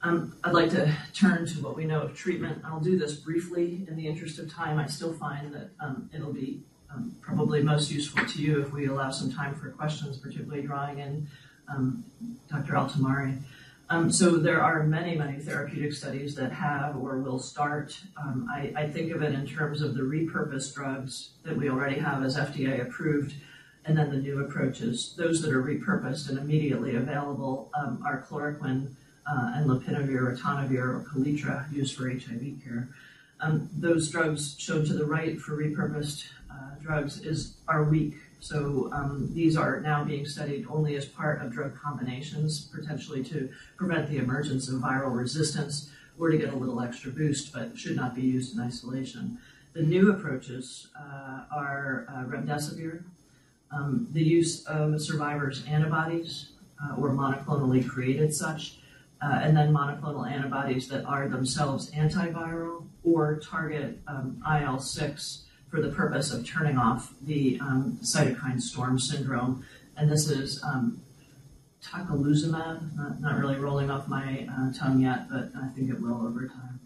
Um, 0.03 0.37
I'd 0.43 0.53
like 0.53 0.71
to 0.71 0.93
turn 1.15 1.47
to 1.47 1.63
what 1.63 1.77
we 1.77 1.85
know 1.85 2.03
of 2.03 2.17
treatment. 2.17 2.63
I'll 2.65 2.81
do 2.81 2.99
this 2.99 3.15
briefly 3.15 3.87
in 3.89 3.97
the 3.97 4.07
interest 4.07 4.39
of 4.41 4.53
time. 4.53 4.79
I 4.79 4.87
still 4.87 5.13
find 5.13 5.55
that 5.55 5.71
um, 5.81 6.11
it'll 6.13 6.33
be 6.33 6.63
um, 6.95 7.15
probably 7.21 7.63
most 7.63 7.91
useful 7.91 8.25
to 8.27 8.43
you 8.43 8.63
if 8.63 8.73
we 8.73 8.87
allow 8.87 9.11
some 9.11 9.33
time 9.33 9.55
for 9.55 9.71
questions, 9.71 10.19
particularly 10.19 10.63
drawing 10.63 10.99
in 10.99 11.27
um, 11.69 12.05
Dr. 12.51 12.75
Altomare. 12.75 13.39
Um, 13.91 14.11
so 14.11 14.37
there 14.37 14.63
are 14.63 14.85
many, 14.85 15.17
many 15.17 15.39
therapeutic 15.39 15.93
studies 15.93 16.35
that 16.37 16.51
have 16.53 16.97
or 16.97 17.19
will 17.19 17.39
start. 17.39 17.99
Um, 18.17 18.49
I, 18.51 18.73
I, 18.75 18.89
think 18.89 19.13
of 19.13 19.23
it 19.23 19.35
in 19.35 19.47
terms 19.47 19.83
of 19.83 19.95
the 19.95 20.01
repurposed 20.01 20.75
drugs 20.75 21.31
that 21.43 21.55
we 21.55 21.69
already 21.69 22.01
have 22.01 22.23
as 22.23 22.39
FDA 22.39 22.81
approved, 22.81 23.35
and 23.85 23.99
then 23.99 24.11
the 24.11 24.17
new 24.17 24.43
approaches. 24.45 25.15
Those 25.19 25.43
that 25.43 25.53
are 25.53 25.63
repurposed 25.63 26.31
and 26.31 26.39
immediately 26.39 26.97
available 26.97 27.71
um, 27.79 28.03
are 28.07 28.25
chloroquine 28.27 28.93
uh, 29.31 29.53
and 29.57 29.69
lopinavir, 29.69 30.39
ritonavir, 30.39 30.79
or 30.79 31.07
Kaletra 31.13 31.71
used 31.71 31.95
for 31.95 32.09
HIV 32.09 32.65
care. 32.65 32.89
Um, 33.41 33.69
those 33.77 34.09
drugs 34.09 34.55
shown 34.59 34.85
to 34.87 34.95
the 34.95 35.05
right 35.05 35.39
for 35.39 35.57
repurposed 35.57 36.29
drugs 36.83 37.21
is 37.21 37.57
are 37.69 37.85
weak 37.85 38.15
so 38.43 38.91
um, 38.93 39.31
these 39.33 39.57
are 39.57 39.79
now 39.81 40.03
being 40.03 40.27
studied 40.27 40.67
only 40.69 40.97
as 40.97 41.07
part 41.07 41.41
of 41.41 41.53
drug 41.53 41.77
combinations, 41.77 42.63
potentially 42.75 43.23
to 43.23 43.49
prevent 43.77 44.11
the 44.11 44.17
emergence 44.17 44.69
of 44.69 44.81
viral 44.81 45.17
resistance 45.17 45.93
or 46.19 46.29
to 46.29 46.37
get 46.37 46.53
a 46.53 46.57
little 46.57 46.81
extra 46.81 47.13
boost, 47.13 47.53
but 47.53 47.79
should 47.79 47.95
not 47.95 48.17
be 48.17 48.23
used 48.23 48.53
in 48.53 48.61
isolation. 48.61 49.39
The 49.75 49.83
new 49.83 50.11
approaches 50.11 50.89
uh, 50.99 51.45
are 51.55 52.05
uh, 52.09 52.25
remdesivir, 52.25 53.05
um, 53.71 54.09
the 54.11 54.25
use 54.25 54.67
of 54.67 55.01
survivors' 55.01 55.65
antibodies 55.69 56.51
uh, 56.83 56.97
or 56.97 57.11
monoclonally 57.11 57.89
created 57.89 58.35
such, 58.35 58.79
uh, 59.23 59.39
and 59.41 59.57
then 59.57 59.73
monoclonal 59.73 60.29
antibodies 60.29 60.89
that 60.89 61.05
are 61.05 61.29
themselves 61.29 61.93
antiviral 61.93 62.85
or 63.05 63.39
target 63.39 64.01
um, 64.09 64.43
IL 64.61 64.81
6 64.81 65.45
for 65.73 65.81
the 65.81 65.89
purpose 65.89 66.31
of 66.33 66.47
turning 66.47 66.77
off 66.77 67.15
the 67.23 67.59
um, 67.63 67.99
cytokine 68.03 68.61
storm 68.61 68.99
syndrome. 68.99 69.65
And 69.97 70.13
this 70.13 70.29
is 70.29 70.63
um, 70.63 71.01
tocilizumab, 71.83 72.95
not, 72.95 73.21
not 73.23 73.39
really 73.39 73.57
rolling 73.57 73.91
off 73.91 74.07
my 74.07 74.47
uh, 74.53 74.71
tongue 74.75 75.01
yet, 75.01 75.31
but 75.31 75.51
I 75.57 75.69
think 75.69 75.89
it 75.89 75.99
will 75.99 76.27
over 76.27 76.47
time. 76.47 76.81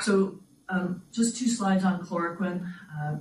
So 0.00 0.38
um, 0.68 1.02
just 1.12 1.36
two 1.36 1.48
slides 1.48 1.84
on 1.84 2.06
chloroquine, 2.06 2.72
uh, 2.96 3.16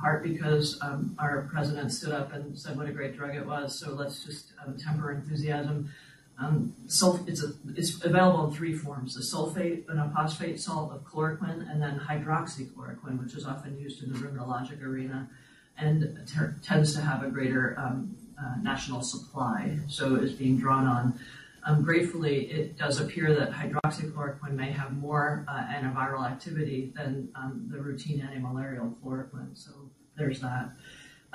part 0.00 0.22
because 0.22 0.78
um, 0.80 1.16
our 1.18 1.48
president 1.52 1.92
stood 1.92 2.12
up 2.12 2.32
and 2.32 2.56
said 2.56 2.76
what 2.76 2.88
a 2.88 2.92
great 2.92 3.16
drug 3.16 3.34
it 3.34 3.44
was. 3.44 3.76
So 3.76 3.94
let's 3.94 4.24
just 4.24 4.52
um, 4.64 4.78
temper 4.78 5.10
enthusiasm. 5.10 5.90
Um, 6.38 6.74
sulf- 6.86 7.26
it's, 7.26 7.42
a, 7.42 7.52
it's 7.76 8.04
available 8.04 8.46
in 8.46 8.52
three 8.52 8.74
forms: 8.74 9.14
the 9.14 9.22
sulfate, 9.22 9.88
and 9.88 9.98
a 9.98 10.10
phosphate 10.14 10.60
salt 10.60 10.92
of 10.92 11.02
chloroquine, 11.04 11.70
and 11.70 11.80
then 11.80 11.98
hydroxychloroquine, 11.98 13.22
which 13.22 13.34
is 13.34 13.46
often 13.46 13.78
used 13.78 14.02
in 14.02 14.12
the 14.12 14.18
rheumatologic 14.18 14.82
arena, 14.82 15.28
and 15.78 16.18
ter- 16.26 16.56
tends 16.62 16.94
to 16.94 17.00
have 17.00 17.22
a 17.22 17.28
greater 17.28 17.74
um, 17.78 18.16
uh, 18.38 18.56
national 18.60 19.02
supply. 19.02 19.78
So 19.88 20.16
is 20.16 20.32
being 20.32 20.58
drawn 20.58 20.86
on. 20.86 21.18
Um, 21.64 21.82
gratefully, 21.82 22.50
it 22.50 22.78
does 22.78 23.00
appear 23.00 23.34
that 23.34 23.50
hydroxychloroquine 23.50 24.52
may 24.52 24.70
have 24.70 24.96
more 24.96 25.44
uh, 25.48 25.52
antiviral 25.52 26.24
activity 26.24 26.92
than 26.94 27.28
um, 27.34 27.66
the 27.72 27.80
routine 27.80 28.20
antimalarial 28.20 28.94
chloroquine. 29.02 29.56
So 29.56 29.70
there's 30.16 30.40
that. 30.40 30.70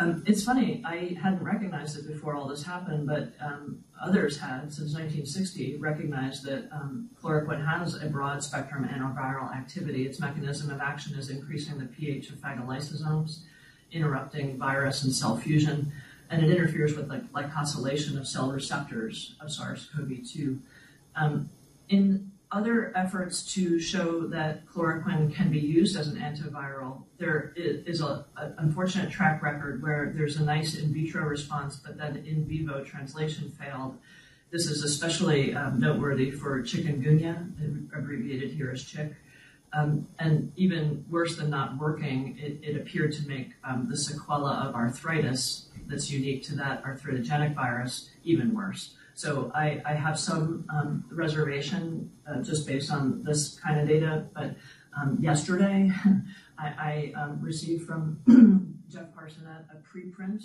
Um, 0.01 0.23
it's 0.25 0.43
funny, 0.43 0.81
I 0.83 1.15
hadn't 1.21 1.43
recognized 1.43 1.95
it 1.95 2.07
before 2.07 2.33
all 2.35 2.47
this 2.47 2.63
happened, 2.63 3.05
but 3.05 3.33
um, 3.39 3.83
others 4.01 4.39
had 4.39 4.73
since 4.73 4.95
1960 4.95 5.77
recognized 5.77 6.43
that 6.45 6.67
um, 6.71 7.11
chloroquine 7.21 7.63
has 7.63 8.01
a 8.01 8.07
broad 8.07 8.43
spectrum 8.43 8.89
antiviral 8.91 9.55
activity. 9.55 10.07
Its 10.07 10.19
mechanism 10.19 10.71
of 10.71 10.81
action 10.81 11.15
is 11.19 11.29
increasing 11.29 11.77
the 11.77 11.85
pH 11.85 12.31
of 12.31 12.37
phagolysosomes, 12.37 13.41
interrupting 13.91 14.57
virus 14.57 15.03
and 15.03 15.13
cell 15.13 15.37
fusion, 15.37 15.91
and 16.31 16.43
it 16.43 16.49
interferes 16.49 16.95
with 16.95 17.07
the 17.07 17.17
glycosylation 17.31 18.17
of 18.17 18.27
cell 18.27 18.51
receptors 18.51 19.35
of 19.39 19.51
SARS-CoV-2. 19.51 20.57
Um, 21.15 21.47
in 21.89 22.30
other 22.51 22.91
efforts 22.95 23.43
to 23.53 23.79
show 23.79 24.27
that 24.27 24.67
chloroquine 24.67 25.33
can 25.33 25.49
be 25.49 25.59
used 25.59 25.97
as 25.97 26.07
an 26.07 26.17
antiviral, 26.17 27.03
there 27.17 27.53
is 27.55 28.01
an 28.01 28.23
unfortunate 28.57 29.09
track 29.09 29.41
record 29.41 29.81
where 29.81 30.11
there's 30.15 30.35
a 30.35 30.43
nice 30.43 30.75
in 30.75 30.93
vitro 30.93 31.23
response, 31.23 31.77
but 31.77 31.97
then 31.97 32.17
in 32.17 32.45
vivo 32.45 32.83
translation 32.83 33.49
failed. 33.51 33.97
This 34.51 34.65
is 34.65 34.83
especially 34.83 35.55
um, 35.55 35.79
noteworthy 35.79 36.29
for 36.29 36.61
chikungunya, 36.61 37.51
abbreviated 37.97 38.51
here 38.51 38.71
as 38.71 38.83
chick. 38.83 39.13
Um, 39.73 40.07
and 40.19 40.51
even 40.57 41.05
worse 41.09 41.37
than 41.37 41.49
not 41.49 41.77
working, 41.77 42.37
it, 42.37 42.59
it 42.61 42.75
appeared 42.75 43.13
to 43.13 43.27
make 43.27 43.51
um, 43.63 43.87
the 43.89 43.95
sequela 43.95 44.67
of 44.67 44.75
arthritis 44.75 45.69
that's 45.87 46.11
unique 46.11 46.43
to 46.43 46.55
that 46.55 46.83
arthritogenic 46.83 47.55
virus 47.55 48.09
even 48.25 48.53
worse. 48.53 48.95
So 49.21 49.51
I, 49.53 49.79
I 49.85 49.93
have 49.93 50.17
some 50.17 50.65
um, 50.73 51.05
reservation 51.11 52.09
uh, 52.27 52.41
just 52.41 52.65
based 52.65 52.91
on 52.91 53.23
this 53.23 53.59
kind 53.59 53.79
of 53.79 53.87
data. 53.87 54.25
But 54.33 54.55
um, 54.99 55.19
yesterday, 55.21 55.91
I, 56.57 57.13
I 57.15 57.21
um, 57.21 57.39
received 57.39 57.85
from 57.85 58.17
Jeff 58.89 59.13
Parsonnet 59.15 59.65
a 59.69 59.77
preprint 59.87 60.41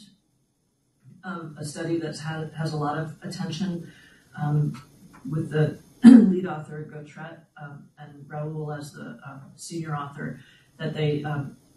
of 1.24 1.54
a 1.58 1.64
study 1.64 1.98
that 2.00 2.18
has, 2.18 2.52
has 2.52 2.74
a 2.74 2.76
lot 2.76 2.98
of 2.98 3.14
attention 3.22 3.90
um, 4.38 4.78
with 5.26 5.48
the 5.50 5.78
lead 6.04 6.44
author 6.44 6.86
Gautret 6.92 7.38
um, 7.58 7.88
and 7.98 8.28
Raoult 8.28 8.78
as 8.78 8.92
the 8.92 9.18
uh, 9.26 9.38
senior 9.54 9.96
author 9.96 10.40
that 10.78 10.92
they 10.92 11.24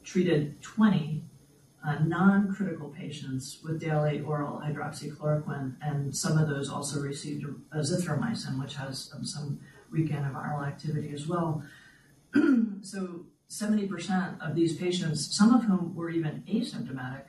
treated 0.04 0.62
20 0.62 1.24
uh, 1.86 1.96
non-critical 2.04 2.90
patients 2.90 3.60
with 3.64 3.80
daily 3.80 4.22
oral 4.22 4.62
hydroxychloroquine, 4.66 5.76
and 5.82 6.14
some 6.16 6.38
of 6.38 6.50
those 6.50 6.70
also 6.70 7.00
received 7.00 7.46
azithromycin, 7.74 8.60
which 8.62 8.76
has 8.76 9.12
um, 9.16 9.24
some 9.24 9.60
weak 9.92 10.12
antiviral 10.12 10.68
activity 10.68 11.12
as 11.14 11.28
well. 11.28 11.64
so 12.82 13.22
70% 13.50 14.46
of 14.46 14.56
these 14.56 14.76
patients, 14.76 15.36
some 15.36 15.54
of 15.56 15.64
whom 15.64 15.96
were 15.96 16.10
even 16.10 16.44
asymptomatic, 16.50 17.24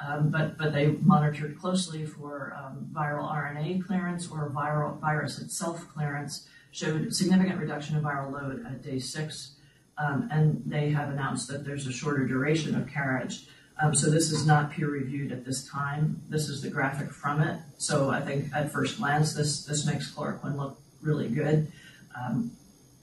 um, 0.00 0.30
but, 0.30 0.58
but 0.58 0.72
they 0.74 0.88
monitored 0.88 1.58
closely 1.58 2.04
for 2.04 2.54
um, 2.58 2.88
viral 2.92 3.30
RNA 3.32 3.86
clearance 3.86 4.28
or 4.30 4.50
viral 4.50 5.00
virus 5.00 5.38
itself 5.38 5.86
clearance, 5.94 6.48
showed 6.72 7.14
significant 7.14 7.58
reduction 7.58 7.96
in 7.96 8.02
viral 8.02 8.32
load 8.32 8.66
at 8.66 8.82
day 8.82 8.98
six. 8.98 9.52
And 9.96 10.62
they 10.66 10.90
have 10.90 11.08
announced 11.08 11.48
that 11.48 11.64
there's 11.64 11.86
a 11.86 11.92
shorter 11.92 12.26
duration 12.26 12.74
of 12.74 12.86
carriage. 12.86 13.46
Um, 13.78 13.94
so 13.94 14.08
this 14.10 14.32
is 14.32 14.46
not 14.46 14.70
peer 14.70 14.88
reviewed 14.88 15.32
at 15.32 15.44
this 15.44 15.68
time. 15.68 16.22
This 16.28 16.48
is 16.48 16.62
the 16.62 16.70
graphic 16.70 17.10
from 17.10 17.42
it. 17.42 17.60
So 17.76 18.10
I 18.10 18.20
think 18.20 18.46
at 18.54 18.72
first 18.72 18.98
glance, 18.98 19.34
this 19.34 19.64
this 19.66 19.84
makes 19.86 20.10
chloroquine 20.12 20.56
look 20.56 20.78
really 21.02 21.28
good. 21.28 21.70
Um, 22.18 22.52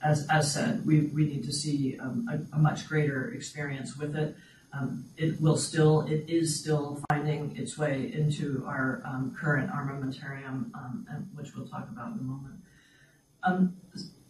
as, 0.02 0.26
as 0.28 0.52
said, 0.52 0.84
we, 0.84 1.02
we 1.06 1.24
need 1.24 1.44
to 1.44 1.52
see 1.52 1.98
um, 1.98 2.28
a, 2.30 2.56
a, 2.56 2.58
much 2.58 2.86
greater 2.86 3.30
experience 3.30 3.96
with 3.96 4.14
it. 4.14 4.36
Um, 4.72 5.06
it 5.16 5.40
will 5.40 5.56
still, 5.56 6.02
it 6.02 6.24
is 6.28 6.60
still 6.60 7.02
finding 7.08 7.56
its 7.56 7.78
way 7.78 8.12
into 8.12 8.64
our 8.66 9.02
um, 9.06 9.34
current 9.38 9.70
armamentarium, 9.70 10.74
um, 10.74 11.06
which 11.34 11.54
we'll 11.54 11.66
talk 11.66 11.88
about 11.88 12.12
in 12.12 12.18
a 12.18 12.22
moment. 12.22 13.74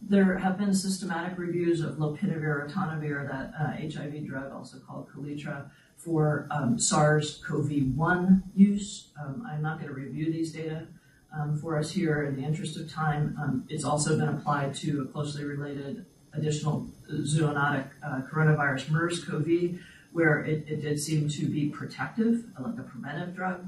there 0.01 0.38
have 0.38 0.59
been 0.59 0.74
systematic 0.74 1.38
reviews 1.38 1.80
of 1.80 1.97
lopinavir, 1.97 2.68
ritonavir, 2.68 3.26
that 3.26 3.53
uh, 3.59 3.72
HIV 3.72 4.26
drug, 4.26 4.53
also 4.53 4.78
called 4.78 5.09
Kaletra, 5.11 5.70
for 6.05 6.46
um, 6.50 6.78
SARS-CoV-1 6.78 8.42
use. 8.55 9.09
Um, 9.20 9.46
I'm 9.48 9.62
not 9.62 9.80
going 9.80 9.88
to 9.88 9.94
review 9.94 10.30
these 10.30 10.52
data 10.52 10.86
um, 11.36 11.59
for 11.59 11.78
us 11.78 11.90
here 11.90 12.24
in 12.24 12.36
the 12.36 12.42
interest 12.42 12.76
of 12.76 12.90
time. 12.90 13.36
Um, 13.40 13.64
it's 13.68 13.84
also 13.84 14.18
been 14.18 14.28
applied 14.28 14.74
to 14.76 15.02
a 15.02 15.05
closely 15.07 15.44
related 15.44 16.05
additional 16.34 16.88
zoonotic 17.11 17.86
uh, 18.05 18.20
coronavirus 18.30 18.90
MERS-CoV, 18.90 19.78
where 20.12 20.44
it, 20.44 20.64
it, 20.68 20.82
did 20.82 21.00
seem 21.00 21.28
to 21.28 21.46
be 21.46 21.68
protective, 21.68 22.44
like 22.59 22.78
a 22.78 22.82
preventive 22.82 23.34
drug. 23.34 23.66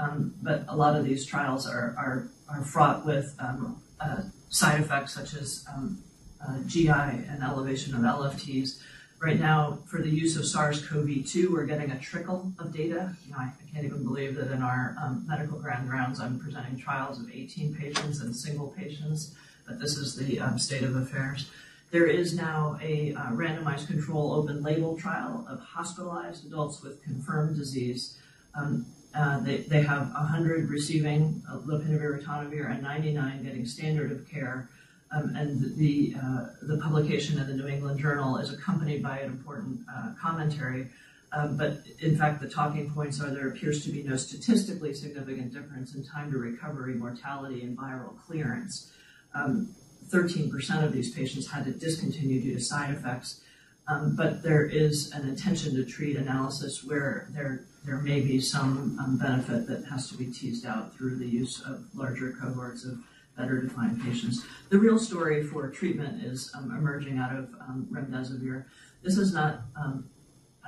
Um, 0.00 0.34
but 0.42 0.64
a 0.68 0.76
lot 0.76 0.96
of 0.96 1.04
these 1.04 1.26
trials 1.26 1.66
are, 1.66 1.94
are, 1.98 2.28
are 2.48 2.64
fraught 2.64 3.04
with 3.04 3.34
um, 3.38 3.82
uh, 4.00 4.22
side 4.48 4.80
effects 4.80 5.14
such 5.14 5.34
as 5.34 5.66
uh, 5.68 6.58
GI 6.66 6.88
and 6.88 7.42
elevation 7.42 7.94
of 7.94 8.00
LFTs 8.00 8.80
Right 9.22 9.38
now, 9.38 9.78
for 9.86 10.02
the 10.02 10.10
use 10.10 10.36
of 10.36 10.44
SARS-CoV-2, 10.44 11.52
we're 11.52 11.64
getting 11.64 11.92
a 11.92 11.98
trickle 12.00 12.52
of 12.58 12.74
data. 12.74 13.14
You 13.24 13.32
know, 13.32 13.38
I, 13.38 13.44
I 13.44 13.72
can't 13.72 13.86
even 13.86 14.02
believe 14.02 14.34
that 14.34 14.50
in 14.50 14.62
our 14.62 14.96
um, 15.00 15.24
medical 15.28 15.60
grand 15.60 15.88
rounds, 15.88 16.18
I'm 16.18 16.40
presenting 16.40 16.76
trials 16.76 17.20
of 17.20 17.30
18 17.32 17.74
patients 17.76 18.20
and 18.20 18.34
single 18.34 18.74
patients 18.76 19.34
but 19.66 19.80
this 19.80 19.96
is 19.96 20.16
the 20.16 20.40
um, 20.40 20.58
state 20.58 20.82
of 20.82 20.96
affairs. 20.96 21.50
There 21.90 22.06
is 22.06 22.34
now 22.34 22.78
a 22.82 23.14
uh, 23.14 23.30
randomized 23.30 23.86
control 23.86 24.32
open 24.32 24.62
label 24.62 24.96
trial 24.96 25.46
of 25.48 25.60
hospitalized 25.60 26.46
adults 26.46 26.82
with 26.82 27.02
confirmed 27.02 27.56
disease. 27.56 28.18
Um, 28.54 28.86
uh, 29.14 29.40
they, 29.40 29.58
they 29.58 29.82
have 29.82 30.10
100 30.12 30.70
receiving 30.70 31.42
uh, 31.48 31.58
lopinavir 31.58 32.22
ritonavir 32.22 32.70
and 32.70 32.82
99 32.82 33.44
getting 33.44 33.66
standard 33.66 34.10
of 34.10 34.28
care. 34.28 34.70
Um, 35.14 35.36
and 35.36 35.76
the, 35.76 36.14
uh, 36.22 36.46
the 36.62 36.78
publication 36.78 37.38
in 37.38 37.46
the 37.46 37.54
New 37.54 37.68
England 37.68 38.00
Journal 38.00 38.38
is 38.38 38.52
accompanied 38.52 39.02
by 39.02 39.18
an 39.18 39.30
important 39.30 39.80
uh, 39.94 40.12
commentary. 40.20 40.88
Um, 41.32 41.56
but 41.56 41.78
in 42.00 42.16
fact, 42.16 42.40
the 42.40 42.48
talking 42.48 42.90
points 42.90 43.20
are 43.20 43.30
there 43.30 43.48
appears 43.48 43.84
to 43.84 43.90
be 43.90 44.02
no 44.02 44.16
statistically 44.16 44.94
significant 44.94 45.52
difference 45.52 45.94
in 45.94 46.04
time 46.04 46.30
to 46.32 46.38
recovery, 46.38 46.94
mortality, 46.94 47.62
and 47.62 47.76
viral 47.76 48.18
clearance. 48.26 48.90
Um, 49.34 49.74
13% 50.08 50.84
of 50.84 50.92
these 50.92 51.14
patients 51.14 51.50
had 51.50 51.64
to 51.64 51.72
discontinue 51.72 52.40
due 52.40 52.54
to 52.54 52.60
side 52.60 52.90
effects. 52.90 53.40
Um, 53.88 54.14
but 54.14 54.42
there 54.42 54.64
is 54.64 55.10
an 55.12 55.28
intention 55.28 55.74
to 55.74 55.84
treat 55.84 56.16
analysis 56.16 56.84
where 56.84 57.28
there 57.32 57.64
there 57.84 57.98
may 57.98 58.20
be 58.20 58.40
some 58.40 58.96
um, 59.02 59.18
benefit 59.18 59.66
that 59.66 59.84
has 59.86 60.08
to 60.08 60.16
be 60.16 60.26
teased 60.26 60.64
out 60.64 60.94
through 60.94 61.16
the 61.16 61.26
use 61.26 61.60
of 61.62 61.84
larger 61.94 62.32
cohorts 62.40 62.84
of 62.84 62.98
better 63.42 63.60
defined 63.60 64.00
patients. 64.02 64.44
The 64.68 64.78
real 64.78 64.98
story 64.98 65.42
for 65.42 65.68
treatment 65.68 66.24
is 66.24 66.50
um, 66.54 66.70
emerging 66.70 67.18
out 67.18 67.34
of 67.34 67.52
um, 67.60 67.88
remdesivir. 67.90 68.64
This 69.02 69.18
is 69.18 69.34
not 69.34 69.62
um, 69.76 70.08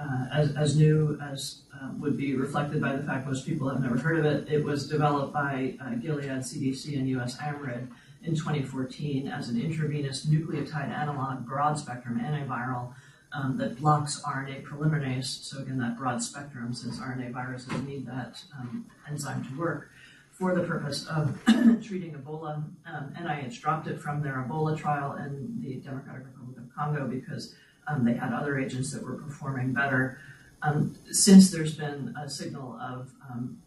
uh, 0.00 0.26
as, 0.32 0.56
as 0.56 0.76
new 0.76 1.16
as 1.22 1.62
uh, 1.72 1.90
would 1.98 2.16
be 2.16 2.34
reflected 2.34 2.80
by 2.80 2.96
the 2.96 3.04
fact 3.04 3.26
most 3.26 3.46
people 3.46 3.68
have 3.68 3.80
never 3.80 3.96
heard 3.96 4.18
of 4.18 4.26
it. 4.26 4.52
It 4.52 4.64
was 4.64 4.88
developed 4.88 5.32
by 5.32 5.76
uh, 5.80 5.94
Gilead, 5.94 6.28
CDC, 6.28 6.98
and 6.98 7.06
USAMRIID 7.06 7.88
in 8.24 8.34
2014 8.34 9.28
as 9.28 9.48
an 9.48 9.60
intravenous 9.60 10.26
nucleotide 10.26 10.88
analog 10.88 11.46
broad 11.46 11.78
spectrum 11.78 12.18
antiviral 12.18 12.92
um, 13.32 13.56
that 13.58 13.78
blocks 13.78 14.20
RNA 14.22 14.64
polymerase. 14.64 15.44
So 15.44 15.60
again, 15.60 15.78
that 15.78 15.96
broad 15.96 16.22
spectrum, 16.22 16.74
since 16.74 16.98
RNA 16.98 17.32
viruses 17.32 17.72
need 17.82 18.06
that 18.06 18.42
um, 18.58 18.86
enzyme 19.08 19.44
to 19.44 19.58
work 19.58 19.90
for 20.34 20.54
the 20.54 20.62
purpose 20.62 21.06
of 21.06 21.38
treating 21.82 22.14
Ebola. 22.14 22.64
Um, 22.86 23.14
NIH 23.20 23.60
dropped 23.60 23.86
it 23.86 24.00
from 24.00 24.22
their 24.22 24.44
Ebola 24.46 24.76
trial 24.76 25.14
in 25.14 25.56
the 25.60 25.76
Democratic 25.76 26.26
Republic 26.26 26.58
of 26.58 26.74
Congo 26.74 27.06
because 27.06 27.54
um, 27.86 28.04
they 28.04 28.14
had 28.14 28.32
other 28.32 28.58
agents 28.58 28.92
that 28.92 29.02
were 29.02 29.14
performing 29.14 29.72
better. 29.72 30.18
Um, 30.62 30.96
since 31.10 31.50
there's 31.50 31.76
been 31.76 32.14
a 32.20 32.28
signal 32.28 32.78
of 32.80 33.12
um, 33.30 33.58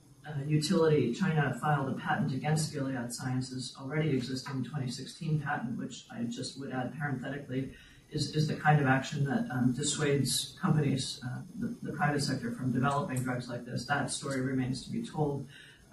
utility, 0.46 1.14
China 1.14 1.58
filed 1.62 1.90
a 1.90 1.94
patent 1.94 2.34
against 2.34 2.74
Gilead 2.74 3.14
Sciences' 3.14 3.76
already 3.80 4.10
existing 4.10 4.64
2016 4.64 5.40
patent, 5.40 5.78
which 5.78 6.06
I 6.12 6.24
just 6.24 6.60
would 6.60 6.72
add 6.72 6.98
parenthetically 7.00 7.72
is, 8.12 8.36
is 8.36 8.48
the 8.48 8.56
kind 8.56 8.80
of 8.80 8.88
action 8.88 9.26
that 9.26 9.48
um, 9.52 9.74
dissuades 9.74 10.58
companies, 10.62 11.20
uh, 11.26 11.42
the, 11.60 11.76
the, 11.84 11.92
private 11.92 12.22
sector, 12.22 12.52
from 12.52 12.72
developing 12.72 13.22
drugs 13.22 13.50
like 13.50 13.66
this. 13.66 13.86
That 13.86 14.10
story 14.12 14.42
remains 14.42 14.84
to 14.86 14.92
be 14.92 15.04
told. 15.04 15.48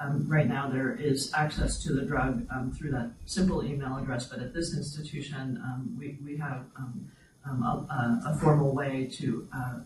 Um, 0.04 0.26
right 0.28 0.46
now, 0.46 0.68
there 0.68 0.94
is 0.94 1.32
access 1.34 1.82
to 1.84 1.94
the 1.94 2.02
drug 2.02 2.46
um, 2.50 2.72
through 2.72 2.90
that 2.90 3.12
simple 3.24 3.64
email 3.64 3.96
address, 3.96 4.26
but 4.26 4.38
at 4.40 4.52
this 4.52 4.76
institution, 4.76 5.58
um, 5.64 5.96
we, 5.98 6.18
we 6.22 6.36
have 6.36 6.64
um, 6.76 7.10
um, 7.48 7.62
a, 7.62 8.22
a, 8.26 8.36
formal 8.36 8.74
way 8.74 9.08
to 9.12 9.48
uh, 9.54 9.78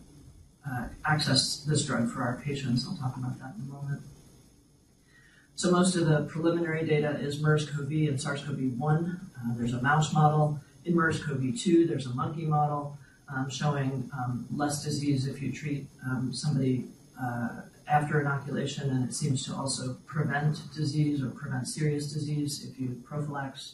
uh, 0.69 0.87
access 1.05 1.63
this 1.67 1.85
drug 1.85 2.09
for 2.09 2.21
our 2.21 2.41
patients. 2.43 2.85
I'll 2.85 2.97
talk 2.97 3.15
about 3.15 3.39
that 3.39 3.53
in 3.55 3.61
a 3.61 3.73
moment. 3.73 4.01
So 5.55 5.71
most 5.71 5.95
of 5.95 6.05
the 6.05 6.23
preliminary 6.23 6.85
data 6.85 7.17
is 7.19 7.41
MERS-CoV 7.41 7.91
and 7.91 8.19
SARS-CoV-1. 8.19 9.19
Uh, 9.19 9.57
there's 9.57 9.73
a 9.73 9.81
mouse 9.81 10.13
model. 10.13 10.59
In 10.83 10.95
MERS-CoV-2, 10.95 11.87
there's 11.87 12.07
a 12.07 12.13
monkey 12.13 12.45
model 12.45 12.97
um, 13.33 13.49
showing 13.49 14.09
less 14.53 14.83
disease 14.83 15.27
if 15.27 15.41
you 15.41 15.51
treat 15.51 15.87
somebody 16.31 16.87
uh, 17.21 17.61
after 17.89 18.21
inoculation, 18.21 18.89
and 18.89 19.07
it 19.07 19.13
seems 19.13 19.43
to 19.45 19.55
also 19.55 19.97
prevent 20.05 20.57
disease 20.73 21.23
or 21.23 21.29
prevent 21.29 21.67
serious 21.67 22.11
disease 22.11 22.65
if 22.69 22.79
you 22.79 23.01
prophylax. 23.09 23.73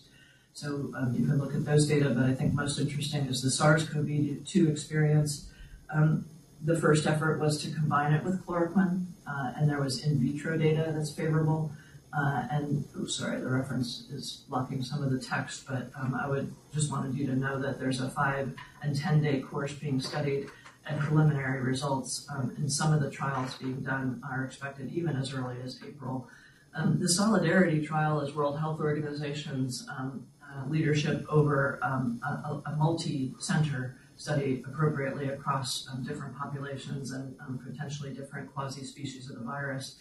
So 0.53 0.93
um, 0.95 1.13
you 1.17 1.25
can 1.25 1.37
look 1.37 1.53
at 1.53 1.65
those 1.65 1.85
data, 1.87 2.09
but 2.09 2.23
I 2.23 2.33
think 2.33 2.53
most 2.53 2.79
interesting 2.79 3.25
is 3.25 3.41
the 3.41 3.51
SARS-CoV-2 3.51 4.71
experience. 4.71 5.49
Um, 5.93 6.25
the 6.63 6.79
first 6.79 7.05
effort 7.05 7.39
was 7.39 7.61
to 7.63 7.71
combine 7.71 8.13
it 8.13 8.23
with 8.23 8.45
chloroquine, 8.45 9.05
uh, 9.27 9.51
and 9.57 9.69
there 9.69 9.81
was 9.81 10.03
in 10.03 10.17
vitro 10.17 10.57
data 10.57 10.93
that's 10.95 11.11
favorable. 11.11 11.71
Uh, 12.17 12.47
and 12.49 12.85
oh, 12.97 13.05
sorry, 13.05 13.41
the 13.41 13.49
reference 13.49 14.07
is 14.09 14.45
blocking 14.47 14.81
some 14.81 15.03
of 15.03 15.11
the 15.11 15.19
text, 15.19 15.67
but 15.67 15.91
um, 15.99 16.15
I 16.15 16.29
would 16.29 16.53
just 16.73 16.89
wanted 16.89 17.13
you 17.13 17.27
to 17.27 17.35
know 17.35 17.59
that 17.59 17.77
there's 17.77 17.99
a 17.99 18.09
five 18.09 18.55
and 18.81 18.97
10 18.97 19.21
day 19.21 19.41
course 19.41 19.73
being 19.73 19.99
studied 19.99 20.47
and 20.87 20.99
preliminary 20.99 21.61
results 21.61 22.27
um, 22.29 22.53
in 22.57 22.69
some 22.69 22.93
of 22.93 23.01
the 23.01 23.09
trials 23.09 23.55
being 23.55 23.81
done 23.81 24.21
are 24.29 24.43
expected 24.43 24.91
even 24.91 25.15
as 25.15 25.33
early 25.33 25.57
as 25.63 25.79
April. 25.87 26.27
Um, 26.75 26.99
the 26.99 27.07
Solidarity 27.09 27.85
trial 27.85 28.19
is 28.21 28.35
World 28.35 28.59
Health 28.59 28.79
Organization's 28.79 29.87
um, 29.97 30.27
uh, 30.43 30.67
leadership 30.67 31.25
over 31.29 31.79
um, 31.81 32.19
a, 32.23 32.69
a 32.69 32.75
multi-center 32.75 33.95
study 34.17 34.63
appropriately 34.67 35.29
across 35.29 35.87
um, 35.91 36.03
different 36.03 36.37
populations 36.37 37.11
and 37.11 37.35
potentially 37.63 38.13
different 38.13 38.53
quasi-species 38.53 39.29
of 39.29 39.39
the 39.39 39.43
virus. 39.43 39.95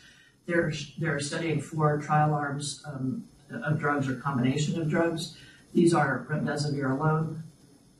They're, 0.46 0.72
they're 0.98 1.20
studying 1.20 1.60
four 1.60 1.98
trial 1.98 2.34
arms 2.34 2.82
um, 2.86 3.24
of 3.50 3.78
drugs 3.78 4.08
or 4.08 4.16
combination 4.16 4.80
of 4.80 4.88
drugs. 4.88 5.36
These 5.72 5.94
are 5.94 6.26
remdesivir 6.28 6.90
alone, 6.90 7.43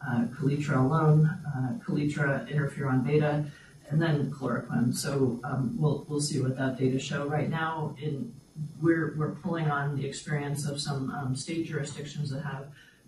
uh, 0.09 0.24
Kaletra 0.36 0.76
alone, 0.76 1.26
uh, 1.46 1.84
Kaletra 1.84 2.50
interferon 2.52 3.05
beta, 3.05 3.44
and 3.88 4.00
then 4.00 4.30
chloroquine. 4.30 4.94
So 4.94 5.40
um, 5.44 5.74
we'll, 5.78 6.05
we'll 6.09 6.20
see 6.20 6.40
what 6.40 6.57
that 6.57 6.78
data 6.78 6.98
show. 6.98 7.26
Right 7.26 7.50
now, 7.50 7.96
in, 8.00 8.34
we're, 8.80 9.14
we're 9.16 9.32
pulling 9.32 9.70
on 9.70 9.96
the 9.96 10.07
experience 10.07 10.66
of 10.66 10.80
some 10.80 11.11
um, 11.11 11.36
state 11.36 11.66
jurisdictions 11.66 12.30
that 12.30 12.42
have 12.42 12.66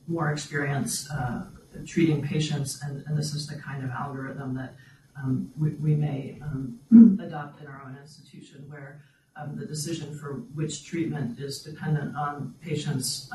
more 0.09 0.33
experience 0.33 1.11
uh, 1.11 1.45
treating 1.87 2.23
patients, 2.23 2.81
and, 2.83 3.05
and, 3.07 3.19
this 3.19 3.35
is 3.35 3.47
the 3.47 3.57
kind 3.57 3.85
of 3.85 3.91
algorithm 3.91 4.55
that 4.55 4.75
um, 5.19 5.51
we, 5.59 5.71
we, 5.71 5.95
may 5.95 6.39
um, 6.43 6.79
adopt 7.23 7.61
in 7.61 7.67
our 7.67 7.83
own 7.85 7.97
institution 8.01 8.65
where 8.69 9.03
um, 9.37 9.57
the 9.57 9.67
decision 9.67 10.17
for 10.19 10.35
which 10.55 10.87
treatment 10.87 11.39
is 11.39 11.63
dependent 11.63 12.17
on 12.17 12.55
patients' 12.63 13.31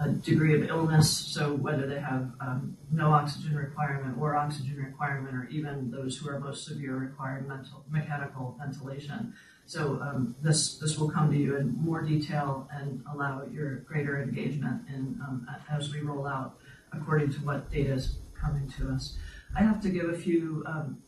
um, 0.00 0.18
degree 0.20 0.54
of 0.54 0.68
illness, 0.68 1.10
so 1.10 1.54
whether 1.54 1.86
they 1.86 2.00
have 2.00 2.32
um, 2.40 2.76
no 2.90 3.12
oxygen 3.12 3.54
requirement 3.54 4.16
or 4.18 4.34
oxygen 4.34 4.76
requirement, 4.76 5.34
or 5.34 5.48
even 5.50 5.90
those 5.90 6.16
who 6.16 6.28
are 6.30 6.40
most 6.40 6.64
severe 6.64 6.96
requiring 6.96 7.46
mental, 7.46 7.84
mechanical 7.90 8.56
ventilation. 8.58 9.34
So 9.66 10.00
um, 10.02 10.34
this 10.42 10.78
this 10.78 10.98
will 10.98 11.10
come 11.10 11.30
to 11.30 11.36
you 11.36 11.56
in 11.56 11.76
more 11.80 12.02
detail 12.02 12.68
and 12.72 13.02
allow 13.12 13.44
your 13.52 13.76
greater 13.80 14.20
engagement 14.22 14.82
in 14.88 15.20
um, 15.22 15.46
as 15.70 15.92
we 15.92 16.00
roll 16.00 16.26
out 16.26 16.58
according 16.92 17.32
to 17.34 17.38
what 17.40 17.70
data 17.70 17.92
is 17.92 18.16
coming 18.40 18.68
to 18.78 18.88
us. 18.90 19.16
I 19.56 19.62
have 19.62 19.80
to 19.82 19.90
give 19.90 20.08
a 20.08 20.16
few 20.16 20.64
um, 20.66 21.02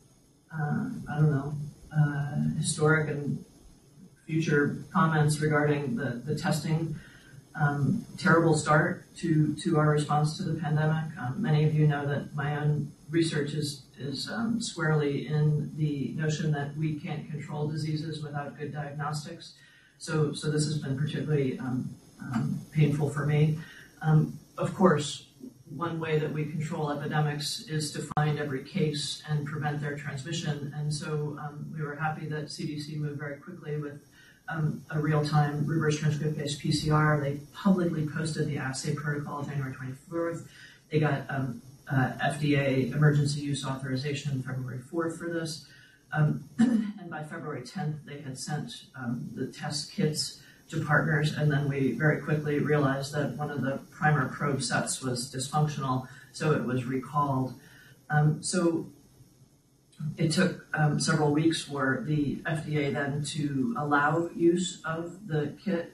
uh, 0.54 0.90
I 1.10 1.16
don't 1.18 1.30
know 1.30 1.54
uh, 1.96 2.56
historic 2.58 3.08
and 3.08 3.44
future 4.26 4.84
comments 4.92 5.40
regarding 5.40 5.96
the, 5.96 6.22
the 6.24 6.34
testing. 6.34 6.94
Um, 7.54 8.06
terrible 8.16 8.56
start 8.56 9.14
to, 9.16 9.54
to 9.56 9.78
our 9.78 9.90
response 9.90 10.38
to 10.38 10.44
the 10.44 10.58
pandemic. 10.58 11.16
Um, 11.18 11.42
many 11.42 11.64
of 11.64 11.74
you 11.74 11.86
know 11.86 12.06
that 12.06 12.34
my 12.34 12.56
own 12.56 12.92
research 13.10 13.52
is, 13.52 13.82
is 13.98 14.30
um, 14.30 14.60
squarely 14.60 15.26
in 15.28 15.70
the 15.76 16.14
notion 16.16 16.50
that 16.52 16.74
we 16.76 16.98
can't 16.98 17.30
control 17.30 17.68
diseases 17.68 18.22
without 18.22 18.58
good 18.58 18.72
diagnostics. 18.72 19.54
So, 19.98 20.32
so 20.32 20.50
this 20.50 20.64
has 20.64 20.78
been 20.78 20.96
particularly 20.96 21.58
um, 21.58 21.94
um, 22.20 22.60
painful 22.72 23.10
for 23.10 23.26
me. 23.26 23.58
Um, 24.00 24.38
of 24.56 24.74
course, 24.74 25.28
one 25.68 26.00
way 26.00 26.18
that 26.18 26.32
we 26.32 26.46
control 26.46 26.90
epidemics 26.90 27.62
is 27.68 27.92
to 27.92 28.00
find 28.16 28.38
every 28.38 28.64
case 28.64 29.22
and 29.28 29.46
prevent 29.46 29.80
their 29.80 29.96
transmission. 29.96 30.72
And 30.76 30.92
so 30.92 31.38
we 31.74 31.82
were 31.82 31.96
happy 31.96 32.26
that 32.28 32.46
CDC 32.46 32.96
moved 32.96 33.18
very 33.18 33.36
quickly 33.36 33.76
with 33.76 34.00
um, 34.48 34.84
a 34.90 34.98
real-time 34.98 35.66
reverse 35.66 35.98
transcriptase 35.98 36.60
PCR. 36.60 37.20
They 37.20 37.40
publicly 37.54 38.06
posted 38.06 38.48
the 38.48 38.58
assay 38.58 38.94
protocol 38.94 39.42
January 39.42 39.74
24th. 39.74 40.46
They 40.90 41.00
got 41.00 41.24
um, 41.28 41.62
uh, 41.90 42.12
FDA 42.22 42.92
emergency 42.92 43.40
use 43.40 43.64
authorization 43.64 44.42
February 44.42 44.80
4th 44.92 45.18
for 45.18 45.28
this. 45.28 45.66
Um, 46.12 46.48
and 46.58 47.08
by 47.10 47.22
February 47.22 47.62
10th, 47.62 48.04
they 48.04 48.20
had 48.20 48.38
sent 48.38 48.84
um, 48.96 49.30
the 49.34 49.46
test 49.46 49.92
kits 49.92 50.42
to 50.68 50.84
partners, 50.84 51.34
and 51.34 51.50
then 51.50 51.68
we 51.68 51.92
very 51.92 52.20
quickly 52.20 52.58
realized 52.58 53.12
that 53.14 53.36
one 53.36 53.50
of 53.50 53.62
the 53.62 53.78
primer 53.90 54.28
probe 54.28 54.62
sets 54.62 55.02
was 55.02 55.32
dysfunctional, 55.34 56.06
so 56.32 56.52
it 56.52 56.64
was 56.64 56.84
recalled. 56.84 57.54
Um, 58.10 58.42
so 58.42 58.86
it 60.16 60.30
took 60.32 60.66
um, 60.74 61.00
several 61.00 61.32
weeks 61.32 61.62
for 61.64 62.04
the 62.06 62.36
FDA 62.46 62.92
then 62.92 63.22
to 63.24 63.74
allow 63.78 64.28
use 64.34 64.80
of 64.84 65.26
the 65.26 65.54
kit 65.64 65.92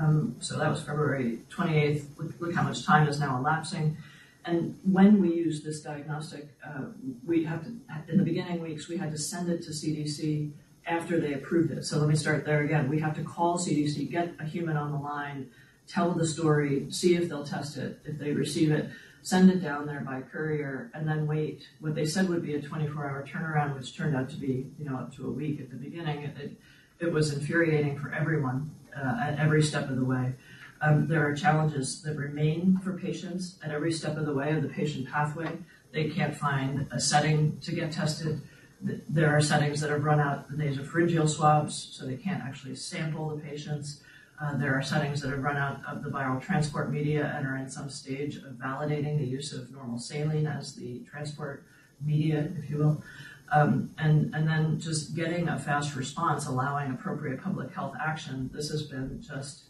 Um, 0.00 0.36
so 0.38 0.58
that 0.58 0.70
was 0.70 0.80
February 0.82 1.40
28th. 1.50 2.04
Look, 2.18 2.40
look 2.40 2.54
how 2.54 2.62
much 2.62 2.84
time 2.84 3.08
is 3.08 3.18
now 3.18 3.36
elapsing. 3.38 3.96
And 4.44 4.78
when 4.84 5.20
we 5.20 5.34
use 5.34 5.62
this 5.62 5.80
diagnostic, 5.80 6.48
uh, 6.64 6.84
we 7.26 7.44
have 7.44 7.64
to, 7.64 7.70
in 8.08 8.16
the 8.16 8.24
beginning 8.24 8.62
weeks, 8.62 8.88
we 8.88 8.96
had 8.96 9.10
to 9.10 9.18
send 9.18 9.50
it 9.50 9.62
to 9.64 9.70
CDC 9.70 10.52
after 10.86 11.20
they 11.20 11.34
approved 11.34 11.70
it. 11.70 11.84
So 11.84 11.98
let 11.98 12.08
me 12.08 12.16
start 12.16 12.46
there 12.46 12.62
again. 12.62 12.88
We 12.88 13.00
have 13.00 13.14
to 13.16 13.24
call 13.24 13.58
CDC, 13.58 14.10
get 14.10 14.34
a 14.38 14.44
human 14.44 14.76
on 14.76 14.92
the 14.92 14.98
line, 14.98 15.50
tell 15.86 16.12
the 16.12 16.26
story, 16.26 16.86
see 16.90 17.14
if 17.16 17.28
they'll 17.28 17.44
test 17.44 17.76
it. 17.76 18.00
If 18.04 18.18
they 18.18 18.32
receive 18.32 18.70
it, 18.70 18.88
send 19.22 19.50
it 19.50 19.62
down 19.62 19.86
there 19.86 20.00
by 20.00 20.22
courier, 20.22 20.90
and 20.94 21.08
then 21.08 21.26
wait. 21.26 21.68
What 21.80 21.94
they 21.94 22.04
said 22.04 22.28
would 22.28 22.42
be 22.42 22.54
a 22.54 22.60
24-hour 22.60 23.26
turnaround, 23.26 23.76
which 23.76 23.96
turned 23.96 24.16
out 24.16 24.30
to 24.30 24.36
be, 24.36 24.66
you 24.78 24.84
know, 24.84 24.96
up 24.96 25.14
to 25.16 25.26
a 25.26 25.30
week 25.30 25.60
at 25.60 25.70
the 25.70 25.76
beginning. 25.76 26.24
It, 26.24 26.56
it, 27.00 27.12
was 27.12 27.32
infuriating 27.32 27.98
for 27.98 28.12
everyone 28.12 28.70
uh, 28.96 29.20
at 29.20 29.38
every 29.38 29.62
step 29.62 29.88
of 29.88 29.96
the 29.96 30.04
way. 30.04 30.34
Um, 30.80 31.08
there 31.08 31.26
are 31.26 31.34
challenges 31.34 32.02
that 32.02 32.16
remain 32.16 32.78
for 32.82 32.92
patients 32.92 33.58
at 33.62 33.70
every 33.70 33.92
step 33.92 34.16
of 34.16 34.26
the 34.26 34.34
way 34.34 34.52
of 34.52 34.62
the 34.62 34.68
patient 34.68 35.08
pathway. 35.08 35.58
They 35.92 36.08
can't 36.10 36.36
find 36.36 36.86
a 36.92 37.00
setting 37.00 37.58
to 37.60 37.72
get 37.72 37.92
tested. 37.92 38.40
There 38.80 39.34
are 39.34 39.40
settings 39.40 39.80
that 39.80 39.90
have 39.90 40.04
run 40.04 40.20
out 40.20 40.50
of 40.50 40.56
nasopharyngeal 40.56 41.28
swabs, 41.28 41.88
so 41.92 42.06
they 42.06 42.16
can't 42.16 42.42
actually 42.42 42.76
sample 42.76 43.30
the 43.30 43.42
patients. 43.42 44.02
Uh, 44.40 44.56
there 44.56 44.74
are 44.74 44.82
settings 44.82 45.20
that 45.20 45.30
have 45.30 45.42
run 45.42 45.56
out 45.56 45.80
of 45.86 46.04
the 46.04 46.10
viral 46.10 46.40
transport 46.40 46.92
media 46.92 47.34
and 47.36 47.46
are 47.46 47.56
in 47.56 47.68
some 47.68 47.90
stage 47.90 48.36
of 48.36 48.52
validating 48.52 49.18
the 49.18 49.24
use 49.24 49.52
of 49.52 49.70
normal 49.72 49.98
saline 49.98 50.46
as 50.46 50.76
the 50.76 51.00
transport 51.10 51.64
media, 52.00 52.48
if 52.56 52.70
you 52.70 52.78
will. 52.78 53.02
Um, 53.50 53.90
and, 53.98 54.32
and 54.34 54.46
then 54.46 54.78
just 54.78 55.16
getting 55.16 55.48
a 55.48 55.58
fast 55.58 55.96
response, 55.96 56.46
allowing 56.46 56.92
appropriate 56.92 57.42
public 57.42 57.74
health 57.74 57.94
action. 58.00 58.50
This 58.52 58.70
has 58.70 58.82
been 58.82 59.20
just 59.20 59.64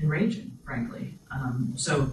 enraging, 0.00 0.58
frankly. 0.64 1.18
Um, 1.30 1.74
so 1.76 2.12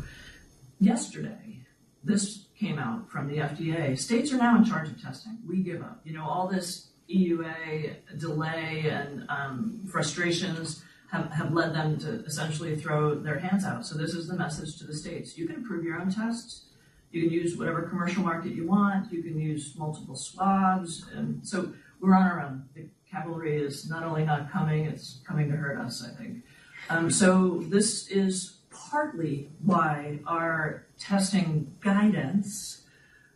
yesterday, 0.81 1.59
this 2.03 2.47
came 2.59 2.79
out 2.79 3.09
from 3.09 3.27
the 3.27 3.37
FDA. 3.37 3.97
States 3.97 4.33
are 4.33 4.37
now 4.37 4.57
in 4.57 4.65
charge 4.65 4.89
of 4.89 5.01
testing. 5.01 5.37
We 5.47 5.57
give 5.57 5.81
up. 5.81 6.01
You 6.03 6.13
know, 6.13 6.27
all 6.27 6.47
this 6.47 6.87
EUA 7.09 8.19
delay 8.19 8.89
and 8.89 9.25
um, 9.29 9.81
frustrations 9.89 10.83
have, 11.11 11.31
have 11.31 11.53
led 11.53 11.73
them 11.73 11.97
to 11.99 12.23
essentially 12.25 12.75
throw 12.75 13.15
their 13.15 13.39
hands 13.39 13.63
out. 13.63 13.85
So 13.85 13.97
this 13.97 14.13
is 14.13 14.27
the 14.27 14.35
message 14.35 14.77
to 14.79 14.85
the 14.85 14.93
states. 14.93 15.37
You 15.37 15.47
can 15.47 15.57
approve 15.57 15.83
your 15.83 15.99
own 15.99 16.11
tests. 16.11 16.65
You 17.11 17.23
can 17.23 17.31
use 17.31 17.57
whatever 17.57 17.83
commercial 17.83 18.23
market 18.23 18.53
you 18.53 18.67
want. 18.67 19.11
You 19.11 19.23
can 19.23 19.39
use 19.39 19.73
multiple 19.77 20.15
swabs. 20.15 21.05
And 21.15 21.47
so 21.47 21.73
we're 22.01 22.13
on 22.13 22.23
our 22.23 22.41
own. 22.41 22.65
The 22.75 22.87
cavalry 23.09 23.61
is 23.61 23.89
not 23.89 24.03
only 24.03 24.25
not 24.25 24.51
coming, 24.51 24.85
it's 24.85 25.21
coming 25.25 25.49
to 25.49 25.55
hurt 25.55 25.79
us, 25.79 26.05
I 26.05 26.15
think. 26.21 26.43
Um, 26.89 27.09
so 27.09 27.63
this 27.67 28.07
is 28.09 28.57
partly 28.69 29.49
why 29.63 30.19
our 30.27 30.85
testing 30.99 31.73
guidance 31.81 32.83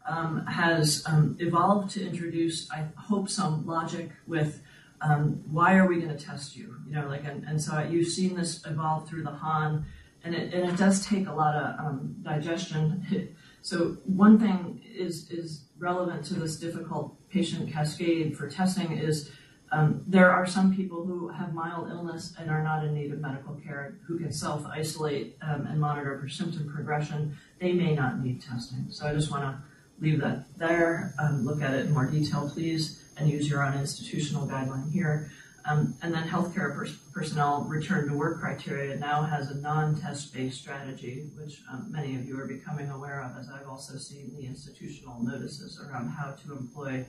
um, 0.07 0.45
has 0.45 1.03
um, 1.05 1.37
evolved 1.39 1.91
to 1.91 2.05
introduce, 2.05 2.69
I 2.71 2.87
hope, 2.97 3.29
some 3.29 3.65
logic 3.65 4.11
with 4.27 4.61
um, 5.01 5.41
why 5.49 5.75
are 5.75 5.87
we 5.87 5.99
going 5.99 6.15
to 6.15 6.23
test 6.23 6.55
you? 6.55 6.75
You 6.87 6.93
know, 6.93 7.07
like, 7.07 7.25
and, 7.25 7.43
and 7.45 7.61
so 7.61 7.79
you've 7.81 8.07
seen 8.07 8.35
this 8.35 8.65
evolve 8.65 9.07
through 9.07 9.23
the 9.23 9.31
HAN, 9.31 9.85
and 10.23 10.35
it, 10.35 10.53
and 10.53 10.69
it 10.69 10.77
does 10.77 11.05
take 11.05 11.27
a 11.27 11.33
lot 11.33 11.55
of 11.55 11.79
um, 11.79 12.15
digestion. 12.21 13.35
So 13.61 13.97
one 14.05 14.39
thing 14.39 14.81
is 14.83 15.29
is 15.29 15.65
relevant 15.77 16.25
to 16.25 16.33
this 16.33 16.57
difficult 16.57 17.15
patient 17.29 17.71
cascade 17.71 18.35
for 18.35 18.49
testing 18.49 18.91
is 18.93 19.31
um, 19.71 20.03
there 20.05 20.29
are 20.31 20.45
some 20.45 20.75
people 20.75 21.05
who 21.05 21.29
have 21.29 21.53
mild 21.53 21.89
illness 21.89 22.33
and 22.37 22.49
are 22.49 22.63
not 22.63 22.83
in 22.83 22.93
need 22.93 23.13
of 23.13 23.19
medical 23.19 23.55
care 23.55 23.97
who 24.05 24.17
can 24.17 24.31
self 24.31 24.65
isolate 24.65 25.37
um, 25.41 25.65
and 25.67 25.79
monitor 25.79 26.19
for 26.19 26.27
symptom 26.27 26.69
progression. 26.73 27.37
They 27.59 27.71
may 27.71 27.95
not 27.95 28.19
need 28.19 28.41
testing. 28.41 28.87
So 28.89 29.07
I 29.07 29.13
just 29.13 29.31
want 29.31 29.43
to 29.43 29.57
leave 29.99 30.19
that 30.21 30.57
there. 30.57 31.13
Um, 31.19 31.45
look 31.45 31.61
at 31.61 31.73
it 31.73 31.85
in 31.85 31.93
more 31.93 32.07
detail, 32.07 32.49
please, 32.51 33.00
and 33.21 33.29
use 33.29 33.47
your 33.47 33.63
own 33.63 33.77
institutional 33.77 34.47
guideline 34.47 34.91
here. 34.91 35.31
Um, 35.69 35.95
and 36.01 36.11
then 36.11 36.27
healthcare 36.27 36.75
pers- 36.75 36.97
personnel 37.13 37.63
return 37.65 38.07
to 38.09 38.15
work 38.15 38.39
criteria 38.39 38.95
now 38.97 39.21
has 39.21 39.51
a 39.51 39.55
non-test 39.55 40.33
based 40.33 40.59
strategy, 40.59 41.29
which 41.37 41.61
um, 41.71 41.91
many 41.91 42.15
of 42.15 42.25
you 42.25 42.39
are 42.39 42.47
becoming 42.47 42.89
aware 42.89 43.21
of, 43.21 43.37
as 43.37 43.47
I've 43.47 43.67
also 43.67 43.97
seen 43.97 44.31
the 44.35 44.47
institutional 44.47 45.23
notices 45.23 45.79
around 45.79 46.09
how 46.09 46.31
to 46.31 46.53
employ 46.53 47.05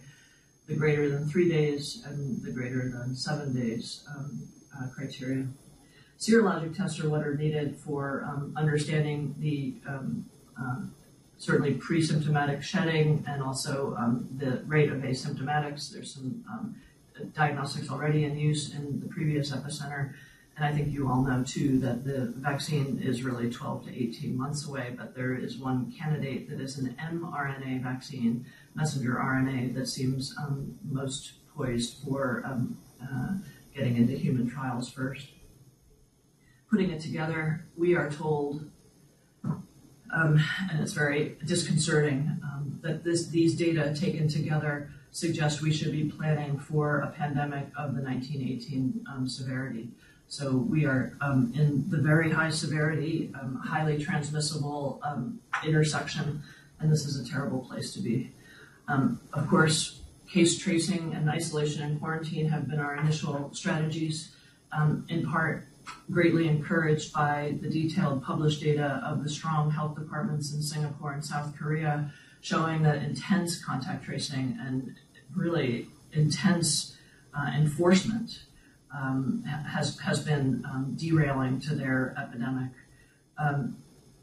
the 0.66 0.74
greater 0.74 1.08
than 1.08 1.26
three 1.26 1.48
days 1.48 2.02
and 2.06 2.42
the 2.42 2.52
greater 2.52 2.90
than 2.90 3.16
seven 3.16 3.54
days 3.54 4.06
um, 4.14 4.46
uh, 4.78 4.86
criteria. 4.88 5.46
Serologic 6.20 6.76
tests 6.76 7.00
are 7.00 7.08
what 7.08 7.26
are 7.26 7.34
needed 7.34 7.76
for 7.78 8.24
um, 8.28 8.52
understanding 8.56 9.34
the 9.38 9.74
uh, 10.60 10.82
certainly 11.43 11.74
pre-symptomatic 11.74 12.62
shedding 12.62 13.24
and 13.26 13.43
also 13.43 13.97
um, 13.99 14.28
the 14.38 14.62
rate 14.68 14.93
of 14.93 14.99
asymptomatics. 14.99 15.93
There's 15.93 16.14
some 16.14 16.45
um, 16.49 16.76
diagnostics 17.34 17.90
already 17.90 18.22
in 18.22 18.38
use 18.38 18.72
in 18.72 19.01
the 19.01 19.09
previous 19.09 19.51
epicenter. 19.51 20.12
And 20.57 20.64
I 20.64 20.72
think 20.72 20.93
you 20.93 21.09
all 21.09 21.20
know 21.24 21.43
too 21.43 21.80
that 21.80 22.05
the 22.05 22.32
vaccine 22.36 23.03
is 23.03 23.24
really 23.24 23.51
12 23.51 23.86
to 23.86 23.90
18 23.90 24.38
months 24.38 24.68
away, 24.68 24.95
but 24.97 25.16
there 25.16 25.34
is 25.34 25.59
one 25.59 25.90
candidate 25.90 26.49
that 26.49 26.61
is 26.61 26.78
an 26.78 26.97
mRNA 27.01 27.82
vaccine 27.82 28.47
messenger 28.76 29.14
RNA 29.14 29.74
that 29.74 29.88
seems 29.88 30.32
um, 30.40 30.78
most 30.88 31.32
poised 31.57 32.05
for 32.05 32.45
um, 32.45 32.78
uh, 33.03 33.32
getting 33.74 33.97
into 33.97 34.12
human 34.12 34.49
trials 34.49 34.88
first. 34.88 35.26
Putting 36.70 36.90
it 36.90 37.01
together, 37.01 37.66
we 37.76 37.97
are 37.97 38.09
told, 38.12 38.70
um, 40.12 40.42
and 40.70 40.80
it's 40.80 40.92
very 40.92 41.36
disconcerting, 41.44 42.38
um, 42.44 42.78
that 42.82 43.04
this, 43.04 43.26
these 43.28 43.54
data 43.54 43.94
taken 43.94 44.28
together 44.28 44.90
suggest 45.10 45.62
we 45.62 45.72
should 45.72 45.92
be 45.92 46.04
planning 46.04 46.58
for 46.58 47.00
a 47.00 47.08
pandemic 47.08 47.66
of 47.76 47.94
the 47.94 48.02
1918 48.02 49.04
um, 49.12 49.28
severity. 49.28 49.88
So 50.28 50.56
we 50.56 50.86
are 50.86 51.16
um, 51.20 51.52
in 51.54 51.88
the 51.90 51.98
very 51.98 52.30
high 52.30 52.48
severity, 52.48 53.30
highly 53.62 54.02
transmissible 54.02 55.02
intersection, 55.62 56.42
and 56.80 56.90
this 56.90 57.04
is 57.04 57.20
a 57.20 57.30
terrible 57.30 57.60
place 57.60 57.92
to 57.94 58.00
be. 58.00 58.32
Um, 58.88 59.20
of 59.32 59.48
course, 59.48 60.00
case 60.28 60.58
tracing 60.58 61.14
and 61.14 61.28
isolation 61.28 61.82
and 61.82 62.00
quarantine 62.00 62.48
have 62.48 62.68
been 62.68 62.78
our 62.78 62.96
initial 62.96 63.50
strategies, 63.52 64.34
um, 64.72 65.04
in 65.08 65.26
part 65.26 65.66
greatly 66.11 66.49
encouraged 66.49 67.12
by 67.12 67.57
the 67.61 67.68
detailed 67.68 68.22
published 68.22 68.61
data 68.61 69.03
of 69.05 69.22
the 69.22 69.28
strong 69.28 69.70
health 69.70 69.97
departments 69.97 70.53
in 70.53 70.62
Singapore 70.62 71.12
and 71.12 71.24
South 71.24 71.57
Korea, 71.57 72.12
showing 72.41 72.83
that 72.83 73.03
intense 73.03 73.62
contact 73.62 74.05
tracing 74.05 74.59
and 74.61 74.95
really 75.35 75.89
intense 76.12 76.97
uh, 77.35 77.51
enforcement 77.57 78.45
um, 78.95 79.43
has 79.45 79.99
has 80.01 80.20
been 80.20 80.64
um, 80.70 80.95
derailing 80.97 81.61
to 81.61 81.74
their 81.74 82.14
epidemic. 82.18 82.70
Um, 83.39 83.76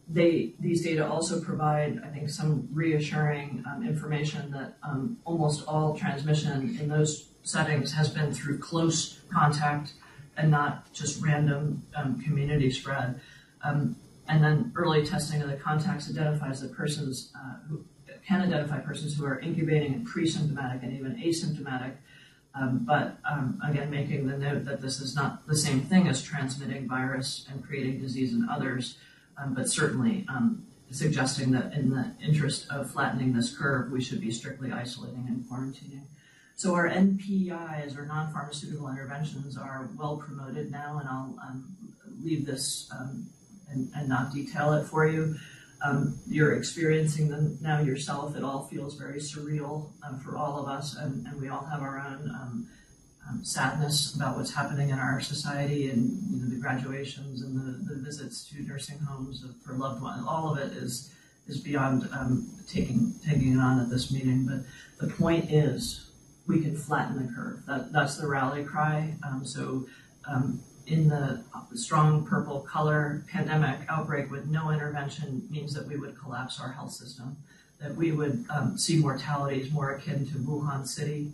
they 0.07 0.53
these 0.59 0.83
data 0.83 1.07
also 1.07 1.41
provide, 1.41 2.01
I 2.03 2.09
think, 2.09 2.29
some 2.29 2.67
reassuring 2.71 3.63
um, 3.69 3.87
information 3.87 4.51
that 4.51 4.77
um, 4.83 5.17
almost 5.25 5.67
all 5.67 5.95
transmission 5.97 6.77
in 6.79 6.89
those 6.89 7.29
settings 7.43 7.93
has 7.93 8.09
been 8.09 8.33
through 8.33 8.59
close 8.59 9.19
contact 9.31 9.93
and 10.39 10.49
not 10.49 10.91
just 10.93 11.21
random 11.23 11.83
um, 11.95 12.21
community 12.21 12.71
spread. 12.71 13.19
Um, 13.63 13.95
and 14.27 14.43
then 14.43 14.71
early 14.75 15.05
testing 15.05 15.41
of 15.41 15.49
the 15.49 15.55
contacts 15.55 16.09
identifies 16.09 16.61
the 16.61 16.69
persons 16.69 17.31
uh, 17.35 17.55
who 17.67 17.83
can 18.25 18.41
identify 18.41 18.79
persons 18.79 19.17
who 19.17 19.25
are 19.25 19.39
incubating 19.39 19.93
and 19.93 20.05
pre-symptomatic 20.05 20.83
and 20.83 20.93
even 20.93 21.15
asymptomatic. 21.15 21.93
Um, 22.55 22.85
but 22.85 23.17
um, 23.29 23.61
again, 23.67 23.89
making 23.89 24.27
the 24.27 24.37
note 24.37 24.65
that 24.65 24.81
this 24.81 24.99
is 24.99 25.15
not 25.15 25.47
the 25.47 25.55
same 25.55 25.81
thing 25.81 26.07
as 26.07 26.21
transmitting 26.21 26.87
virus 26.87 27.45
and 27.49 27.63
creating 27.63 27.99
disease 27.99 28.33
in 28.33 28.47
others 28.49 28.97
um, 29.41 29.53
but 29.53 29.69
certainly 29.69 30.25
um, 30.29 30.65
suggesting 30.91 31.51
that 31.51 31.73
in 31.73 31.89
the 31.89 32.11
interest 32.21 32.69
of 32.69 32.91
flattening 32.91 33.33
this 33.33 33.55
curve, 33.55 33.91
we 33.91 34.01
should 34.01 34.21
be 34.21 34.31
strictly 34.31 34.71
isolating 34.71 35.25
and 35.27 35.45
quarantining. 35.45 36.03
So 36.59 36.75
our 36.75 36.89
NPIs, 36.89 37.97
or 37.97 38.05
non-pharmaceutical 38.05 38.89
interventions, 38.89 39.57
are 39.57 39.89
well 39.97 40.17
promoted 40.17 40.69
now, 40.69 40.97
and 40.99 41.07
I'll 41.07 41.39
um, 41.41 41.73
leave 42.21 42.45
this 42.45 42.91
um, 42.91 43.27
and, 43.69 43.89
and, 43.95 44.09
not 44.09 44.33
detail 44.33 44.73
it 44.73 44.85
for 44.85 45.07
you. 45.07 45.37
Um, 45.81 46.19
you're 46.27 46.57
experiencing 46.57 47.29
them 47.29 47.57
now 47.61 47.79
yourself. 47.79 48.35
It 48.35 48.43
all 48.43 48.67
feels 48.67 48.95
very 48.95 49.19
surreal 49.19 49.91
um, 50.05 50.19
for 50.19 50.35
all 50.35 50.59
of 50.59 50.67
us, 50.67 50.97
and, 50.97 51.25
and, 51.27 51.39
we 51.39 51.47
all 51.47 51.63
have 51.63 51.81
our 51.81 51.97
own 51.97 52.29
um, 52.29 52.67
um, 53.29 53.45
sadness 53.45 54.13
about 54.13 54.35
what's 54.35 54.53
happening 54.53 54.89
in 54.89 54.99
our 54.99 55.21
society 55.21 55.89
and 55.89 56.21
you 56.29 56.41
know, 56.41 56.49
the 56.49 56.57
graduations 56.57 57.41
and 57.41 57.55
the, 57.55 57.93
the 57.93 58.01
visits 58.01 58.43
to 58.49 58.61
nursing 58.63 58.99
homes 58.99 59.45
for 59.63 59.75
loved 59.75 60.01
ones. 60.01 60.25
All 60.27 60.51
of 60.51 60.57
it 60.57 60.73
is 60.73 61.09
is 61.47 61.57
beyond 61.57 62.09
taking 62.67 63.15
taking 63.25 63.53
it 63.53 63.59
on 63.59 63.79
at 63.79 63.89
this 63.89 64.11
meeting. 64.11 64.45
But 64.45 64.65
the 64.99 65.13
point 65.15 65.49
is, 65.49 66.08
we 66.49 66.59
can 66.59 66.75
flatten 66.75 67.25
the 67.25 67.31
curve. 67.31 67.63
That 67.67 67.93
that's 67.93 68.17
the 68.17 68.27
rally 68.27 68.63
cry. 68.63 69.13
Um, 69.25 69.45
so 69.45 69.85
um, 70.27 70.61
in 70.87 71.07
the 71.07 71.43
strong 71.75 72.25
purple 72.25 72.61
color, 72.61 73.23
pandemic 73.31 73.79
outbreak 73.87 74.31
with 74.31 74.47
no 74.47 74.71
intervention 74.71 75.47
means 75.51 75.73
that 75.75 75.87
we 75.87 75.95
would 75.95 76.17
collapse 76.19 76.59
our 76.59 76.71
health 76.73 76.91
system, 76.91 77.37
that 77.79 77.95
we 77.95 78.11
would 78.11 78.45
um, 78.49 78.77
see 78.77 78.97
mortalities 78.97 79.71
more 79.71 79.91
akin 79.91 80.25
to 80.25 80.33
Wuhan 80.39 80.87
City 80.87 81.31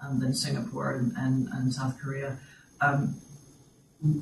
um, 0.00 0.20
than 0.20 0.32
Singapore 0.32 0.92
and, 0.92 1.12
and, 1.16 1.48
and 1.48 1.74
South 1.74 1.98
Korea. 2.00 2.38
Um, 2.80 3.20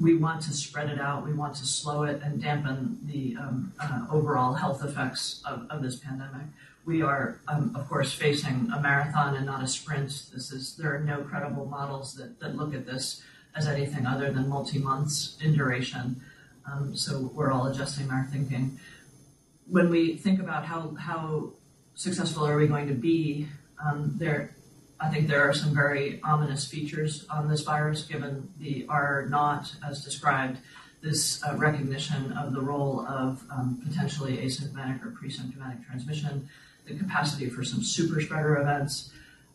we 0.01 0.15
want 0.17 0.43
to 0.43 0.53
spread 0.53 0.91
it 0.91 1.01
out. 1.01 1.25
We 1.25 1.33
want 1.33 1.55
to 1.57 1.67
slow 1.67 2.05
it 2.05 2.21
and 2.23 2.41
dampen 2.41 2.99
the 3.05 3.37
um, 3.39 3.73
uh, 3.81 4.07
overall 4.11 4.55
health 4.55 4.85
effects 4.85 5.43
of, 5.47 5.67
of, 5.71 5.83
this 5.83 5.97
pandemic. 5.97 6.49
We 6.91 7.03
are, 7.03 7.39
um, 7.47 7.71
of 7.77 7.89
course, 7.89 8.13
facing 8.13 8.69
a 8.75 8.81
marathon 8.81 9.37
and 9.37 9.47
not 9.47 9.63
a 9.63 9.69
sprint. 9.69 10.09
This 10.35 10.51
is 10.51 10.75
there 10.75 10.93
are 10.93 10.99
no 10.99 11.19
credible 11.23 11.67
models 11.67 12.15
that, 12.17 12.41
that 12.41 12.57
look 12.57 12.75
at 12.75 12.85
this 12.85 13.23
as 13.55 13.69
anything 13.69 14.07
other 14.07 14.33
than 14.33 14.49
multi 14.49 14.81
months 14.81 15.39
in 15.41 15.55
duration. 15.55 16.21
Um, 16.67 16.97
so 16.97 17.31
we're 17.33 17.53
all 17.53 17.69
adjusting 17.69 18.11
our 18.11 18.27
thinking. 18.33 18.81
When 19.69 19.89
we 19.89 20.17
think 20.17 20.41
about 20.41 20.65
how 20.65 20.97
how 20.99 21.53
successful 21.95 22.45
are 22.45 22.57
we 22.57 22.67
going 22.67 22.89
to 22.89 22.95
be, 22.95 23.47
um, 23.87 24.17
there 24.19 24.57
I 24.99 25.11
think 25.11 25.29
there 25.29 25.49
are 25.49 25.55
some 25.55 25.73
very 25.73 26.21
ominous 26.25 26.67
features 26.67 27.25
on 27.31 27.49
this 27.49 27.63
virus, 27.63 28.03
given 28.03 28.53
the 28.59 28.85
R 28.89 29.27
naught 29.31 29.77
as 29.89 30.05
described, 30.05 30.59
this 31.03 31.41
uh, 31.45 31.55
recognition 31.57 32.33
of 32.33 32.53
the 32.53 32.61
role 32.61 33.07
of 33.07 33.45
um, 33.53 33.81
potentially 33.87 34.39
asymptomatic 34.39 35.07
or 35.07 35.13
pre-symptomatic 35.13 35.87
transmission, 35.87 36.49
the 36.87 36.95
capacity 36.95 37.49
for 37.49 37.65
some 37.65 37.83
super 37.83 38.21
spreader 38.21 38.57
events, 38.57 39.11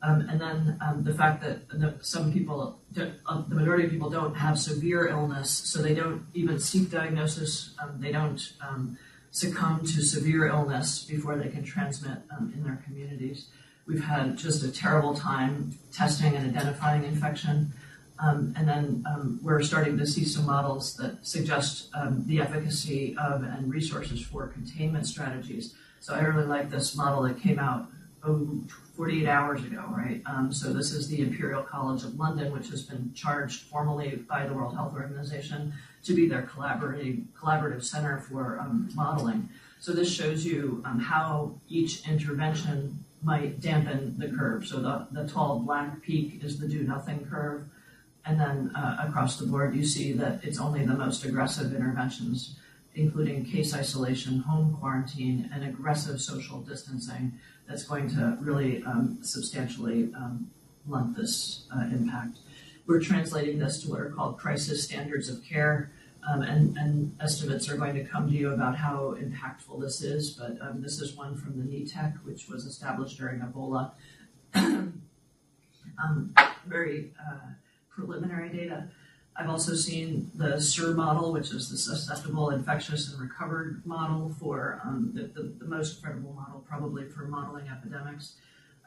um, 0.06 0.22
and 0.30 0.40
then 0.40 0.78
um, 0.82 1.04
the 1.04 1.14
fact 1.14 1.42
that 1.42 1.68
the, 1.70 1.96
some 2.02 2.32
people, 2.32 2.80
uh, 2.96 3.42
the 3.48 3.56
majority 3.56 3.86
of 3.86 3.92
people 3.92 4.10
don't 4.10 4.36
have 4.36 4.60
severe 4.60 5.08
illness, 5.08 5.50
so 5.50 5.82
they 5.82 5.96
don't 5.96 6.26
even 6.36 6.60
seek 6.60 6.92
diagnosis. 6.92 7.74
Um, 7.82 8.00
they 8.00 8.12
don't 8.12 8.54
um, 8.62 8.98
succumb 9.32 9.82
to 9.82 10.02
severe 10.02 10.46
illness 10.48 11.04
before 11.04 11.36
they 11.38 11.50
can 11.50 11.64
transmit 11.64 12.20
um, 12.38 12.54
in 12.56 12.64
their 12.64 12.80
communities. 12.86 13.48
We've 13.88 14.04
had 14.04 14.38
just 14.38 14.64
a 14.64 14.72
terrible 14.72 15.16
time 15.16 15.78
testing 15.92 16.36
and 16.36 16.56
identifying 16.56 17.04
infection. 17.04 17.74
And 18.20 18.56
then 18.56 19.40
we're 19.42 19.62
starting 19.62 19.98
to 19.98 20.08
see 20.08 20.24
some 20.24 20.46
models 20.46 20.96
that 20.98 21.26
suggest 21.26 21.92
the 22.26 22.40
efficacy 22.42 23.16
of 23.18 23.44
and 23.44 23.72
resources 23.72 24.22
for 24.22 24.48
containment 24.48 25.06
strategies. 25.06 25.76
So 26.00 26.14
I 26.14 26.22
really 26.22 26.46
like 26.46 26.70
this 26.70 26.96
model 26.96 27.24
that 27.24 27.40
came 27.40 27.60
out 27.60 27.90
oh, 28.24 28.60
48 28.96 29.28
hours 29.28 29.64
ago, 29.64 29.84
right? 29.90 30.22
Um, 30.26 30.54
so 30.54 30.72
this 30.72 30.92
is 30.92 31.08
the 31.08 31.22
Imperial 31.22 31.64
College 31.64 32.04
of 32.04 32.18
London, 32.18 32.52
which 32.54 32.70
has 32.70 32.84
been 32.84 33.12
charged 33.14 33.64
formally 33.64 34.16
by 34.16 34.46
the 34.46 34.54
World 34.54 34.74
Health 34.76 34.94
Organization 34.94 35.74
to 36.04 36.14
be 36.14 36.28
their 36.28 36.44
collaborative 36.44 37.24
collaborative 37.40 37.84
center 37.84 38.20
for 38.20 38.60
um, 38.60 38.90
modeling. 38.94 39.50
So 39.80 39.92
this 39.92 40.12
shows 40.12 40.46
you 40.46 40.82
um, 40.86 41.00
how 41.00 41.60
each 41.68 42.08
intervention 42.08 43.04
might 43.22 43.60
dampen 43.60 44.16
the 44.18 44.30
curve. 44.30 44.66
So 44.66 44.80
the, 44.80 45.08
the 45.12 45.28
tall 45.28 45.60
black 45.60 46.02
peak 46.02 46.42
is 46.44 46.60
the 46.60 46.68
do 46.68 46.84
nothing 46.84 47.26
curve. 47.26 47.66
And 48.26 48.40
then 48.40 48.72
uh, 48.76 49.06
across 49.08 49.38
the 49.38 49.46
board, 49.46 49.76
you 49.76 49.86
see 49.86 50.14
that 50.14 50.44
it's 50.44 50.60
only 50.60 50.86
the 50.86 50.94
most 50.96 51.26
aggressive 51.26 51.74
interventions, 51.74 52.56
including 52.96 53.46
case 53.46 53.74
isolation, 53.74 54.40
home 54.40 54.78
quarantine, 54.80 55.50
and 55.54 55.64
aggressive 55.64 56.22
social 56.22 56.62
distancing, 56.62 57.34
that's 57.68 57.84
going 57.84 58.10
to 58.10 58.38
really 58.42 58.84
um, 58.84 59.20
substantially 59.22 60.12
um, 60.16 60.50
blunt 60.86 61.16
this 61.16 61.68
uh, 61.76 61.82
impact. 61.92 62.40
We're 62.88 63.02
translating 63.02 63.60
this 63.60 63.82
to 63.84 63.90
what 63.90 64.00
are 64.00 64.10
called 64.10 64.38
crisis 64.38 64.84
standards 64.84 65.30
of 65.30 65.44
care. 65.44 65.92
Um, 66.28 66.42
and, 66.42 66.76
and, 66.78 67.16
estimates 67.22 67.70
are 67.70 67.78
going 67.78 67.94
to 67.94 68.04
come 68.04 68.28
to 68.28 68.34
you 68.34 68.52
about 68.52 68.76
how 68.76 69.16
impactful 69.20 69.80
this 69.80 70.02
is, 70.02 70.32
but 70.32 70.58
um, 70.60 70.82
this 70.82 71.00
is 71.00 71.16
one 71.16 71.36
from 71.38 71.56
the 71.56 71.64
NETEC, 71.64 72.16
which 72.24 72.48
was 72.50 72.66
established 72.66 73.20
during 73.20 73.42
Ebola. 73.42 73.92
um, 74.56 76.34
very 76.66 77.14
uh, 77.20 77.50
preliminary 77.92 78.50
data. 78.50 78.88
I've 79.38 79.50
also 79.50 79.76
seen 79.76 80.32
the 80.36 80.60
SIR 80.60 80.94
model, 80.94 81.34
which 81.34 81.52
is 81.52 81.70
the 81.70 81.78
susceptible, 81.78 82.52
infectious, 82.52 83.12
and 83.12 83.22
recovered 83.22 83.86
model 83.86 84.34
for 84.40 84.82
um, 84.86 85.12
the, 85.14 85.24
the, 85.24 85.50
the, 85.60 85.66
most 85.66 86.02
credible 86.02 86.32
model, 86.34 86.64
probably 86.70 87.06
for 87.10 87.28
modeling 87.28 87.68
epidemics 87.68 88.36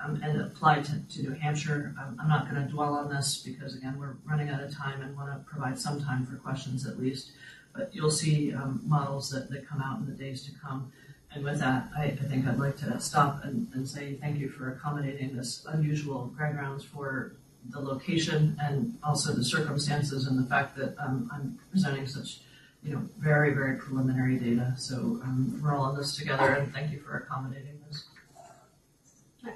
um, 0.02 0.20
and 0.22 0.40
applied 0.40 0.84
to, 0.86 1.00
to 1.10 1.22
New 1.22 1.34
Hampshire. 1.34 1.94
Um, 2.00 2.18
I'm 2.20 2.28
not 2.28 2.50
going 2.50 2.64
to 2.64 2.70
dwell 2.70 2.94
on 2.94 3.10
this 3.10 3.42
because, 3.44 3.76
again, 3.76 3.98
we're 3.98 4.16
running 4.24 4.48
out 4.48 4.62
of 4.62 4.74
time 4.74 5.02
and 5.02 5.16
want 5.16 5.30
to 5.32 5.38
provide 5.50 5.78
some 5.78 6.02
time 6.02 6.24
for 6.24 6.36
questions 6.36 6.86
at 6.86 6.98
least. 6.98 7.32
But 7.74 7.94
you'll 7.94 8.10
see 8.10 8.54
um, 8.54 8.80
models 8.86 9.30
that, 9.30 9.50
that 9.50 9.68
come 9.68 9.82
out 9.82 10.00
in 10.00 10.06
the 10.06 10.12
days 10.12 10.44
to 10.44 10.52
come. 10.52 10.92
And 11.34 11.44
with 11.44 11.58
that, 11.58 11.90
I, 11.96 12.04
I 12.04 12.10
think 12.10 12.46
I'd 12.46 12.58
like 12.58 12.78
to 12.78 12.98
stop 13.00 13.44
and, 13.44 13.68
and, 13.74 13.86
say 13.86 14.14
thank 14.14 14.38
you 14.38 14.48
for 14.48 14.72
accommodating 14.72 15.36
this 15.36 15.66
unusual 15.68 16.32
Grand 16.36 16.56
Rounds 16.56 16.84
for 16.84 17.34
the 17.70 17.80
location 17.80 18.56
and 18.60 18.96
also 19.02 19.32
the 19.32 19.44
circumstances 19.44 20.26
and 20.26 20.38
the 20.38 20.48
fact 20.48 20.76
that 20.76 20.94
um, 20.98 21.30
I'm 21.32 21.58
presenting 21.70 22.06
such 22.06 22.40
you 22.82 22.94
know, 22.94 23.02
very, 23.18 23.52
very 23.52 23.76
preliminary 23.76 24.38
data. 24.38 24.74
So 24.76 24.96
um, 24.96 25.60
we're 25.62 25.74
all 25.74 25.90
in 25.90 25.96
this 25.96 26.16
together, 26.16 26.52
and 26.52 26.72
thank 26.72 26.92
you 26.92 27.00
for 27.00 27.16
accommodating. 27.16 27.80
This. 27.88 28.04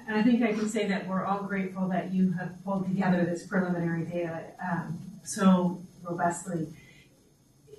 And 0.07 0.17
I 0.17 0.23
think 0.23 0.43
I 0.43 0.53
can 0.53 0.67
say 0.67 0.87
that 0.87 1.07
we're 1.07 1.25
all 1.25 1.43
grateful 1.43 1.87
that 1.89 2.13
you 2.13 2.31
have 2.33 2.63
pulled 2.63 2.85
together 2.85 3.23
this 3.25 3.45
preliminary 3.45 4.05
data 4.05 4.43
um, 4.61 4.99
so 5.23 5.81
robustly. 6.03 6.67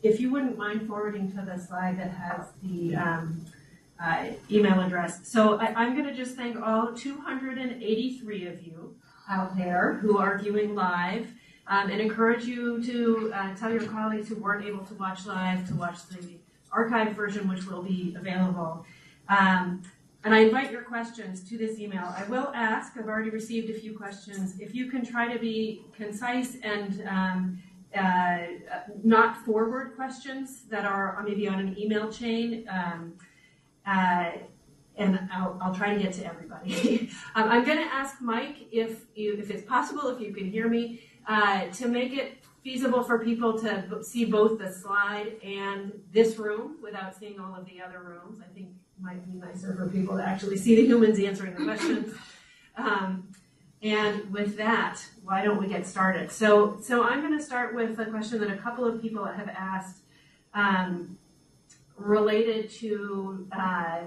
If 0.03 0.21
you 0.21 0.31
wouldn't 0.31 0.59
mind 0.59 0.87
forwarding 0.87 1.31
to 1.33 1.43
the 1.43 1.59
slide 1.59 1.99
that 1.99 2.11
has 2.11 2.47
the 2.63 2.97
um, 2.97 3.47
uh, 4.01 4.27
email 4.51 4.81
address. 4.81 5.27
So 5.29 5.59
I, 5.59 5.85
am 5.85 5.95
going 5.95 6.07
to 6.07 6.15
just 6.15 6.37
thank 6.37 6.61
all 6.61 6.93
283 6.95 8.47
of 8.47 8.63
you 8.63 8.94
out 9.29 9.57
there 9.57 9.95
who 9.95 10.19
are 10.19 10.39
viewing 10.39 10.75
live 10.75 11.33
um, 11.67 11.91
and 11.91 12.01
encourage 12.01 12.45
you 12.45 12.83
to 12.85 13.33
uh, 13.35 13.55
tell 13.57 13.73
your 13.73 13.85
colleagues 13.85 14.29
who 14.29 14.37
weren't 14.37 14.65
able 14.65 14.85
to 14.85 14.95
watch 14.95 15.27
live 15.27 15.67
to 15.69 15.75
watch 15.75 16.07
the 16.09 16.37
archived 16.73 17.15
version, 17.15 17.49
which 17.49 17.67
will 17.67 17.83
be 17.83 18.15
available. 18.19 18.85
Um, 19.29 19.83
and 20.25 20.35
I 20.35 20.41
invite 20.41 20.71
your 20.71 20.83
questions 20.83 21.47
to 21.51 21.59
this 21.59 21.79
email. 21.79 22.15
I 22.17 22.25
will 22.25 22.51
ask, 22.55 22.97
I've 22.97 23.09
already 23.09 23.31
received 23.31 23.71
a 23.71 23.75
few 23.79 23.97
questions, 23.97 24.59
if 24.59 24.75
you 24.75 24.91
can 24.91 25.05
try 25.05 25.33
to 25.33 25.39
be 25.39 25.83
concise 25.97 26.57
and 26.63 27.07
um, 27.07 27.63
uh, 27.95 28.39
not 29.03 29.45
forward 29.45 29.95
questions 29.97 30.63
that 30.71 30.85
are 30.85 31.23
maybe 31.27 31.47
on 31.47 31.61
an 31.61 31.79
email 31.79 32.11
chain. 32.11 32.67
Um, 32.69 33.15
uh, 33.87 34.33
and 34.97 35.29
I'll, 35.33 35.59
I'll, 35.61 35.75
try 35.75 35.95
to 35.95 36.01
get 36.01 36.13
to 36.15 36.27
everybody. 36.27 37.11
um, 37.35 37.49
I'm 37.49 37.65
going 37.65 37.79
to 37.79 37.93
ask 37.93 38.21
Mike 38.21 38.69
if 38.71 39.03
you, 39.15 39.37
if 39.39 39.51
it's 39.51 39.67
possible, 39.67 40.09
if 40.09 40.21
you 40.21 40.33
can 40.33 40.51
hear 40.51 40.69
me, 40.69 41.01
uh, 41.27 41.67
to 41.67 41.89
make 41.89 42.13
it 42.13 42.39
feasible 42.63 43.03
for 43.03 43.19
people 43.19 43.59
to 43.61 44.03
see 44.03 44.25
both 44.25 44.59
the 44.59 44.73
slide 44.73 45.33
and 45.45 45.93
this 46.13 46.39
room 46.39 46.77
without 46.83 47.15
seeing 47.15 47.39
all 47.39 47.55
of 47.55 47.67
the 47.67 47.81
other 47.83 48.01
rooms. 48.01 48.41
I 48.41 48.53
think 48.55 48.69
might 49.01 49.25
be 49.27 49.39
nicer 49.39 49.75
for 49.75 49.89
people 49.89 50.17
to 50.17 50.23
actually 50.23 50.57
see 50.57 50.77
the 50.77 50.87
humans 50.87 51.19
answering 51.19 51.55
the 51.55 51.65
questions. 51.65 52.15
Um, 52.77 53.29
and 53.83 54.33
with 54.33 54.57
that, 54.57 55.01
why 55.23 55.45
don't 55.45 55.61
we 55.61 55.69
get 55.69 55.87
started? 55.87 56.33
So, 56.33 56.79
so 56.83 57.05
I'm 57.05 57.21
going 57.21 57.39
to 57.39 57.45
start 57.45 57.73
with 57.73 57.97
a 58.01 58.07
question 58.07 58.41
that 58.41 58.51
a 58.51 58.57
couple 58.57 58.85
of 58.85 59.01
people 59.01 59.25
have 59.25 59.49
asked 59.49 59.99
um, 60.55 61.17
related 61.97 62.69
to 62.71 63.47
uh, 63.53 63.99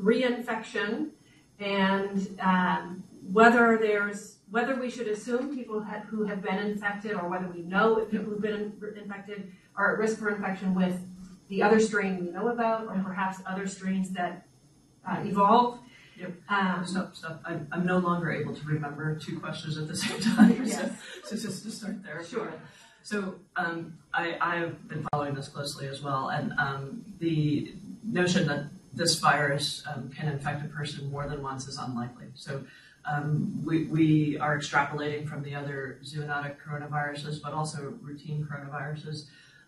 reinfection 0.00 1.10
and 1.58 2.38
um, 2.40 3.04
whether 3.32 3.78
there's 3.80 4.38
whether 4.50 4.76
we 4.76 4.88
should 4.88 5.08
assume 5.08 5.54
people 5.54 5.80
who 5.80 6.24
have 6.24 6.42
been 6.42 6.58
infected 6.58 7.14
or 7.14 7.28
whether 7.28 7.48
we 7.48 7.62
know 7.62 7.98
if 7.98 8.10
people 8.10 8.26
who've 8.26 8.40
been 8.40 8.72
infected 8.96 9.50
are 9.76 9.94
at 9.94 9.98
risk 9.98 10.18
for 10.18 10.30
infection 10.30 10.74
with 10.74 11.00
the 11.48 11.62
other 11.62 11.80
strain 11.80 12.24
we 12.24 12.30
know 12.30 12.48
about, 12.48 12.86
or 12.86 13.00
perhaps 13.04 13.38
other 13.46 13.66
strains 13.66 14.10
that 14.10 14.46
uh, 15.08 15.22
evolve. 15.24 15.78
Yep. 16.18 16.32
Um, 16.48 16.86
stop, 16.86 17.16
stop. 17.16 17.42
I'm, 17.44 17.66
I'm 17.72 17.84
no 17.84 17.98
longer 17.98 18.30
able 18.30 18.54
to 18.54 18.66
remember 18.66 19.16
two 19.16 19.38
questions 19.40 19.76
at 19.76 19.88
the 19.88 19.96
same 20.04 20.20
time. 20.20 20.64
Yes. 20.64 20.92
So, 21.24 21.36
so 21.36 21.48
just 21.48 21.64
to 21.64 21.70
start 21.70 22.02
there. 22.02 22.24
Sure. 22.24 22.52
So 23.02 23.34
um, 23.56 23.98
I, 24.14 24.36
I've 24.40 24.88
been 24.88 25.06
following 25.12 25.34
this 25.34 25.48
closely 25.48 25.88
as 25.88 26.00
well, 26.00 26.30
and 26.30 26.52
um, 26.58 27.04
the 27.18 27.74
notion 28.02 28.46
that 28.48 28.66
this 28.94 29.18
virus 29.18 29.82
um, 29.92 30.10
can 30.10 30.28
infect 30.28 30.64
a 30.64 30.68
person 30.68 31.10
more 31.10 31.26
than 31.26 31.42
once 31.42 31.66
is 31.66 31.78
unlikely. 31.78 32.26
So 32.34 32.64
um, 33.10 33.62
we, 33.64 33.84
we 33.84 34.38
are 34.38 34.58
extrapolating 34.58 35.28
from 35.28 35.42
the 35.42 35.54
other 35.54 35.98
zoonotic 36.04 36.56
coronaviruses, 36.66 37.42
but 37.42 37.52
also 37.52 37.94
routine 38.00 38.46
coronaviruses. 38.50 39.26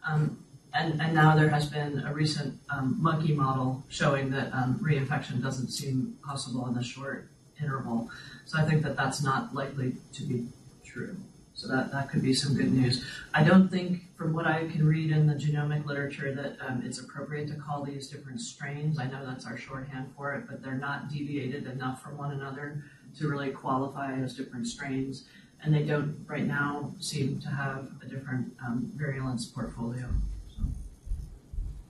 Um, 0.09 0.43
and, 0.73 1.01
and 1.01 1.15
now 1.15 1.35
there 1.35 1.49
has 1.49 1.67
been 1.67 2.01
a 2.07 2.13
recent 2.13 2.59
um, 2.71 2.97
monkey 3.01 3.33
model 3.33 3.85
showing 3.89 4.31
that 4.31 4.53
um, 4.53 4.79
reinfection 4.83 5.43
doesn't 5.43 5.69
seem 5.69 6.17
possible 6.25 6.67
in 6.67 6.75
the 6.75 6.83
short 6.83 7.29
interval. 7.61 8.11
So 8.45 8.59
I 8.59 8.63
think 8.63 8.83
that 8.83 8.97
that's 8.97 9.23
not 9.23 9.55
likely 9.55 9.97
to 10.15 10.23
be 10.23 10.47
true. 10.85 11.17
So 11.57 11.69
that, 11.69 11.91
that 11.91 12.11
could 12.11 12.21
be 12.21 12.35
some 12.35 12.55
good 12.55 12.71
news. 12.71 13.03
I 13.33 13.43
don't 13.43 13.71
think, 13.71 14.15
from 14.15 14.35
what 14.35 14.47
I 14.47 14.69
can 14.69 14.87
read 14.87 15.11
in 15.11 15.27
the 15.27 15.35
genomic 15.35 15.87
literature, 15.87 16.35
that 16.35 16.59
um, 16.61 16.83
it's 16.85 16.99
appropriate 16.99 17.49
to 17.49 17.55
call 17.55 17.83
these 17.83 18.09
different 18.09 18.43
strains. 18.43 18.99
I 18.99 19.07
know 19.07 19.25
that's 19.25 19.47
our 19.47 19.57
shorthand 19.57 20.13
for 20.15 20.35
it, 20.35 20.45
but 20.47 20.63
they're 20.63 20.75
not 20.75 21.09
deviated 21.09 21.67
enough 21.67 22.03
from 22.03 22.19
one 22.19 22.33
another 22.33 22.85
to 23.19 23.29
really 23.29 23.53
qualify 23.53 24.13
as 24.21 24.35
different 24.35 24.67
strains. 24.67 25.25
And 25.65 25.75
they 25.75 25.83
don't, 25.83 26.27
right 26.29 26.47
now, 26.47 26.93
seem 27.01 27.41
to 27.41 27.49
have 27.49 27.89
a 28.03 28.07
different 28.07 28.53
um, 28.63 28.93
virulence 28.95 29.47
portfolio. 29.47 30.11
So. 30.55 30.63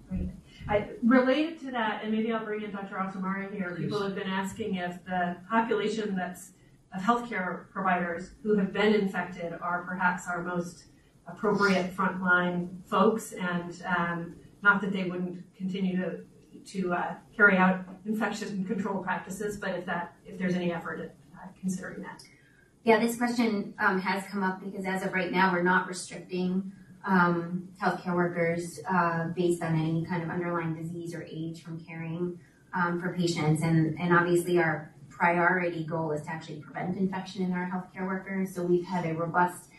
Great. 0.09 0.29
I, 0.69 0.91
related 1.03 1.59
to 1.63 1.73
that, 1.73 2.05
and 2.05 2.13
maybe 2.13 2.33
I'll 2.33 2.45
bring 2.45 2.63
in 2.63 2.71
Dr. 2.71 2.95
Altomare 2.95 3.53
here, 3.53 3.73
Please. 3.73 3.83
people 3.83 4.01
have 4.01 4.15
been 4.15 4.29
asking 4.29 4.77
if 4.77 5.05
the 5.07 5.37
population 5.51 6.15
that's 6.15 6.53
of 6.97 7.03
healthcare 7.03 7.69
providers 7.71 8.31
who 8.43 8.57
have 8.57 8.73
been 8.73 8.95
infected 8.95 9.53
are 9.61 9.85
perhaps 9.85 10.27
our 10.27 10.43
most 10.43 10.85
appropriate 11.27 11.95
frontline 11.95 12.69
folks, 12.87 13.33
and 13.33 13.83
um, 13.85 14.37
not 14.63 14.81
that 14.81 14.93
they 14.93 15.05
wouldn't 15.05 15.43
continue 15.57 15.97
to 15.97 16.21
to 16.65 16.93
uh, 16.93 17.15
carry 17.37 17.57
out 17.57 17.85
infection 18.07 18.65
control 18.65 19.01
practices, 19.01 19.57
but 19.57 19.71
if 19.71 19.87
that 19.87 20.15
if 20.25 20.39
there's 20.39 20.55
any 20.55 20.73
effort 20.73 21.01
at 21.01 21.15
uh, 21.37 21.47
considering 21.61 22.03
that. 22.03 22.23
Yeah, 22.83 22.99
this 22.99 23.17
question 23.17 23.75
um, 23.79 24.01
has 24.01 24.25
come 24.31 24.43
up 24.43 24.61
because 24.65 24.85
as 24.85 25.05
of 25.05 25.13
right 25.13 25.31
now, 25.31 25.53
we're 25.53 25.63
not 25.63 25.87
restricting 25.89 26.73
um, 27.05 27.69
healthcare 27.81 28.15
workers 28.15 28.81
uh, 28.89 29.29
based 29.29 29.63
on 29.63 29.75
any 29.75 30.05
kind 30.05 30.23
of 30.23 30.31
underlying 30.31 30.75
disease 30.75 31.15
or 31.15 31.23
age 31.23 31.63
from 31.63 31.81
caring 31.81 32.39
um, 32.75 33.01
for 33.01 33.13
patients, 33.15 33.63
and 33.63 33.99
and 34.01 34.13
obviously 34.13 34.59
our 34.59 34.93
priority 35.17 35.85
goal 35.85 36.13
is 36.13 36.23
to 36.23 36.31
actually 36.31 36.61
prevent 36.61 36.97
infection 36.97 37.43
in 37.43 37.53
our 37.53 37.71
healthcare 37.71 38.07
workers. 38.07 38.55
So 38.55 38.63
we've 38.63 38.85
had 38.85 39.07
a 39.07 39.15
robust 39.15 39.71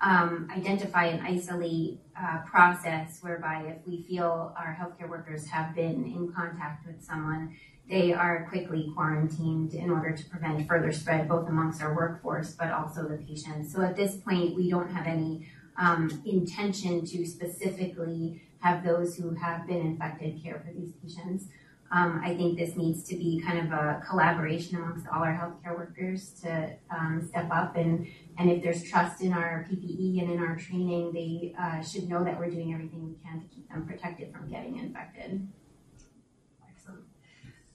um, 0.00 0.48
identify 0.50 1.06
and 1.06 1.24
isolate 1.26 2.00
uh, 2.20 2.38
process 2.44 3.18
whereby 3.20 3.62
if 3.68 3.86
we 3.86 4.02
feel 4.02 4.52
our 4.58 4.76
healthcare 4.78 5.08
workers 5.08 5.46
have 5.46 5.74
been 5.74 6.04
in 6.04 6.32
contact 6.32 6.86
with 6.86 7.02
someone, 7.02 7.56
they 7.88 8.12
are 8.12 8.46
quickly 8.48 8.90
quarantined 8.94 9.74
in 9.74 9.90
order 9.90 10.16
to 10.16 10.24
prevent 10.28 10.66
further 10.66 10.92
spread 10.92 11.28
both 11.28 11.48
amongst 11.48 11.82
our 11.82 11.94
workforce 11.94 12.52
but 12.52 12.70
also 12.70 13.06
the 13.08 13.16
patients. 13.16 13.72
So 13.72 13.82
at 13.82 13.96
this 13.96 14.16
point, 14.16 14.56
we 14.56 14.70
don't 14.70 14.90
have 14.90 15.06
any 15.06 15.48
um, 15.76 16.22
intention 16.26 17.04
to 17.06 17.26
specifically 17.26 18.42
have 18.60 18.84
those 18.84 19.16
who 19.16 19.34
have 19.34 19.66
been 19.66 19.80
infected 19.80 20.42
care 20.42 20.64
for 20.64 20.72
these 20.72 20.92
patients. 21.02 21.46
Um, 21.92 22.22
I 22.24 22.34
think 22.34 22.58
this 22.58 22.74
needs 22.74 23.04
to 23.04 23.16
be 23.16 23.38
kind 23.44 23.58
of 23.58 23.70
a 23.70 24.02
collaboration 24.08 24.78
amongst 24.78 25.06
all 25.08 25.22
our 25.22 25.34
healthcare 25.34 25.76
workers 25.76 26.30
to 26.42 26.70
um, 26.90 27.22
step 27.28 27.48
up 27.52 27.76
and 27.76 28.06
and 28.38 28.50
if 28.50 28.62
there's 28.62 28.82
trust 28.82 29.20
in 29.20 29.34
our 29.34 29.66
PPE 29.70 30.22
and 30.22 30.32
in 30.32 30.38
our 30.38 30.56
training, 30.56 31.12
they 31.12 31.54
uh, 31.60 31.82
should 31.82 32.08
know 32.08 32.24
that 32.24 32.38
we're 32.38 32.48
doing 32.48 32.72
everything 32.72 33.04
we 33.04 33.14
can 33.22 33.42
to 33.42 33.46
keep 33.54 33.68
them 33.68 33.86
protected 33.86 34.32
from 34.32 34.48
getting 34.48 34.78
infected. 34.78 35.46
Excellent. 36.66 37.02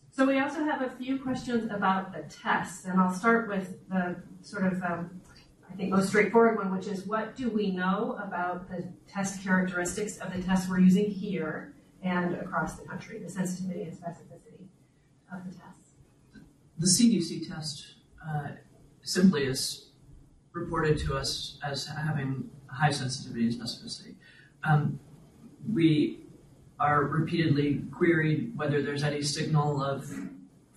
So 0.10 0.26
we 0.26 0.40
also 0.40 0.64
have 0.64 0.82
a 0.82 0.90
few 0.90 1.20
questions 1.20 1.72
about 1.72 2.12
the 2.12 2.24
tests, 2.24 2.86
and 2.86 3.00
I'll 3.00 3.14
start 3.14 3.48
with 3.48 3.88
the 3.88 4.16
sort 4.42 4.66
of 4.66 4.82
um, 4.82 5.22
I 5.72 5.76
think 5.76 5.92
most 5.92 6.08
straightforward 6.08 6.58
one, 6.58 6.76
which 6.76 6.88
is 6.88 7.06
what 7.06 7.36
do 7.36 7.50
we 7.52 7.70
know 7.70 8.18
about 8.20 8.68
the 8.68 8.92
test 9.08 9.44
characteristics 9.44 10.18
of 10.18 10.34
the 10.34 10.42
tests 10.42 10.68
we're 10.68 10.80
using 10.80 11.06
here 11.06 11.76
and 12.04 12.36
across 12.36 12.76
the 12.76 12.88
country, 12.88 13.20
the 13.20 13.30
sensitivity 13.30 13.84
and 13.84 13.94
specificity 13.94 14.68
of 15.34 15.46
the 15.46 15.58
tests? 15.58 15.94
The 16.78 16.88
CDC 16.88 17.48
test 17.48 17.96
uh, 18.28 18.50
simply 19.02 19.46
is 19.46 19.90
reported 20.54 20.98
to 21.00 21.16
us 21.16 21.60
as 21.66 21.88
having 21.88 22.50
high 22.68 22.92
sensitivity 22.92 23.46
and 23.46 23.54
specificity. 23.54 24.16
Um, 24.64 25.00
we 25.72 26.20
are 26.80 27.04
repeatedly 27.04 27.82
queried 27.92 28.56
whether 28.56 28.82
there's 28.82 29.04
any 29.04 29.22
signal 29.22 29.82
of 29.82 30.10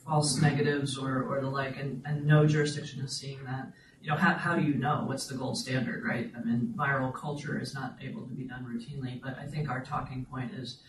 false 0.05 0.41
negatives 0.41 0.97
or, 0.97 1.23
or 1.23 1.41
the 1.41 1.49
like, 1.49 1.77
and, 1.77 2.03
and 2.07 2.27
no 2.27 2.47
jurisdiction 2.47 3.01
is 3.01 3.16
seeing 3.16 3.45
that. 3.45 3.73
You 4.03 4.11
know, 4.11 4.16
how, 4.16 4.33
how 4.35 4.57
do 4.57 4.62
you 4.62 4.75
know 4.75 5.05
what's 5.07 5.27
the 5.27 5.35
gold 5.35 5.59
standard, 5.59 6.05
right? 6.05 6.33
I 6.35 6.43
mean, 6.43 6.75
viral 6.77 7.14
culture 7.14 7.61
is 7.61 7.75
not 7.75 7.97
able 8.01 8.23
to 8.23 8.35
be 8.35 8.45
done 8.45 8.64
routinely, 8.64 9.21
but 9.21 9.39
I 9.39 9.47
think 9.47 9.68
our 9.68 9.85
talking 9.85 10.25
point 10.25 10.53
is 10.53 10.81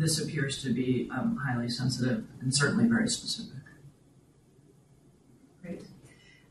this 0.00 0.18
appears 0.18 0.62
to 0.62 0.72
be 0.72 1.10
um, 1.12 1.36
highly 1.36 1.68
sensitive 1.68 2.24
and 2.40 2.54
certainly 2.54 2.86
very 2.86 3.06
specific. 3.06 3.60
Great. 5.62 5.82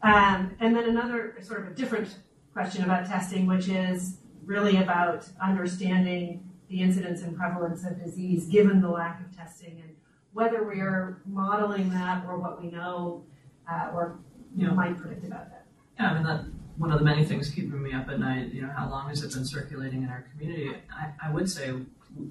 Um, 0.04 0.56
and 0.60 0.76
then 0.76 0.88
another 0.88 1.36
sort 1.41 1.62
of 1.62 1.68
a 1.68 1.72
different 1.72 2.16
question 2.54 2.84
about 2.84 3.08
testing, 3.08 3.47
which 3.47 3.68
is 3.68 4.18
really 4.45 4.78
about 4.78 5.28
understanding 5.41 6.47
the 6.70 6.82
incidence 6.82 7.24
and 7.24 7.36
prevalence 7.36 7.84
of 7.84 8.00
disease 8.00 8.45
given 8.45 8.82
the 8.82 8.89
lack 8.89 9.20
of 9.26 9.36
testing 9.36 9.82
and 9.82 9.95
whether 10.34 10.64
we 10.64 10.80
are 10.80 11.22
modeling 11.26 11.89
that 11.89 12.24
or 12.28 12.38
what 12.38 12.62
we 12.62 12.70
know 12.70 13.24
uh, 13.72 13.89
or 13.93 14.20
you 14.56 14.68
know, 14.68 14.74
might 14.74 14.95
predict 14.95 15.26
about 15.26 15.50
that. 15.50 15.66
Yeah, 16.00 16.12
I 16.12 16.14
mean 16.14 16.24
that 16.24 16.45
one 16.78 16.91
of 16.91 17.00
the 17.00 17.06
many 17.06 17.26
things 17.26 17.50
keeping 17.50 17.82
me 17.82 17.93
up 17.93 18.08
at 18.10 18.20
night. 18.20 18.54
You 18.54 18.62
know, 18.62 18.72
how 18.76 18.89
long 18.89 19.10
has 19.10 19.24
it 19.24 19.34
been 19.34 19.45
circulating 19.45 20.04
in 20.04 20.10
our 20.10 20.26
community? 20.32 20.72
I, 20.91 21.28
I 21.28 21.32
would 21.32 21.50
say 21.50 21.74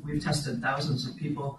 we've 0.05 0.23
tested 0.23 0.61
thousands 0.61 1.07
of 1.07 1.17
people 1.17 1.59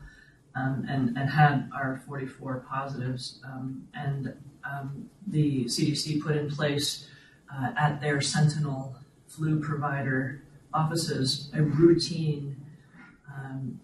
um, 0.55 0.85
and, 0.89 1.17
and 1.17 1.29
had 1.29 1.69
our 1.73 2.01
44 2.07 2.65
positives. 2.69 3.39
Um, 3.45 3.87
and 3.93 4.33
um, 4.63 5.09
the 5.27 5.65
CDC 5.65 6.21
put 6.21 6.35
in 6.35 6.49
place 6.49 7.07
uh, 7.53 7.71
at 7.77 8.01
their 8.01 8.21
Sentinel 8.21 8.95
flu 9.27 9.59
provider 9.59 10.41
offices 10.73 11.51
a 11.53 11.61
routine 11.61 12.55
um, 13.27 13.79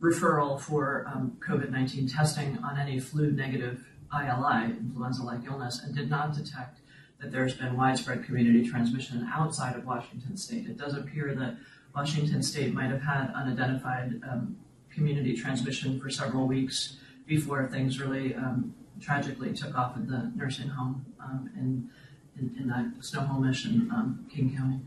referral 0.00 0.60
for 0.60 1.06
um, 1.12 1.36
COVID 1.46 1.70
19 1.70 2.08
testing 2.08 2.58
on 2.58 2.78
any 2.78 3.00
flu 3.00 3.30
negative 3.30 3.86
ILI, 4.12 4.76
influenza 4.78 5.22
like 5.22 5.44
illness, 5.46 5.82
and 5.82 5.94
did 5.94 6.10
not 6.10 6.34
detect 6.34 6.80
that 7.20 7.32
there's 7.32 7.54
been 7.54 7.76
widespread 7.76 8.24
community 8.24 8.68
transmission 8.68 9.28
outside 9.32 9.76
of 9.76 9.86
Washington 9.86 10.36
state. 10.36 10.66
It 10.66 10.76
does 10.76 10.94
appear 10.94 11.34
that 11.34 11.56
Washington 11.94 12.42
state 12.42 12.74
might 12.74 12.90
have 12.90 13.02
had 13.02 13.32
unidentified 13.34 14.20
um, 14.28 14.56
community 14.92 15.34
transmission 15.36 16.00
for 16.00 16.10
several 16.10 16.46
weeks 16.46 16.96
before 17.26 17.66
things 17.68 18.00
really 18.00 18.34
um, 18.34 18.74
tragically 19.00 19.52
took 19.52 19.76
off 19.76 19.96
at 19.96 20.06
the 20.08 20.30
nursing 20.36 20.68
home 20.68 21.04
um, 21.20 21.50
in, 21.56 21.90
in, 22.38 22.54
in 22.60 22.68
that 22.68 22.92
Snohomish 23.04 23.64
in 23.66 23.90
um, 23.92 24.26
King 24.32 24.54
County. 24.56 24.80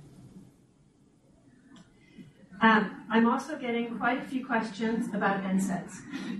Um, 2.60 3.06
I'm 3.10 3.30
also 3.30 3.56
getting 3.56 3.98
quite 4.00 4.18
a 4.20 4.26
few 4.28 4.44
questions 4.46 5.14
about 5.14 5.44
NSAIDs. 5.44 5.98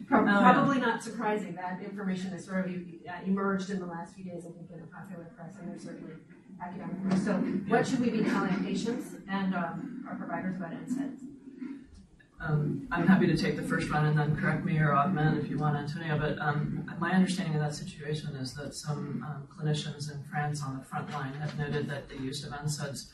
Pro- 0.08 0.22
Oh, 0.22 0.26
yeah. 0.26 0.52
probably 0.52 0.80
not 0.80 1.04
surprising 1.04 1.54
that 1.56 1.80
information 1.84 2.32
has 2.32 2.46
sort 2.46 2.66
of 2.66 2.72
uh, 2.72 3.12
emerged 3.26 3.70
in 3.70 3.80
the 3.80 3.86
last 3.86 4.16
few 4.16 4.24
days, 4.24 4.44
I 4.48 4.50
think, 4.52 4.68
in 4.74 4.82
the 4.82 4.88
popular 4.88 5.26
press, 5.38 5.54
and 5.62 5.70
there's 5.70 5.84
certainly 5.84 6.14
So, 7.24 7.34
what 7.68 7.88
should 7.88 8.00
we 8.00 8.10
be 8.10 8.24
telling 8.24 8.64
patients 8.64 9.16
and 9.30 9.54
um, 9.54 10.06
our 10.10 10.16
providers 10.16 10.56
about 10.56 10.72
NSAIDs? 10.72 11.20
Um, 12.40 12.88
I'm 12.92 13.08
happy 13.08 13.26
to 13.28 13.36
take 13.36 13.56
the 13.56 13.64
first 13.64 13.90
run 13.90 14.06
and 14.06 14.18
then 14.18 14.36
correct 14.36 14.64
me 14.64 14.78
or 14.78 14.94
augment 14.94 15.44
if 15.44 15.50
you 15.50 15.58
want, 15.58 15.76
Antonio. 15.76 16.18
But 16.18 16.40
um, 16.40 16.90
my 17.00 17.12
understanding 17.12 17.56
of 17.56 17.62
that 17.62 17.76
situation 17.76 18.36
is 18.36 18.54
that 18.54 18.76
some 18.76 19.26
um, 19.28 19.48
clinicians 19.56 20.12
in 20.12 20.24
France 20.24 20.62
on 20.64 20.78
the 20.78 20.84
front 20.86 21.12
line 21.12 21.34
have 21.34 21.58
noted 21.58 21.90
that 21.90 22.10
the 22.10 22.18
use 22.18 22.44
of 22.44 22.54
NSAIDs 22.54 23.10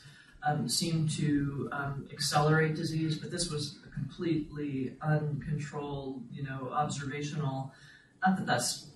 um, 0.46 0.68
seemed 0.68 1.10
to 1.12 1.68
um, 1.72 2.08
accelerate 2.12 2.76
disease, 2.76 3.18
but 3.18 3.30
this 3.30 3.50
was 3.50 3.78
a 3.86 3.90
completely 3.94 4.96
uncontrolled, 5.00 6.22
you 6.30 6.42
know, 6.42 6.70
observational. 6.72 7.72
Not 8.26 8.36
that 8.36 8.46
that's 8.46 8.90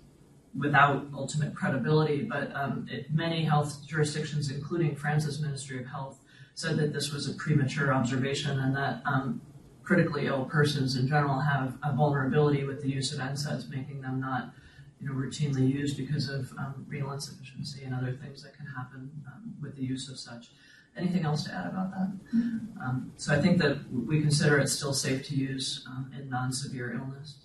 without 0.59 1.07
ultimate 1.15 1.55
credibility, 1.55 2.23
but 2.23 2.55
um, 2.55 2.87
it, 2.91 3.13
many 3.13 3.45
health 3.45 3.87
jurisdictions, 3.87 4.51
including 4.51 4.97
France's 4.97 5.41
Ministry 5.41 5.79
of 5.79 5.87
Health, 5.87 6.19
said 6.55 6.77
that 6.79 6.93
this 6.93 7.13
was 7.13 7.29
a 7.29 7.35
premature 7.35 7.93
observation 7.93 8.59
and 8.59 8.75
that 8.77 9.01
um, 9.07 9.41
critically 9.83 10.27
ill 10.27 10.45
persons 10.45 10.97
in 10.97 11.09
general 11.09 11.39
have 11.39 11.79
a 11.83 11.95
vulnerability 11.95 12.65
with 12.65 12.83
the 12.83 12.91
use 12.91 13.13
of 13.13 13.21
NSAIDs, 13.21 13.71
making 13.71 14.01
them 14.01 14.21
not 14.21 14.53
you 15.01 15.07
know, 15.07 15.15
routinely 15.15 15.73
used 15.73 15.97
because 15.97 16.29
of 16.29 16.51
um, 16.59 16.85
renal 16.89 17.13
insufficiency 17.13 17.85
and 17.85 17.95
other 17.95 18.13
things 18.13 18.43
that 18.43 18.55
can 18.57 18.67
happen 18.67 19.11
um, 19.29 19.55
with 19.63 19.77
the 19.77 19.83
use 19.83 20.09
of 20.11 20.19
such. 20.19 20.51
Anything 20.97 21.25
else 21.25 21.45
to 21.45 21.55
add 21.55 21.67
about 21.67 21.91
that? 21.93 22.13
Um, 22.85 23.13
so 23.17 23.33
I 23.33 23.41
think 23.41 23.59
that 23.59 23.79
we 23.93 24.21
consider 24.21 24.59
it 24.59 24.69
still 24.69 24.93
safe 24.93 25.25
to 25.29 25.35
use 25.37 25.87
um, 25.87 26.11
in 26.17 26.29
non-severe 26.29 26.95
illness. 26.95 27.37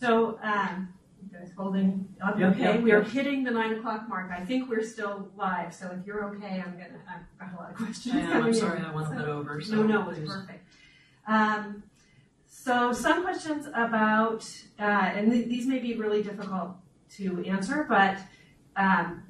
So, 0.00 0.38
um, 0.42 0.88
you 0.88 0.93
guys 1.34 1.50
holding 1.56 2.08
up 2.22 2.36
okay? 2.36 2.78
we 2.78 2.92
are 2.92 3.02
hitting 3.02 3.44
the 3.44 3.50
nine 3.50 3.74
o'clock 3.74 4.08
mark. 4.08 4.30
I 4.30 4.44
think 4.44 4.68
we're 4.70 4.84
still 4.84 5.30
live. 5.36 5.74
So, 5.74 5.90
if 5.98 6.06
you're 6.06 6.24
okay, 6.36 6.62
I'm 6.64 6.72
gonna. 6.72 7.00
I've 7.40 7.52
got 7.52 7.58
a 7.58 7.62
lot 7.62 7.70
of 7.70 7.76
questions. 7.84 8.14
I 8.14 8.18
am, 8.18 8.44
I'm 8.44 8.54
sorry 8.54 8.80
I 8.80 8.94
went 8.94 9.12
a 9.12 9.16
bit 9.16 9.28
over. 9.28 9.60
So 9.60 9.76
no, 9.76 9.82
no, 10.04 10.10
it's 10.10 10.32
perfect. 10.32 10.64
Um, 11.26 11.82
so 12.48 12.92
some 12.92 13.22
questions 13.22 13.66
about, 13.74 14.48
uh, 14.78 14.82
and 14.82 15.30
th- 15.30 15.48
these 15.48 15.66
may 15.66 15.78
be 15.78 15.94
really 15.94 16.22
difficult 16.22 16.76
to 17.16 17.44
answer, 17.46 17.84
but 17.88 18.18
um, 18.76 19.22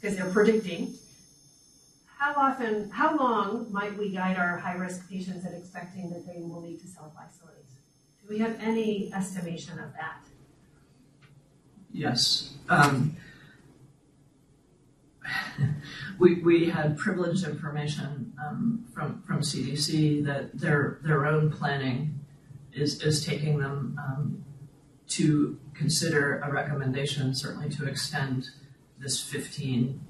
because 0.00 0.16
they're 0.16 0.30
predicting. 0.30 0.94
how 2.18 2.34
often, 2.34 2.90
how 2.90 3.16
long 3.16 3.72
might 3.72 3.96
we 3.96 4.10
guide 4.10 4.36
our 4.36 4.58
high-risk 4.58 5.08
patients 5.08 5.44
in 5.46 5.54
expecting 5.54 6.10
that 6.10 6.26
they 6.26 6.40
will 6.40 6.60
need 6.60 6.80
to 6.80 6.86
self-isolate? 6.88 7.66
Do 8.20 8.28
we 8.28 8.38
have 8.40 8.56
any 8.60 9.12
estimation 9.14 9.78
of 9.78 9.92
that? 9.94 10.26
Yes. 11.92 12.54
Um, 12.68 13.16
we, 16.18 16.40
we 16.42 16.70
had 16.70 16.96
privileged 16.96 17.46
information 17.46 18.32
um, 18.44 18.84
from, 18.94 19.22
from 19.22 19.40
CDC 19.40 20.24
that 20.24 20.58
their, 20.58 20.98
their 21.02 21.26
own 21.26 21.50
planning 21.50 22.18
is, 22.72 23.02
is 23.02 23.24
taking 23.24 23.58
them 23.58 23.98
um, 24.02 24.44
to 25.08 25.58
consider 25.74 26.40
a 26.40 26.50
recommendation, 26.50 27.34
certainly 27.34 27.68
to 27.70 27.86
extend 27.86 28.48
this 28.98 29.20
15 29.20 30.00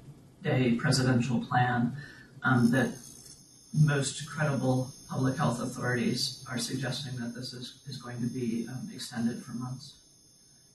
day 0.41 0.75
presidential 0.75 1.43
plan 1.45 1.95
um, 2.43 2.71
that 2.71 2.93
most 3.73 4.29
credible 4.29 4.91
public 5.09 5.35
health 5.37 5.61
authorities 5.61 6.45
are 6.49 6.57
suggesting 6.57 7.17
that 7.19 7.33
this 7.33 7.53
is, 7.53 7.81
is 7.87 7.97
going 7.97 8.19
to 8.21 8.27
be 8.27 8.67
um, 8.69 8.89
extended 8.93 9.43
for 9.43 9.53
months. 9.53 9.95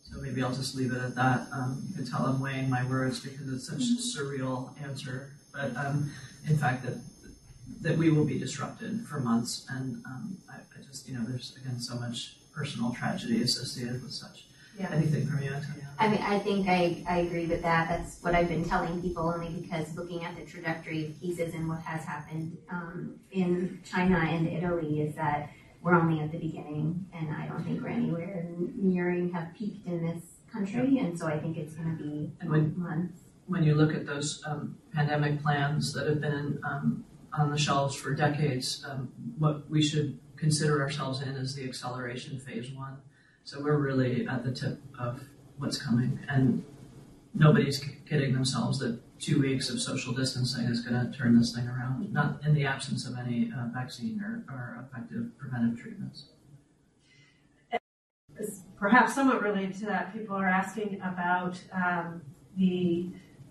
So 0.04 0.20
maybe 0.20 0.42
I'll 0.42 0.54
just 0.54 0.74
leave 0.74 0.92
it 0.92 1.02
at 1.02 1.14
that. 1.16 1.48
Um, 1.52 1.84
you 1.88 1.94
can 1.94 2.06
tell 2.06 2.26
I'm 2.26 2.40
weighing 2.40 2.70
my 2.70 2.84
words 2.84 3.20
because 3.20 3.52
it's 3.52 3.68
such 3.68 3.82
a 3.82 4.22
surreal 4.22 4.70
answer. 4.82 5.32
But 5.52 5.76
um, 5.76 6.10
in 6.46 6.56
fact, 6.56 6.84
that 6.84 6.98
that 7.82 7.96
we 7.96 8.10
will 8.10 8.24
be 8.24 8.38
disrupted 8.38 9.06
for 9.06 9.20
months, 9.20 9.66
and 9.70 10.02
um, 10.06 10.38
I, 10.50 10.56
I, 10.56 10.82
just 10.82 11.08
you 11.08 11.14
know 11.14 11.24
there's 11.26 11.56
again 11.56 11.78
so 11.78 11.96
much 11.96 12.36
personal 12.54 12.92
tragedy 12.92 13.42
associated 13.42 14.02
with 14.02 14.12
such. 14.12 14.46
Yeah. 14.78 14.90
Anything 14.92 15.26
from 15.26 15.42
you, 15.42 15.50
Antonia? 15.50 15.90
I 15.98 16.08
mean, 16.08 16.22
I 16.22 16.38
think 16.38 16.68
I, 16.68 17.02
I 17.08 17.18
agree 17.18 17.46
with 17.46 17.62
that. 17.62 17.88
That's 17.88 18.22
what 18.22 18.36
I've 18.36 18.46
been 18.46 18.64
telling 18.64 19.02
people 19.02 19.28
only 19.28 19.48
because 19.60 19.92
looking 19.96 20.22
at 20.22 20.36
the 20.36 20.42
trajectory 20.42 21.06
of 21.06 21.20
cases 21.20 21.52
and 21.52 21.68
what 21.68 21.80
has 21.80 22.04
happened 22.04 22.56
um, 22.70 23.18
in 23.32 23.80
China 23.84 24.18
and 24.18 24.46
Italy 24.46 25.00
is 25.00 25.16
that 25.16 25.50
we're 25.82 25.94
only 25.94 26.20
at 26.20 26.32
the 26.32 26.38
beginning, 26.38 27.06
and 27.14 27.34
I 27.34 27.46
don't 27.46 27.64
think 27.64 27.82
we're 27.82 27.88
anywhere 27.88 28.46
nearing 28.76 29.32
have 29.32 29.54
peaked 29.56 29.86
in 29.86 30.04
this 30.04 30.22
country, 30.52 30.98
and 30.98 31.18
so 31.18 31.26
I 31.26 31.38
think 31.38 31.56
it's 31.56 31.74
going 31.74 31.96
to 31.96 32.02
be 32.02 32.30
when 32.46 32.78
months. 32.78 33.20
when 33.46 33.62
you 33.62 33.74
look 33.74 33.94
at 33.94 34.06
those 34.06 34.42
um, 34.46 34.76
pandemic 34.92 35.42
plans 35.42 35.92
that 35.94 36.06
have 36.06 36.20
been 36.20 36.60
um, 36.64 37.04
on 37.32 37.50
the 37.50 37.58
shelves 37.58 37.94
for 37.94 38.14
decades, 38.14 38.84
um, 38.88 39.10
what 39.38 39.68
we 39.70 39.82
should 39.82 40.18
consider 40.36 40.82
ourselves 40.82 41.22
in 41.22 41.30
is 41.30 41.54
the 41.54 41.64
acceleration 41.64 42.38
phase 42.38 42.70
one. 42.72 42.98
So 43.44 43.60
we're 43.62 43.78
really 43.78 44.26
at 44.26 44.44
the 44.44 44.52
tip 44.52 44.80
of 44.98 45.22
what's 45.58 45.80
coming, 45.80 46.20
and 46.28 46.64
nobody's 47.34 47.78
kidding 48.08 48.32
themselves 48.32 48.78
that 48.80 49.00
two 49.18 49.40
weeks 49.40 49.68
of 49.70 49.80
social 49.80 50.12
distancing 50.12 50.64
is 50.66 50.80
going 50.80 51.10
to 51.10 51.16
turn 51.16 51.36
this 51.38 51.54
thing 51.54 51.66
around, 51.66 52.12
not 52.12 52.40
in 52.44 52.54
the 52.54 52.64
absence 52.64 53.06
of 53.06 53.18
any 53.18 53.50
uh, 53.56 53.66
vaccine 53.72 54.20
or, 54.20 54.44
or 54.52 54.86
effective 54.86 55.36
preventive 55.38 55.80
treatments. 55.80 56.26
Perhaps 58.78 59.14
somewhat 59.14 59.42
related 59.42 59.74
to 59.74 59.86
that, 59.86 60.12
people 60.12 60.36
are 60.36 60.46
asking 60.46 61.00
about 61.02 61.60
um, 61.72 62.22
the 62.56 63.10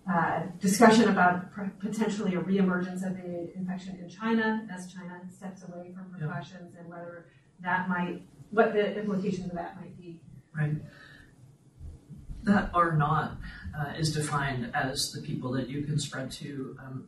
uh, 0.10 0.44
discussion 0.62 1.10
about 1.10 1.52
pr- 1.52 1.66
potentially 1.80 2.36
a 2.36 2.40
reemergence 2.40 3.06
of 3.06 3.18
the 3.18 3.54
infection 3.56 3.98
in 4.02 4.08
China 4.08 4.66
as 4.74 4.92
China 4.94 5.20
steps 5.30 5.64
away 5.64 5.92
from 5.94 6.06
Yeah. 6.18 6.28
precautions 6.28 6.76
and 6.80 6.88
whether 6.88 7.26
that 7.62 7.90
might, 7.90 8.22
what 8.52 8.72
the 8.72 8.98
implications 8.98 9.48
of 9.48 9.56
that 9.56 9.76
might 9.76 9.98
be. 10.00 10.22
Right. 10.56 10.76
That 12.48 12.72
are 12.74 12.94
not 12.94 13.38
uh, 13.78 13.92
is 14.00 14.14
defined 14.14 14.72
as 14.74 15.12
the 15.12 15.22
people 15.22 15.52
that 15.52 15.68
you 15.68 15.84
can 15.84 16.00
spread 16.00 16.32
to 16.32 16.78
um, 16.80 17.08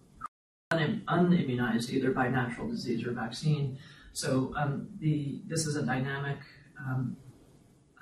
un- 0.71 1.01
unimmunized 1.07 1.89
either 1.91 2.11
by 2.11 2.27
natural 2.27 2.67
disease 2.67 3.07
or 3.07 3.11
vaccine. 3.11 3.77
So 4.11 4.53
um, 4.57 4.89
the 4.99 5.41
this 5.47 5.65
is 5.65 5.77
a 5.77 5.83
dynamic 5.83 6.39
um, 6.77 7.15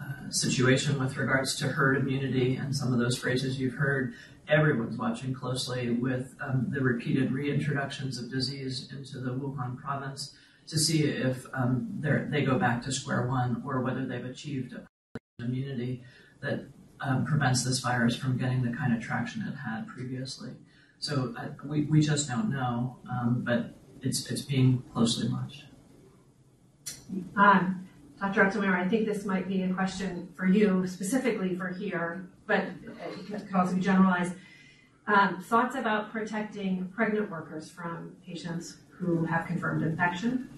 uh, 0.02 0.32
situation 0.32 1.00
with 1.00 1.16
regards 1.16 1.56
to 1.58 1.68
herd 1.68 1.98
immunity 1.98 2.56
and 2.56 2.76
some 2.76 2.92
of 2.92 2.98
those 2.98 3.16
phrases 3.16 3.60
you've 3.60 3.76
heard. 3.76 4.16
Everyone's 4.48 4.98
watching 4.98 5.32
closely 5.34 5.92
with 5.92 6.34
um, 6.42 6.68
the 6.70 6.82
repeated 6.82 7.30
reintroductions 7.30 8.18
of 8.20 8.32
disease 8.32 8.92
into 8.92 9.20
the 9.20 9.32
Wuhan 9.32 9.78
province 9.78 10.34
to 10.68 10.80
see 10.80 11.04
if 11.04 11.46
um, 11.54 12.02
they 12.02 12.44
go 12.44 12.58
back 12.58 12.82
to 12.84 12.92
square 12.92 13.28
one 13.28 13.62
or 13.64 13.82
whether 13.82 14.08
they've 14.08 14.26
achieved 14.26 14.76
immunity 15.40 16.04
that 16.42 16.66
um, 17.02 17.26
prevents 17.26 17.64
this 17.64 17.80
virus 17.80 18.16
from 18.16 18.38
getting 18.38 18.64
the 18.64 18.76
kind 18.76 18.96
of 18.96 19.02
traction 19.02 19.42
it 19.44 19.56
had 19.56 19.88
previously. 19.88 20.52
So 21.00 21.34
uh, 21.38 21.50
we, 21.64 21.84
we 21.84 22.02
just 22.02 22.28
don't 22.28 22.50
know, 22.50 22.98
um, 23.10 23.44
but 23.46 23.76
it's 24.02 24.30
it's 24.32 24.42
being 24.42 24.84
closely 24.94 25.30
watched. 25.30 25.66
Um, 27.36 27.88
Dr. 28.20 28.46
Altomare, 28.46 28.76
I 28.76 28.88
think 28.88 29.06
this 29.06 29.26
might 29.26 29.48
be 29.48 29.64
a 29.64 29.74
question 29.74 30.28
for 30.36 30.48
you 30.48 30.88
specifically 30.88 31.56
for 31.56 31.68
here, 31.68 32.28
but 32.48 32.64
it 33.20 33.28
could 33.28 33.56
also 33.56 33.76
be 33.76 33.82
generalized. 33.82 34.34
Um, 35.06 35.42
thoughts 35.42 35.76
about 35.76 36.12
protecting 36.12 36.92
pregnant 36.96 37.30
workers 37.30 37.70
from 37.70 38.16
patients 38.26 38.78
who 38.90 39.24
have 39.26 39.46
confirmed 39.46 39.84
infection? 39.84 40.50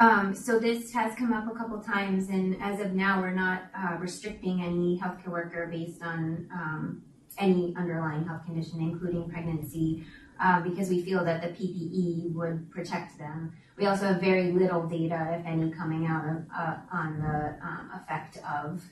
Um, 0.00 0.34
so 0.34 0.58
this 0.58 0.92
has 0.94 1.14
come 1.14 1.34
up 1.34 1.46
a 1.46 1.54
couple 1.54 1.78
times, 1.78 2.30
and 2.30 2.56
as 2.62 2.80
of 2.80 2.94
now, 2.94 3.20
we're 3.20 3.34
not 3.34 3.64
uh, 3.76 3.96
restricting 3.98 4.62
any 4.62 4.98
healthcare 4.98 5.28
worker 5.28 5.68
based 5.70 6.02
on 6.02 6.48
um, 6.50 7.02
any 7.36 7.74
underlying 7.76 8.26
health 8.26 8.46
condition, 8.46 8.80
including 8.80 9.28
pregnancy, 9.28 10.06
uh, 10.42 10.62
because 10.62 10.88
we 10.88 11.02
feel 11.02 11.22
that 11.22 11.42
the 11.42 11.48
PPE 11.48 12.32
would 12.32 12.70
protect 12.70 13.18
them. 13.18 13.52
We 13.76 13.84
also 13.84 14.06
have 14.06 14.22
very 14.22 14.52
little 14.52 14.86
data, 14.86 15.38
if 15.38 15.46
any, 15.46 15.70
coming 15.70 16.06
out 16.06 16.24
of 16.24 16.36
uh, 16.56 16.76
on 16.90 17.20
the 17.20 17.58
um, 17.62 17.90
effect 17.94 18.38
of 18.38 18.82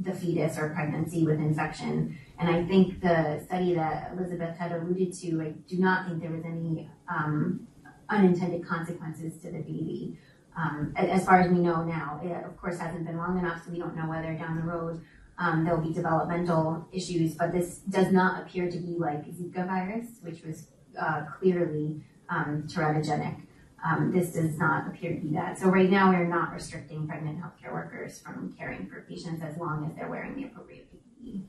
the 0.00 0.12
fetus 0.12 0.58
or 0.58 0.70
pregnancy 0.70 1.24
with 1.24 1.38
infection. 1.38 2.18
And 2.40 2.48
I 2.48 2.64
think 2.64 3.00
the 3.00 3.40
study 3.46 3.74
that 3.74 4.12
Elizabeth 4.12 4.56
had 4.56 4.72
alluded 4.72 5.12
to, 5.20 5.40
I 5.40 5.50
do 5.68 5.78
not 5.78 6.08
think 6.08 6.20
there 6.20 6.32
was 6.32 6.44
any 6.44 6.90
um, 7.08 7.68
unintended 8.08 8.66
consequences 8.66 9.40
to 9.42 9.50
the 9.50 9.58
baby. 9.58 10.18
Um, 10.58 10.92
as 10.96 11.24
far 11.24 11.40
as 11.40 11.50
we 11.50 11.58
know 11.58 11.84
now, 11.84 12.20
it 12.22 12.44
of 12.44 12.56
course 12.56 12.78
hasn't 12.78 13.06
been 13.06 13.16
long 13.16 13.38
enough, 13.38 13.64
so 13.64 13.70
we 13.70 13.78
don't 13.78 13.96
know 13.96 14.08
whether 14.08 14.34
down 14.34 14.56
the 14.56 14.62
road 14.62 15.00
um, 15.38 15.64
there'll 15.64 15.80
be 15.80 15.92
developmental 15.92 16.88
issues. 16.92 17.34
But 17.34 17.52
this 17.52 17.78
does 17.88 18.10
not 18.10 18.42
appear 18.42 18.68
to 18.68 18.78
be 18.78 18.96
like 18.98 19.24
Zika 19.26 19.66
virus, 19.66 20.08
which 20.22 20.42
was 20.42 20.66
uh, 21.00 21.26
clearly 21.38 22.02
um, 22.28 22.64
teratogenic. 22.66 23.42
Um, 23.86 24.10
this 24.12 24.32
does 24.32 24.58
not 24.58 24.88
appear 24.88 25.14
to 25.14 25.20
be 25.20 25.32
that. 25.34 25.58
So 25.58 25.68
right 25.68 25.88
now, 25.88 26.10
we're 26.10 26.26
not 26.26 26.52
restricting 26.52 27.06
pregnant 27.06 27.40
healthcare 27.40 27.72
workers 27.72 28.18
from 28.18 28.52
caring 28.58 28.88
for 28.88 29.02
patients 29.02 29.42
as 29.42 29.56
long 29.56 29.86
as 29.88 29.96
they're 29.96 30.10
wearing 30.10 30.34
the 30.34 30.44
appropriate 30.44 30.88
PPE. 30.92 31.42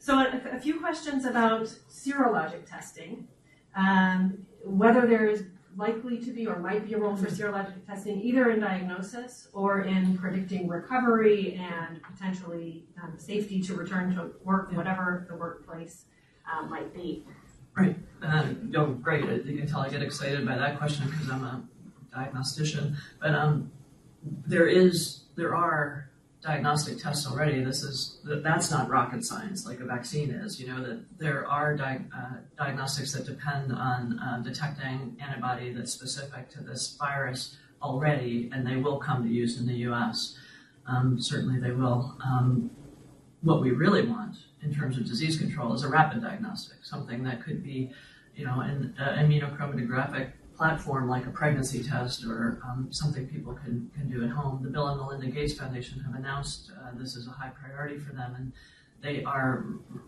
So 0.00 0.18
a, 0.18 0.56
a 0.56 0.58
few 0.58 0.80
questions 0.80 1.24
about 1.24 1.72
serologic 1.88 2.68
testing. 2.68 3.28
Um, 3.76 4.46
whether 4.64 5.06
there 5.06 5.28
is 5.28 5.44
likely 5.76 6.18
to 6.18 6.30
be 6.30 6.46
or 6.46 6.58
might 6.58 6.86
be 6.86 6.94
a 6.94 6.98
role 6.98 7.16
for 7.16 7.26
serologic 7.26 7.86
testing 7.86 8.20
either 8.20 8.50
in 8.50 8.60
diagnosis 8.60 9.48
or 9.52 9.82
in 9.82 10.16
predicting 10.18 10.68
recovery 10.68 11.54
and 11.54 12.00
potentially 12.02 12.84
um, 13.02 13.14
safety 13.16 13.60
to 13.62 13.74
return 13.74 14.14
to 14.14 14.30
work, 14.44 14.72
whatever 14.72 15.26
the 15.28 15.36
workplace 15.36 16.04
um, 16.52 16.68
might 16.68 16.94
be. 16.94 17.24
Right. 17.76 17.96
Um, 18.22 18.58
you 18.66 18.72
know, 18.72 18.86
great. 18.86 19.24
You 19.46 19.58
can 19.58 19.66
tell 19.66 19.80
I 19.80 19.88
get 19.88 20.02
excited 20.02 20.46
by 20.46 20.56
that 20.56 20.78
question 20.78 21.06
because 21.08 21.30
I'm 21.30 21.42
a 21.42 21.62
diagnostician. 22.14 22.96
But 23.20 23.34
um, 23.34 23.72
there 24.46 24.66
is, 24.66 25.22
there 25.36 25.54
are 25.54 26.10
diagnostic 26.42 26.98
tests 26.98 27.26
already. 27.26 27.62
This 27.62 27.82
is 27.82 28.18
that's 28.24 28.70
not 28.70 28.88
rocket 28.88 29.24
science 29.24 29.66
like 29.66 29.80
a 29.80 29.84
vaccine 29.84 30.30
is. 30.30 30.60
You 30.60 30.68
know 30.68 30.82
that 30.82 31.18
there 31.18 31.46
are 31.48 31.76
di- 31.76 32.04
uh, 32.14 32.36
diagnostics 32.58 33.12
that 33.12 33.24
depend 33.24 33.72
on 33.72 34.18
uh, 34.18 34.42
detecting 34.42 35.16
antibody 35.20 35.72
that's 35.72 35.92
specific 35.92 36.50
to 36.50 36.62
this 36.62 36.96
virus 36.98 37.56
already, 37.80 38.50
and 38.52 38.66
they 38.66 38.76
will 38.76 38.98
come 38.98 39.22
to 39.22 39.30
use 39.30 39.58
in 39.58 39.66
the 39.66 39.74
U.S. 39.88 40.36
Um, 40.86 41.20
certainly, 41.20 41.60
they 41.60 41.72
will. 41.72 42.16
Um, 42.24 42.70
what 43.42 43.60
we 43.60 43.72
really 43.72 44.06
want 44.06 44.36
in 44.62 44.72
terms 44.72 44.96
of 44.96 45.04
disease 45.04 45.36
control 45.36 45.74
is 45.74 45.82
a 45.82 45.88
rapid 45.88 46.22
diagnostic, 46.22 46.76
something 46.84 47.24
that 47.24 47.42
could 47.42 47.62
be, 47.62 47.90
you 48.36 48.44
know, 48.44 48.60
an 48.60 48.94
uh, 49.00 49.14
immunochromatographic 49.18 50.30
platform 50.62 51.08
like 51.08 51.26
a 51.26 51.30
pregnancy 51.30 51.82
test 51.82 52.24
or 52.24 52.60
um, 52.64 52.86
something 52.92 53.26
people 53.26 53.52
can, 53.52 53.90
can 53.96 54.08
do 54.08 54.22
at 54.22 54.30
home. 54.30 54.62
The 54.62 54.70
Bill 54.70 54.86
and 54.90 55.00
Melinda 55.00 55.26
Gates 55.26 55.54
Foundation 55.54 55.98
have 56.06 56.14
announced 56.14 56.70
uh, 56.78 56.90
this 56.94 57.16
is 57.16 57.26
a 57.26 57.30
high 57.30 57.48
priority 57.48 57.98
for 57.98 58.12
them, 58.12 58.36
and 58.36 58.52
they 59.02 59.24
are 59.24 59.64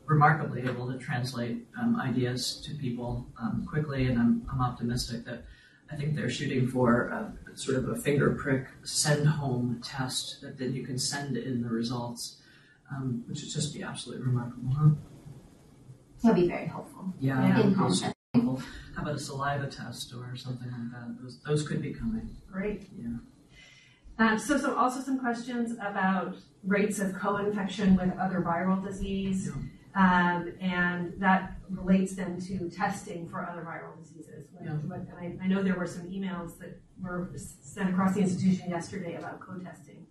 remarkably 0.06 0.62
able 0.62 0.86
to 0.92 0.96
translate 0.96 1.66
um, 1.80 2.00
ideas 2.00 2.62
to 2.64 2.72
people 2.76 3.26
um, 3.42 3.66
quickly. 3.68 4.06
And 4.06 4.16
I'm, 4.16 4.46
I'm 4.48 4.60
optimistic 4.60 5.24
that 5.24 5.42
I 5.90 5.96
think 5.96 6.14
they're 6.14 6.30
shooting 6.30 6.68
for 6.68 7.08
a, 7.08 7.32
sort 7.56 7.76
of 7.76 7.88
a 7.88 7.96
finger 7.96 8.30
prick 8.30 8.68
send 8.84 9.26
home 9.26 9.80
test 9.82 10.40
that 10.42 10.56
then 10.56 10.72
you 10.72 10.84
can 10.84 11.00
send 11.00 11.36
in 11.36 11.62
the 11.62 11.68
results, 11.68 12.40
um, 12.92 13.24
which 13.26 13.40
would 13.40 13.50
just 13.50 13.74
be 13.74 13.82
absolutely 13.82 14.24
remarkable. 14.24 14.72
Huh? 14.72 14.90
It'll 16.22 16.40
be 16.42 16.46
very 16.46 16.66
helpful 16.66 17.12
Yeah. 17.18 17.44
in 17.44 17.74
home 17.74 18.13
How 18.34 19.02
about 19.02 19.14
a 19.14 19.18
saliva 19.18 19.66
test 19.68 20.12
or 20.14 20.36
something 20.36 20.70
like 20.70 20.90
that? 20.92 21.22
Those, 21.22 21.40
those 21.46 21.66
could 21.66 21.80
be 21.82 21.92
coming. 21.92 22.28
Great. 22.50 22.88
Yeah. 22.96 23.16
Um, 24.18 24.38
so, 24.38 24.56
so 24.58 24.76
also 24.76 25.00
some 25.00 25.18
questions 25.18 25.72
about 25.80 26.36
rates 26.64 26.98
of 26.98 27.14
co-infection 27.14 27.96
with 27.96 28.16
other 28.18 28.40
viral 28.40 28.84
disease. 28.84 29.50
Um, 29.96 30.52
and 30.60 31.12
that 31.18 31.52
relates 31.70 32.14
then 32.16 32.40
to 32.48 32.68
testing 32.68 33.28
for 33.28 33.48
other 33.48 33.62
viral 33.62 33.96
diseases. 34.02 34.48
What- 34.52 34.64
Yeah. 34.64 34.72
what- 34.72 34.98
and 35.00 35.40
I, 35.40 35.44
I 35.44 35.46
know 35.48 35.62
there 35.62 35.76
were 35.76 35.86
some 35.86 36.06
emails 36.08 36.58
that 36.58 36.80
were 37.00 37.30
sent 37.36 37.90
across 37.90 38.14
the 38.14 38.20
institution 38.20 38.70
yesterday 38.70 39.14
about 39.14 39.40
co-testing. 39.40 40.03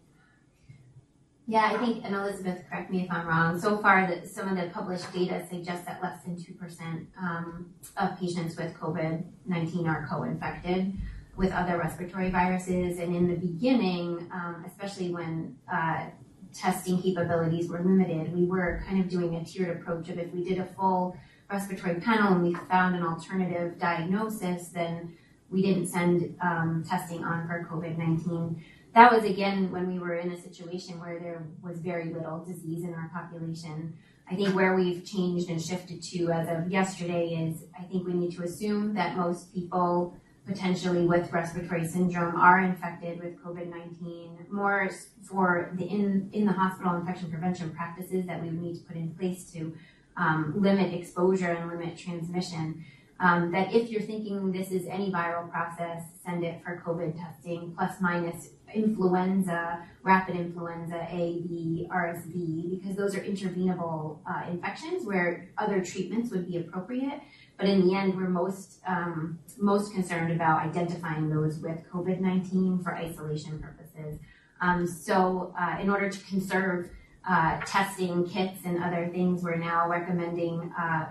Yeah, 1.46 1.72
I 1.74 1.78
think, 1.78 2.06
and 2.06 2.16
Elizabeth, 2.16 2.64
correct 2.70 2.90
me 2.90 3.02
if 3.02 3.12
I'm 3.12 3.28
wrong, 3.28 3.60
so 3.60 3.78
far 3.78 4.08
that 4.08 4.30
some 4.30 4.48
of 4.48 4.56
the 4.56 4.70
published 4.70 5.12
data 5.12 5.46
suggests 5.50 5.86
that 5.86 6.02
less 6.02 6.24
than 6.24 6.42
two 6.42 6.54
percent 6.54 7.10
um, 7.22 7.74
of 7.98 8.18
patients 8.18 8.56
with 8.56 8.74
COVID-19 8.76 9.86
are 9.88 10.08
co-infected 10.10 10.94
with 11.36 11.52
other 11.52 11.78
respiratory 11.78 12.30
viruses. 12.30 13.00
And 13.00 13.14
in 13.14 13.28
the 13.28 13.36
beginning, 13.36 14.30
um, 14.34 14.64
especially 14.66 15.14
when 15.14 15.58
uh, 15.72 16.06
testing 16.54 17.02
capabilities 17.02 17.68
were 17.68 17.80
limited, 17.80 18.34
we 18.34 18.46
were 18.46 18.82
kind 18.88 19.02
of 19.02 19.10
doing 19.10 19.36
a 19.36 19.44
tiered 19.44 19.76
approach 19.78 20.08
of 20.10 20.20
if 20.20 20.32
we 20.32 20.46
did 20.46 20.60
a 20.60 20.66
full 20.78 21.18
respiratory 21.52 22.00
panel 22.00 22.34
and 22.34 22.44
we 22.44 22.56
found 22.70 22.96
an 22.96 23.04
alternative 23.04 23.78
diagnosis, 23.80 24.70
then 24.70 25.18
we 25.50 25.62
didn't 25.62 25.88
send 25.88 26.36
um, 26.42 26.86
testing 26.88 27.24
on 27.24 27.48
for 27.48 27.68
COVID-19 27.70 28.62
that 28.94 29.12
was 29.12 29.24
again 29.24 29.72
when 29.72 29.92
we 29.92 30.00
were 30.00 30.16
in 30.16 30.32
a 30.32 30.42
situation 30.42 31.00
where 31.00 31.20
there 31.20 31.44
was 31.62 31.80
very 31.80 32.14
little 32.14 32.44
disease 32.44 32.84
in 32.84 32.94
our 32.94 33.10
population. 33.14 33.98
I 34.30 34.36
think 34.36 34.56
where 34.56 34.76
we've 34.76 35.04
changed 35.06 35.50
and 35.50 35.62
shifted 35.62 36.02
to 36.04 36.32
as 36.32 36.48
of 36.48 36.72
yesterday 36.72 37.30
is 37.30 37.64
I 37.78 37.84
think 37.84 38.08
we 38.08 38.14
need 38.14 38.36
to 38.36 38.44
assume 38.44 38.94
that 38.94 39.18
most 39.18 39.54
people 39.54 40.16
potentially 40.46 41.06
with 41.06 41.32
respiratory 41.32 41.88
syndrome 41.88 42.36
are 42.36 42.60
infected 42.60 43.20
with 43.20 43.42
COVID-19 43.44 44.52
more 44.52 44.90
for 45.24 45.72
the 45.76 45.86
in, 45.86 46.30
in 46.34 46.46
the 46.46 46.52
hospital 46.52 46.96
infection 46.96 47.30
prevention 47.30 47.72
practices 47.72 48.26
that 48.28 48.42
we 48.42 48.50
would 48.50 48.62
need 48.62 48.76
to 48.76 48.82
put 48.82 48.96
in 48.96 49.10
place 49.16 49.52
to 49.52 49.76
um, 50.16 50.54
limit 50.58 50.94
exposure 50.94 51.52
and 51.52 51.70
limit 51.70 51.98
transmission. 51.98 52.86
Um, 53.20 53.52
that 53.52 53.74
if 53.74 53.90
you're 53.90 54.02
thinking 54.02 54.52
this 54.52 54.72
is 54.72 54.86
any 54.88 55.10
viral 55.10 55.50
process, 55.50 56.04
send 56.26 56.44
it 56.44 56.62
for 56.64 56.82
COVID 56.86 57.18
testing 57.18 57.74
plus 57.76 58.02
minus 58.02 58.50
influenza, 58.74 59.84
rapid 60.04 60.36
influenza 60.36 61.08
A, 61.10 61.42
B, 61.48 61.88
RSV, 61.92 62.80
because 62.80 62.96
those 62.96 63.16
are 63.16 63.22
intervenable 63.22 64.20
uh, 64.30 64.50
infections 64.50 65.06
where 65.06 65.50
other 65.58 65.84
treatments 65.84 66.32
would 66.32 66.48
be 66.48 66.58
appropriate. 66.58 67.22
But 67.58 67.68
in 67.68 67.88
the 67.88 67.96
end, 67.96 68.16
we're 68.16 68.30
most 68.30 68.80
um, 68.88 69.40
most 69.58 69.94
concerned 69.94 70.32
about 70.32 70.62
identifying 70.62 71.30
those 71.30 71.60
with 71.60 71.80
COVID 71.92 72.20
nineteen 72.20 72.82
for 72.84 72.96
isolation 72.96 73.60
purposes. 73.60 74.20
Um, 74.62 74.88
so, 74.88 75.54
uh, 75.60 75.78
in 75.80 75.90
order 75.90 76.10
to 76.10 76.20
conserve 76.26 76.90
uh, 77.30 77.60
testing 77.66 78.28
kits 78.28 78.62
and 78.66 78.84
other 78.84 79.10
things, 79.12 79.44
we're 79.44 79.56
now 79.58 79.88
recommending. 79.88 80.74
Uh, 80.78 81.06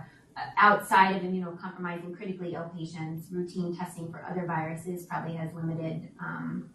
outside 0.57 1.17
of 1.17 1.23
immunocompromised 1.23 2.17
critically 2.17 2.55
ill 2.55 2.71
patients, 2.77 3.27
routine 3.31 3.77
testing 3.77 4.11
for 4.11 4.25
other 4.25 4.47
viruses 4.47 5.05
probably 5.05 5.35
has 5.37 5.53
limited 5.53 6.09
um, 6.21 6.71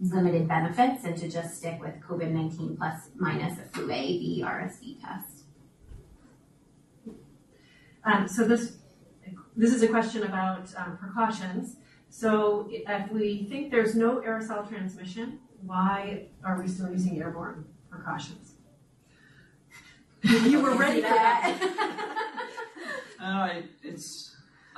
limited 0.00 0.48
benefits 0.48 1.04
and 1.04 1.16
to 1.16 1.28
just 1.28 1.58
stick 1.58 1.80
with 1.80 2.00
COVID-19 2.00 2.76
plus 2.78 3.10
minus 3.16 3.58
a 3.58 3.62
flu 3.68 3.84
A, 3.90 4.18
B, 4.18 4.42
RSV 4.44 5.00
test. 5.00 5.44
Um, 8.04 8.26
so 8.26 8.48
this 8.48 8.76
this 9.56 9.74
is 9.74 9.82
a 9.82 9.88
question 9.88 10.22
about 10.22 10.72
um, 10.76 10.96
precautions. 10.96 11.76
So 12.08 12.66
if 12.70 13.10
we 13.12 13.44
think 13.44 13.70
there's 13.70 13.94
no 13.94 14.20
aerosol 14.20 14.66
transmission, 14.66 15.38
why 15.62 16.28
are 16.44 16.60
we 16.60 16.66
still 16.66 16.90
using 16.90 17.20
airborne 17.20 17.66
precautions? 17.90 18.54
You 20.22 20.60
were 20.60 20.74
ready 20.74 21.02
for 21.02 21.08
that. 21.08 22.06
Oh, 23.22 23.26
I, 23.26 23.64
it's, 23.82 24.29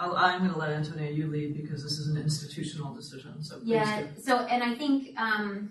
I'll, 0.03 0.17
I'm 0.17 0.41
gonna 0.45 0.59
let 0.59 0.71
Antonia, 0.71 1.11
you 1.13 1.29
lead 1.29 1.57
because 1.57 1.83
this 1.85 1.99
is 1.99 2.09
an 2.09 2.17
institutional 2.17 2.93
decision, 2.93 3.41
so 3.43 3.59
please 3.59 3.69
Yeah, 3.69 4.03
do. 4.03 4.09
so, 4.21 4.39
and 4.39 4.63
I 4.63 4.75
think, 4.75 5.17
um, 5.17 5.71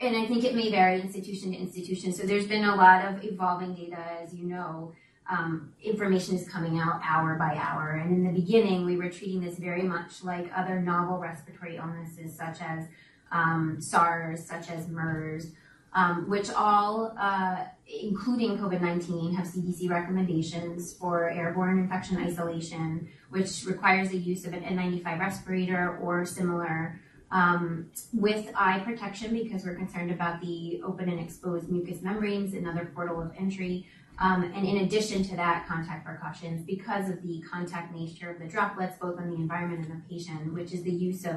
and 0.00 0.14
I 0.14 0.26
think 0.26 0.44
it 0.44 0.54
may 0.54 0.70
vary 0.70 1.00
institution 1.00 1.52
to 1.52 1.56
institution. 1.56 2.12
So 2.12 2.24
there's 2.24 2.46
been 2.46 2.64
a 2.64 2.76
lot 2.76 3.04
of 3.06 3.24
evolving 3.24 3.74
data, 3.74 3.98
as 4.22 4.34
you 4.34 4.44
know. 4.46 4.92
Um, 5.30 5.72
information 5.82 6.34
is 6.34 6.46
coming 6.48 6.78
out 6.80 7.00
hour 7.02 7.36
by 7.36 7.54
hour. 7.54 7.92
And 7.92 8.12
in 8.12 8.24
the 8.24 8.38
beginning, 8.38 8.84
we 8.84 8.96
were 8.96 9.08
treating 9.08 9.40
this 9.40 9.56
very 9.56 9.82
much 9.82 10.22
like 10.24 10.50
other 10.54 10.80
novel 10.80 11.18
respiratory 11.18 11.76
illnesses, 11.76 12.36
such 12.36 12.60
as 12.60 12.88
um, 13.30 13.76
SARS, 13.80 14.44
such 14.44 14.68
as 14.68 14.88
MERS, 14.88 15.52
um, 15.94 16.28
which 16.28 16.50
all, 16.50 17.14
uh, 17.18 17.64
including 18.02 18.58
COVID 18.58 18.80
19, 18.80 19.34
have 19.34 19.46
CDC 19.46 19.90
recommendations 19.90 20.94
for 20.94 21.30
airborne 21.30 21.78
infection 21.78 22.16
isolation, 22.18 23.08
which 23.30 23.64
requires 23.66 24.10
the 24.10 24.18
use 24.18 24.46
of 24.46 24.54
an 24.54 24.62
N95 24.62 25.18
respirator 25.18 25.98
or 25.98 26.24
similar 26.24 27.00
um, 27.30 27.90
with 28.12 28.50
eye 28.54 28.80
protection 28.80 29.32
because 29.32 29.64
we're 29.64 29.74
concerned 29.74 30.10
about 30.10 30.40
the 30.40 30.80
open 30.84 31.08
and 31.08 31.18
exposed 31.18 31.70
mucous 31.70 32.02
membranes, 32.02 32.54
another 32.54 32.90
portal 32.94 33.20
of 33.20 33.32
entry. 33.38 33.86
Um, 34.18 34.52
and 34.54 34.66
in 34.66 34.78
addition 34.78 35.24
to 35.24 35.36
that, 35.36 35.66
contact 35.66 36.04
precautions 36.04 36.64
because 36.64 37.08
of 37.08 37.22
the 37.22 37.42
contact 37.50 37.94
nature 37.94 38.30
of 38.30 38.38
the 38.38 38.46
droplets, 38.46 38.98
both 38.98 39.18
on 39.18 39.30
the 39.30 39.36
environment 39.36 39.88
and 39.88 40.02
the 40.02 40.14
patient, 40.14 40.52
which 40.52 40.72
is 40.72 40.82
the 40.82 40.92
use 40.92 41.24
of 41.24 41.36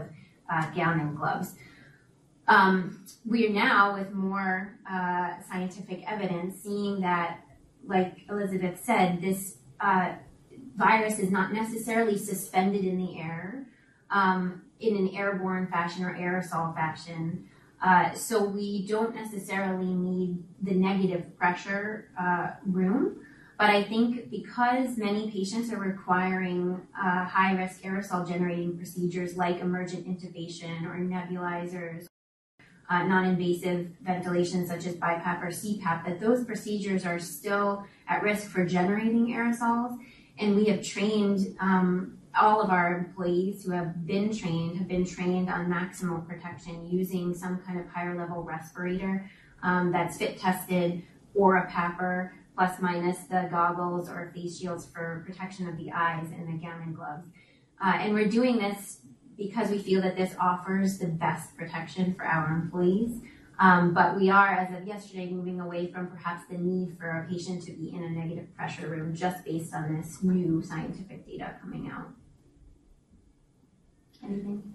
uh, 0.52 0.70
gown 0.72 1.00
and 1.00 1.18
gloves. 1.18 1.56
Um, 2.48 3.04
we 3.26 3.48
are 3.48 3.52
now, 3.52 3.98
with 3.98 4.14
more 4.14 4.78
uh, 4.90 5.34
scientific 5.50 6.04
evidence, 6.08 6.62
seeing 6.62 7.02
that, 7.02 7.40
like 7.86 8.20
Elizabeth 8.30 8.84
said, 8.84 9.22
this 9.22 9.58
uh, 9.80 10.14
virus 10.76 11.20
is 11.20 11.32
not 11.32 11.54
necessarily 11.54 12.18
suspended 12.18 12.86
in 12.86 12.98
the 12.98 13.20
air 13.20 13.68
um, 14.12 14.62
in 14.80 14.96
an 14.96 15.10
airborne 15.16 15.68
fashion 15.68 16.04
or 16.04 16.16
aerosol 16.16 16.74
fashion. 16.76 17.50
Uh, 17.84 18.14
so 18.14 18.44
we 18.44 18.86
don't 18.88 19.14
necessarily 19.16 19.94
need 19.94 20.44
the 20.62 20.74
negative 20.74 21.38
pressure 21.38 22.10
uh, 22.20 22.52
room. 22.66 23.18
But 23.58 23.70
I 23.70 23.84
think 23.84 24.30
because 24.30 24.98
many 24.98 25.32
patients 25.32 25.72
are 25.72 25.78
requiring 25.78 26.82
uh, 26.98 27.24
high 27.26 27.54
risk 27.54 27.84
aerosol 27.84 28.28
generating 28.28 28.76
procedures 28.76 29.38
like 29.38 29.62
emergent 29.62 30.08
intubation 30.08 30.84
or 30.84 30.98
nebulizers, 31.00 32.08
uh, 32.90 33.04
non 33.04 33.26
invasive 33.26 33.88
ventilation 34.02 34.66
such 34.68 34.86
as 34.86 34.96
BiPAP 34.96 35.42
or 35.42 35.48
CPAP, 35.48 36.06
that 36.06 36.20
those 36.20 36.44
procedures 36.44 37.06
are 37.06 37.20
still 37.20 37.86
at 38.08 38.22
risk 38.24 38.50
for 38.50 38.66
generating 38.66 39.28
aerosols. 39.28 39.98
And 40.38 40.56
we 40.56 40.66
have 40.66 40.84
trained 40.84 41.56
um, 41.60 42.18
all 42.38 42.62
of 42.62 42.70
our 42.70 42.98
employees 42.98 43.64
who 43.64 43.72
have 43.72 44.06
been 44.06 44.36
trained 44.36 44.78
have 44.78 44.88
been 44.88 45.06
trained 45.06 45.50
on 45.50 45.68
maximal 45.68 46.28
protection 46.28 46.88
using 46.88 47.34
some 47.34 47.60
kind 47.60 47.80
of 47.80 47.88
higher 47.88 48.18
level 48.18 48.44
respirator 48.44 49.30
um, 49.64 49.92
that's 49.92 50.18
fit 50.18 50.38
tested 50.38 51.02
or 51.34 51.58
a 51.58 51.72
PAPR 51.72 52.32
plus 52.56 52.80
minus 52.80 53.20
the 53.30 53.48
goggles 53.52 54.10
or 54.10 54.32
face 54.34 54.60
shields 54.60 54.86
for 54.86 55.24
protection 55.26 55.68
of 55.68 55.78
the 55.78 55.92
eyes 55.92 56.28
and 56.32 56.48
the 56.48 56.66
gown 56.66 56.82
and 56.82 56.96
gloves. 56.96 57.28
Uh, 57.84 57.94
and 58.00 58.14
we're 58.14 58.30
doing 58.30 58.58
this 58.58 59.00
because 59.38 59.70
we 59.70 59.78
feel 59.78 60.02
that 60.02 60.16
this 60.16 60.36
offers 60.40 60.98
the 60.98 61.08
best 61.08 61.56
protection 61.58 62.14
for 62.14 62.26
our 62.26 62.54
employees. 62.54 63.22
Um, 63.58 63.94
but 63.94 64.18
we 64.18 64.30
are, 64.30 64.50
as 64.50 64.76
of 64.78 64.86
yesterday, 64.86 65.30
moving 65.30 65.62
away 65.62 65.92
from 65.92 66.08
perhaps 66.08 66.44
the 66.50 66.58
need 66.58 66.98
for 66.98 67.10
a 67.10 67.32
patient 67.32 67.64
to 67.64 67.72
be 67.72 67.94
in 67.94 68.04
a 68.04 68.10
negative 68.10 68.54
pressure 68.56 68.88
room 68.88 69.16
just 69.16 69.46
based 69.46 69.74
on 69.74 69.96
this 69.96 70.22
new 70.22 70.62
scientific 70.62 71.26
data 71.26 71.56
coming 71.62 71.90
out. 71.90 72.10
Anything? 74.24 74.74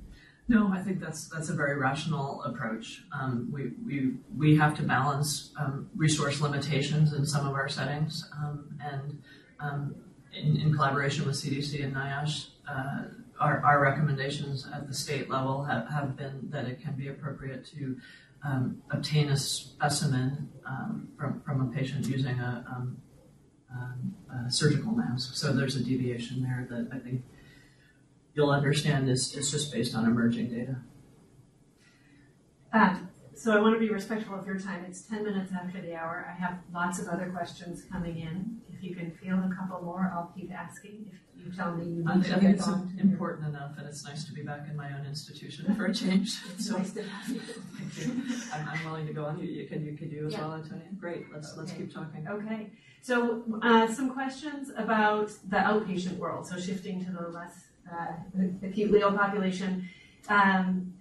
No, 0.49 0.73
I 0.73 0.81
think 0.81 0.99
that's, 0.99 1.28
that's 1.28 1.49
a 1.49 1.55
very 1.55 1.77
rational 1.77 2.43
approach. 2.43 3.05
Um, 3.12 3.51
we, 3.53 3.73
we, 3.87 4.15
we 4.37 4.57
have 4.57 4.77
to 4.78 4.82
balance, 4.82 5.53
um, 5.59 5.91
resource 5.95 6.41
limitations 6.41 7.12
in 7.12 7.24
some 7.27 7.47
of 7.47 7.55
our 7.55 7.69
settings, 7.69 8.28
um, 8.37 8.77
and, 8.82 9.23
um, 9.61 9.95
in, 10.32 10.57
in 10.57 10.74
collaboration 10.74 11.27
with 11.27 11.37
CDC 11.37 11.85
and 11.85 11.95
NIOSH, 11.95 12.49
uh, 12.69 13.03
our, 13.41 13.65
our 13.65 13.81
recommendations 13.81 14.69
at 14.73 14.87
the 14.87 14.95
state 14.95 15.31
level 15.31 15.65
have, 15.65 15.89
have 15.89 16.17
been 16.17 16.49
that 16.51 16.67
it 16.67 16.81
can 16.83 16.95
be 16.95 17.09
appropriate 17.09 17.65
to, 17.75 17.97
um, 18.45 18.83
obtain 18.91 19.29
a 19.29 19.37
specimen, 19.37 20.49
um, 20.67 21.09
from, 21.19 21.41
from 21.43 21.61
a 21.61 21.73
patient 21.75 22.07
using 22.07 22.39
a, 22.39 22.65
um, 22.71 22.97
um, 23.73 24.15
a 24.47 24.51
surgical 24.51 24.93
mask. 24.93 25.35
So 25.35 25.53
there's 25.53 25.77
a 25.77 25.85
deviation 25.85 26.43
there 26.43 26.67
that 26.71 26.89
I 26.95 26.99
think 26.99 27.23
you'll 28.35 28.51
understand 28.51 29.09
is, 29.11 29.35
is 29.37 29.51
just 29.51 29.73
based 29.73 29.95
on 29.95 30.07
emerging 30.07 30.49
data. 30.51 30.77
Um, 32.73 33.10
so 33.41 33.57
I 33.57 33.61
want 33.61 33.75
to 33.75 33.81
be 33.81 33.89
respectful 33.89 34.35
of 34.39 34.47
your 34.47 34.59
time. 34.59 34.85
It's 34.87 35.01
ten 35.03 35.25
minutes 35.25 35.51
after 35.53 35.81
the 35.81 35.95
hour. 35.95 36.27
I 36.31 36.39
have 36.39 36.59
lots 36.75 36.99
of 37.01 37.09
other 37.09 37.31
questions 37.31 37.85
coming 37.91 38.19
in. 38.19 38.61
If 38.71 38.83
you 38.85 38.95
can 38.95 39.11
field 39.12 39.41
a 39.51 39.55
couple 39.55 39.81
more, 39.83 40.12
I'll 40.15 40.31
keep 40.37 40.53
asking. 40.53 41.11
If 41.39 41.47
you 41.47 41.53
tell 41.53 41.75
me 41.75 41.87
you 41.87 42.05
I 42.07 42.17
need 42.17 42.27
think 42.27 42.41
to 42.43 42.49
it's 42.51 42.69
important 43.01 43.49
enough, 43.49 43.73
and 43.79 43.87
it's 43.89 44.05
nice 44.05 44.25
to 44.27 44.33
be 44.35 44.43
back 44.43 44.67
in 44.69 44.77
my 44.77 44.93
own 44.93 45.07
institution 45.07 45.75
for 45.75 45.87
a 45.87 45.95
change. 45.95 46.37
So, 46.59 46.77
nice 46.77 46.93
to 46.93 47.03
have 47.03 47.29
you. 47.35 47.41
thank 47.41 48.07
you. 48.07 48.23
I'm, 48.53 48.69
I'm 48.69 48.85
willing 48.85 49.07
to 49.07 49.15
go 49.15 49.25
on. 49.25 49.39
You, 49.41 49.47
you 49.47 49.67
can, 49.67 49.87
you 49.87 49.97
can 49.97 50.11
do 50.11 50.27
as 50.27 50.35
Yeah. 50.35 50.41
well, 50.47 50.57
Antonia. 50.57 50.85
Great. 50.99 51.25
Let's 51.33 51.57
let's 51.57 51.73
keep 51.73 51.95
talking. 51.95 52.29
Okay, 52.29 52.69
so 53.01 53.43
uh, 53.62 53.87
some 53.91 54.11
questions 54.11 54.71
about 54.77 55.31
the 55.49 55.57
outpatient 55.57 56.19
world. 56.19 56.47
So 56.47 56.59
shifting 56.61 57.03
to 57.07 57.11
the 57.11 57.29
less 57.29 57.55
uh, 57.91 58.12
acutely 58.62 59.01
ill 59.01 59.12
population. 59.12 59.89
Um, 60.29 60.93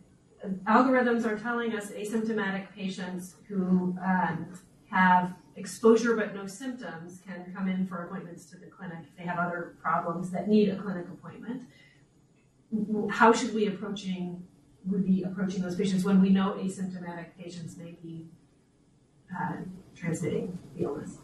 algorithms 0.67 1.25
are 1.25 1.37
telling 1.37 1.75
us 1.75 1.91
asymptomatic 1.91 2.73
patients 2.73 3.35
who 3.47 3.95
um, 4.03 4.47
have 4.89 5.33
exposure 5.55 6.15
but 6.15 6.33
no 6.33 6.47
symptoms 6.47 7.21
can 7.25 7.53
come 7.55 7.67
in 7.67 7.85
for 7.85 8.05
appointments 8.05 8.45
to 8.45 8.57
the 8.57 8.65
clinic 8.67 8.99
if 9.03 9.17
they 9.17 9.23
have 9.23 9.37
other 9.37 9.75
problems 9.81 10.29
that 10.31 10.47
need 10.47 10.69
a 10.69 10.75
clinic 10.77 11.05
appointment. 11.11 11.63
How 13.09 13.33
should 13.33 13.53
we 13.53 13.67
approaching 13.67 14.45
would 14.85 15.05
be 15.05 15.23
approaching 15.23 15.61
those 15.61 15.75
patients 15.75 16.05
when 16.05 16.21
we 16.21 16.29
know 16.29 16.53
asymptomatic 16.53 17.27
patients 17.37 17.77
may 17.77 17.97
be 18.01 18.27
uh, 19.35 19.57
transmitting 19.95 20.57
the 20.75 20.83
illness? 20.83 21.17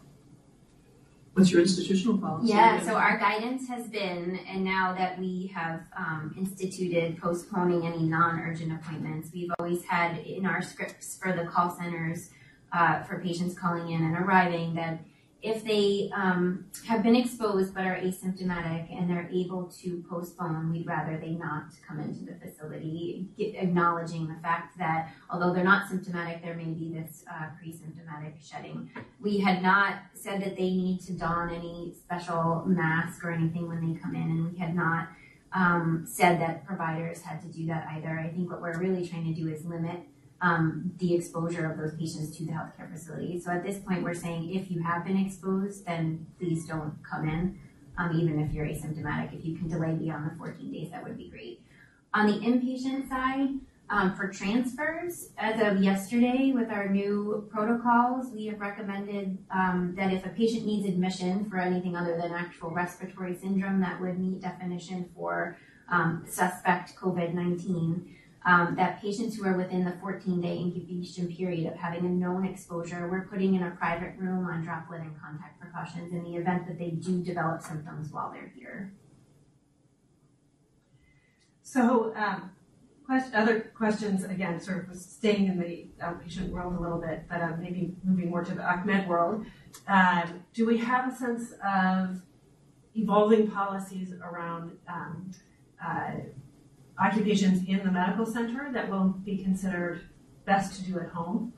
What's 1.36 1.50
your 1.50 1.60
institutional 1.60 2.16
policy? 2.16 2.48
Yeah, 2.48 2.80
so 2.82 2.94
our 2.94 3.18
guidance 3.18 3.68
has 3.68 3.88
been, 3.88 4.40
and 4.48 4.64
now 4.64 4.94
that 4.96 5.18
we 5.18 5.52
have 5.54 5.82
um, 5.94 6.34
instituted 6.34 7.20
postponing 7.20 7.86
any 7.86 8.04
non-urgent 8.04 8.72
appointments, 8.72 9.28
we've 9.34 9.50
always 9.58 9.84
had 9.84 10.16
in 10.16 10.46
our 10.46 10.62
scripts 10.62 11.18
for 11.18 11.34
the 11.34 11.44
call 11.44 11.68
centers 11.68 12.30
uh, 12.72 13.02
for 13.02 13.20
patients 13.20 13.54
calling 13.54 13.92
in 13.92 14.02
and 14.02 14.16
arriving 14.16 14.76
that 14.76 14.98
if 15.46 15.64
they 15.64 16.10
um, 16.14 16.66
have 16.86 17.02
been 17.02 17.16
exposed 17.16 17.74
but 17.74 17.84
are 17.84 17.96
asymptomatic 17.96 18.92
and 18.96 19.08
they're 19.08 19.30
able 19.32 19.64
to 19.80 20.04
postpone, 20.10 20.72
we'd 20.72 20.86
rather 20.86 21.18
they 21.18 21.30
not 21.30 21.66
come 21.86 22.00
into 22.00 22.24
the 22.24 22.34
facility, 22.34 23.28
get, 23.38 23.54
acknowledging 23.54 24.26
the 24.26 24.36
fact 24.42 24.76
that 24.78 25.12
although 25.30 25.52
they're 25.54 25.64
not 25.64 25.88
symptomatic, 25.88 26.42
there 26.42 26.54
may 26.54 26.64
be 26.64 26.92
this 26.92 27.24
uh, 27.30 27.46
pre-symptomatic 27.58 28.34
shedding 28.42 28.90
we 29.20 29.38
had 29.38 29.62
not 29.62 29.96
said 30.14 30.40
that 30.42 30.56
they 30.56 30.70
need 30.70 31.00
to 31.00 31.12
don 31.12 31.50
any 31.50 31.92
special 31.98 32.64
mask 32.66 33.24
or 33.24 33.30
anything 33.30 33.68
when 33.68 33.80
they 33.80 33.98
come 33.98 34.14
in, 34.14 34.22
and 34.22 34.52
we 34.52 34.58
had 34.58 34.74
not 34.74 35.08
um, 35.52 36.04
said 36.06 36.40
that 36.40 36.66
providers 36.66 37.22
had 37.22 37.40
to 37.42 37.48
do 37.48 37.66
that 37.66 37.86
either. 37.92 38.18
I 38.18 38.28
think 38.28 38.50
what 38.50 38.60
we're 38.60 38.78
really 38.78 39.06
trying 39.06 39.24
to 39.24 39.40
do 39.40 39.48
is 39.48 39.64
limit 39.64 40.00
um, 40.40 40.92
the 40.98 41.14
exposure 41.14 41.70
of 41.70 41.78
those 41.78 41.94
patients 41.94 42.36
to 42.36 42.44
the 42.44 42.52
healthcare 42.52 42.92
facility. 42.92 43.40
So 43.40 43.50
at 43.50 43.64
this 43.64 43.78
point, 43.78 44.02
we're 44.02 44.14
saying 44.14 44.54
if 44.54 44.70
you 44.70 44.82
have 44.82 45.04
been 45.04 45.16
exposed, 45.16 45.86
then 45.86 46.26
please 46.38 46.66
don't 46.66 46.94
come 47.08 47.28
in, 47.28 47.58
um, 47.98 48.18
even 48.18 48.40
if 48.40 48.52
you're 48.52 48.66
asymptomatic. 48.66 49.38
If 49.38 49.44
you 49.44 49.56
can 49.56 49.68
delay 49.68 49.94
beyond 49.94 50.30
the 50.30 50.36
14 50.36 50.70
days, 50.72 50.90
that 50.90 51.02
would 51.04 51.16
be 51.16 51.28
great. 51.28 51.62
On 52.12 52.26
the 52.26 52.34
inpatient 52.34 53.08
side, 53.08 53.48
um, 53.88 54.16
for 54.16 54.28
transfers, 54.28 55.28
as 55.38 55.60
of 55.60 55.80
yesterday, 55.82 56.52
with 56.52 56.70
our 56.70 56.88
new 56.88 57.48
protocols, 57.52 58.32
we 58.32 58.46
have 58.46 58.58
recommended 58.58 59.38
um, 59.50 59.94
that 59.96 60.12
if 60.12 60.26
a 60.26 60.30
patient 60.30 60.66
needs 60.66 60.88
admission 60.88 61.48
for 61.48 61.58
anything 61.58 61.94
other 61.94 62.16
than 62.16 62.32
actual 62.32 62.70
respiratory 62.70 63.36
syndrome 63.36 63.80
that 63.80 64.00
would 64.00 64.18
meet 64.18 64.40
definition 64.40 65.08
for 65.14 65.56
um, 65.88 66.24
suspect 66.28 66.96
COVID 66.96 67.32
19, 67.32 68.16
um, 68.46 68.76
that 68.76 69.02
patients 69.02 69.36
who 69.36 69.44
are 69.44 69.56
within 69.56 69.84
the 69.84 69.92
14 70.00 70.40
day 70.40 70.56
incubation 70.56 71.26
period 71.34 71.66
of 71.66 71.76
having 71.76 72.06
a 72.06 72.08
known 72.08 72.46
exposure, 72.46 73.08
we're 73.10 73.26
putting 73.26 73.54
in 73.54 73.64
a 73.64 73.70
private 73.72 74.14
room 74.16 74.46
on 74.46 74.62
droplet 74.62 75.00
and 75.00 75.20
contact 75.20 75.60
precautions 75.60 76.12
in 76.12 76.22
the 76.22 76.36
event 76.36 76.66
that 76.68 76.78
they 76.78 76.90
do 76.90 77.22
develop 77.22 77.60
symptoms 77.60 78.12
while 78.12 78.32
they're 78.32 78.52
here. 78.56 78.92
So, 81.62 82.14
um, 82.14 82.52
other 83.34 83.72
questions, 83.76 84.24
again, 84.24 84.60
sort 84.60 84.88
of 84.88 84.96
staying 84.96 85.46
in 85.46 85.58
the 85.58 85.86
outpatient 86.04 86.50
world 86.50 86.76
a 86.76 86.80
little 86.80 87.00
bit, 87.00 87.24
but 87.28 87.40
um, 87.40 87.60
maybe 87.60 87.94
moving 88.04 88.30
more 88.30 88.44
to 88.44 88.54
the 88.54 88.62
ACMED 88.62 89.08
world. 89.08 89.44
Um, 89.88 90.44
do 90.54 90.66
we 90.66 90.78
have 90.78 91.12
a 91.12 91.16
sense 91.16 91.52
of 91.64 92.20
evolving 92.94 93.50
policies 93.50 94.12
around 94.22 94.72
um, 94.88 95.30
uh, 95.84 96.12
occupations 96.98 97.66
in 97.68 97.84
the 97.84 97.90
medical 97.90 98.26
center 98.26 98.70
that 98.72 98.90
will 98.90 99.08
be 99.24 99.38
considered 99.38 100.02
best 100.44 100.76
to 100.76 100.90
do 100.90 100.98
at 100.98 101.08
home? 101.08 101.52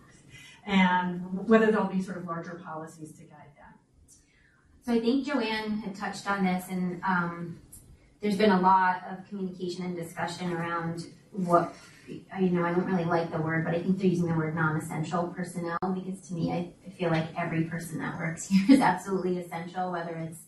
And 0.67 1.49
whether 1.49 1.71
there'll 1.71 1.87
be 1.87 2.03
sort 2.03 2.19
of 2.19 2.27
larger 2.27 2.61
policies 2.65 3.13
to 3.13 3.23
guide 3.23 3.53
that? 3.57 3.79
So 4.85 4.93
I 4.93 5.01
think 5.01 5.27
Joanne 5.27 5.79
had 5.79 5.95
touched 5.95 6.31
on 6.31 6.45
this, 6.45 6.67
and 6.71 7.03
um, 7.03 7.59
there's 8.21 8.37
been 8.37 8.51
a 8.51 8.61
lot 8.61 9.03
of 9.11 9.27
communication 9.29 9.85
and 9.85 9.97
discussion 9.97 10.53
around 10.53 11.07
what 11.33 11.75
you 12.07 12.51
know. 12.51 12.65
I 12.65 12.73
don't 12.73 12.87
really 12.87 13.05
like 13.05 13.31
the 13.31 13.41
word, 13.41 13.65
but 13.65 13.75
I 13.75 13.81
think 13.81 13.99
they're 13.99 14.09
using 14.09 14.27
the 14.27 14.35
word 14.35 14.55
non-essential 14.55 15.29
personnel 15.29 15.79
because 15.95 16.21
to 16.29 16.35
me, 16.35 16.53
I, 16.53 16.73
I 16.87 16.91
feel 16.91 17.11
like 17.11 17.27
every 17.37 17.65
person 17.65 17.99
that 17.99 18.19
works 18.19 18.49
here 18.51 18.77
is 18.77 18.81
absolutely 18.81 19.39
essential, 19.39 19.93
whether 19.93 20.17
it's 20.17 20.41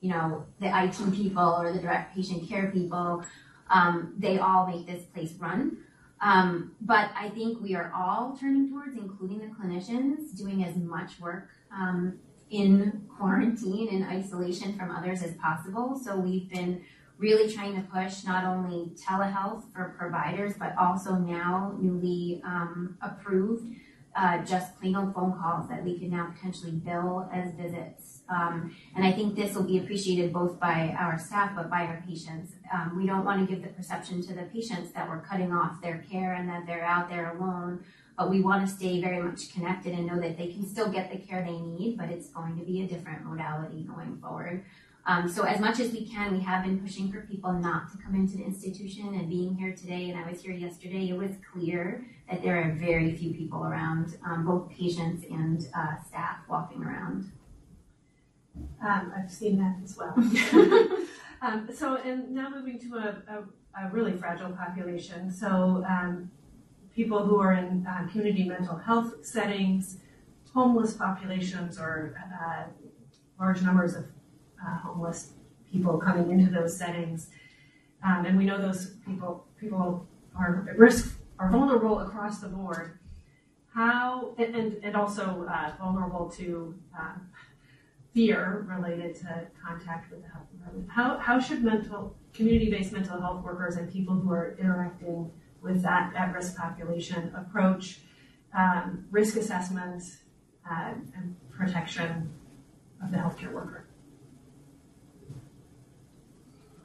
you 0.00 0.10
know 0.10 0.46
the 0.60 0.66
IT 0.66 1.14
people 1.14 1.56
or 1.60 1.72
the 1.72 1.78
direct 1.78 2.14
patient 2.14 2.48
care 2.48 2.70
people. 2.72 3.24
Um, 3.70 4.14
they 4.18 4.38
all 4.38 4.66
make 4.66 4.86
this 4.86 5.04
place 5.04 5.32
run. 5.38 5.78
Um, 6.20 6.72
but 6.82 7.10
I 7.16 7.30
think 7.30 7.62
we 7.62 7.74
are 7.74 7.92
all 7.96 8.36
turning 8.38 8.68
towards, 8.68 8.96
including 8.96 9.38
the 9.38 9.46
clinicians, 9.46 10.36
doing 10.36 10.64
as 10.64 10.76
much 10.76 11.18
work 11.18 11.48
um, 11.72 12.18
in 12.50 13.08
quarantine 13.16 13.88
and 13.90 14.04
isolation 14.04 14.76
from 14.76 14.90
others 14.90 15.22
as 15.22 15.32
possible. 15.34 15.98
So 16.02 16.16
we've 16.16 16.50
been 16.50 16.84
really 17.16 17.52
trying 17.52 17.74
to 17.76 17.82
push 17.88 18.24
not 18.24 18.44
only 18.44 18.90
telehealth 18.96 19.64
for 19.72 19.94
providers, 19.98 20.54
but 20.58 20.74
also 20.78 21.14
now 21.14 21.76
newly 21.80 22.42
um, 22.44 22.98
approved 23.02 23.74
uh, 24.16 24.44
just 24.44 24.78
plain 24.80 24.96
old 24.96 25.14
phone 25.14 25.32
calls 25.40 25.68
that 25.68 25.84
we 25.84 25.98
can 25.98 26.10
now 26.10 26.32
potentially 26.34 26.72
bill 26.72 27.28
as 27.32 27.52
visits. 27.54 28.20
Um, 28.28 28.74
and 28.94 29.04
I 29.04 29.12
think 29.12 29.34
this 29.34 29.54
will 29.54 29.64
be 29.64 29.78
appreciated 29.78 30.32
both 30.32 30.60
by 30.60 30.94
our 30.98 31.18
staff 31.18 31.52
but 31.56 31.68
by 31.68 31.82
our 31.86 32.02
patients. 32.08 32.52
Um, 32.72 32.96
we 32.96 33.06
don't 33.06 33.24
want 33.24 33.46
to 33.46 33.52
give 33.52 33.62
the 33.62 33.70
perception 33.70 34.22
to 34.22 34.34
the 34.34 34.42
patients 34.42 34.92
that 34.92 35.08
we're 35.08 35.20
cutting 35.20 35.52
off 35.52 35.80
their 35.82 36.04
care 36.10 36.34
and 36.34 36.48
that 36.48 36.66
they're 36.66 36.84
out 36.84 37.08
there 37.08 37.36
alone 37.36 37.84
but 38.20 38.28
we 38.28 38.42
want 38.42 38.68
to 38.68 38.70
stay 38.70 39.00
very 39.00 39.22
much 39.22 39.50
connected 39.50 39.94
and 39.94 40.06
know 40.06 40.20
that 40.20 40.36
they 40.36 40.48
can 40.48 40.66
still 40.66 40.90
get 40.90 41.10
the 41.10 41.16
care 41.16 41.42
they 41.42 41.56
need, 41.56 41.96
but 41.96 42.10
it's 42.10 42.28
going 42.28 42.54
to 42.58 42.62
be 42.62 42.82
a 42.82 42.86
different 42.86 43.24
modality 43.24 43.82
going 43.84 44.18
forward. 44.20 44.62
Um, 45.10 45.28
so 45.28 45.42
as 45.42 45.58
much 45.58 45.80
as 45.80 45.90
we 45.90 46.06
can, 46.06 46.32
we 46.32 46.38
have 46.44 46.62
been 46.62 46.78
pushing 46.78 47.10
for 47.10 47.22
people 47.22 47.52
not 47.52 47.90
to 47.90 47.98
come 47.98 48.14
into 48.14 48.36
the 48.36 48.44
institution 48.44 49.08
and 49.08 49.28
being 49.28 49.56
here 49.56 49.74
today, 49.74 50.08
and 50.08 50.16
I 50.16 50.30
was 50.30 50.40
here 50.40 50.52
yesterday, 50.52 51.08
it 51.08 51.16
was 51.16 51.32
clear 51.52 52.06
that 52.30 52.44
there 52.44 52.62
are 52.62 52.70
very 52.74 53.16
few 53.16 53.34
people 53.34 53.64
around, 53.64 54.16
um, 54.24 54.46
both 54.46 54.70
patients 54.70 55.24
and 55.28 55.66
uh, 55.76 56.00
staff 56.06 56.36
walking 56.48 56.84
around. 56.84 57.32
Um, 58.86 59.12
I've 59.16 59.32
seen 59.32 59.58
that 59.58 59.78
as 59.82 59.96
well. 59.96 60.14
um, 61.42 61.68
so, 61.74 61.96
and 61.96 62.30
now 62.30 62.48
moving 62.48 62.78
to 62.78 62.94
a, 62.94 63.16
a, 63.34 63.86
a 63.86 63.90
really 63.90 64.16
fragile 64.16 64.52
population. 64.52 65.32
So, 65.32 65.84
um, 65.88 66.30
people 66.94 67.26
who 67.26 67.40
are 67.40 67.54
in 67.54 67.84
uh, 67.84 68.06
community 68.12 68.48
mental 68.48 68.76
health 68.76 69.26
settings, 69.26 69.96
homeless 70.54 70.92
populations, 70.92 71.80
or 71.80 72.14
uh, 72.32 72.62
large 73.40 73.60
numbers 73.62 73.96
of 73.96 74.04
uh, 74.66 74.78
homeless 74.78 75.32
people 75.70 75.98
coming 75.98 76.30
into 76.30 76.50
those 76.50 76.76
settings. 76.76 77.28
Um, 78.04 78.24
and 78.26 78.38
we 78.38 78.44
know 78.44 78.60
those 78.60 78.94
people 79.06 79.46
people 79.58 80.06
are 80.36 80.66
at 80.70 80.78
risk, 80.78 81.18
are 81.38 81.50
vulnerable 81.50 82.00
across 82.00 82.40
the 82.40 82.48
board. 82.48 82.98
How 83.74 84.34
and 84.38 84.54
and, 84.54 84.84
and 84.84 84.96
also 84.96 85.46
uh, 85.48 85.72
vulnerable 85.78 86.30
to 86.38 86.74
um, 86.98 87.28
fear 88.14 88.66
related 88.68 89.14
to 89.14 89.46
contact 89.64 90.10
with 90.10 90.22
the 90.22 90.28
health 90.28 90.50
department. 90.50 90.88
How, 90.90 91.18
how 91.18 91.38
should 91.38 91.62
mental, 91.62 92.16
community-based 92.34 92.92
mental 92.92 93.20
health 93.20 93.44
workers 93.44 93.76
and 93.76 93.90
people 93.90 94.14
who 94.14 94.32
are 94.32 94.56
interacting 94.58 95.30
with 95.62 95.82
that 95.82 96.12
at-risk 96.16 96.56
population 96.56 97.32
approach 97.36 98.00
um, 98.56 99.06
risk 99.10 99.36
assessment 99.36 100.02
uh, 100.68 100.94
and 101.16 101.36
protection 101.50 102.32
of 103.02 103.10
the 103.10 103.16
healthcare 103.16 103.52
worker? 103.52 103.86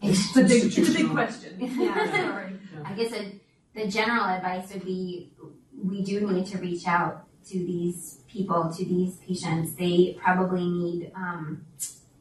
It's 0.10 0.36
a 0.38 0.44
big, 0.44 0.64
it's 0.66 0.90
a 0.90 0.94
big 0.94 1.10
question. 1.12 1.52
Yeah, 1.60 2.12
sorry. 2.12 2.60
I 2.84 2.94
guess 2.94 3.14
a, 3.14 3.40
the 3.74 3.88
general 3.88 4.26
advice 4.26 4.74
would 4.74 4.86
be 4.86 5.32
we 5.84 6.02
do 6.04 6.32
need 6.32 6.48
to 6.48 6.58
reach 6.58 6.88
out 6.88 7.28
to 7.50 7.58
these 7.58 8.22
people, 8.28 8.74
to 8.76 8.86
these 8.86 9.18
patients. 9.18 9.76
They 9.76 10.18
probably 10.22 10.68
need 10.68 11.12
um, 11.16 11.66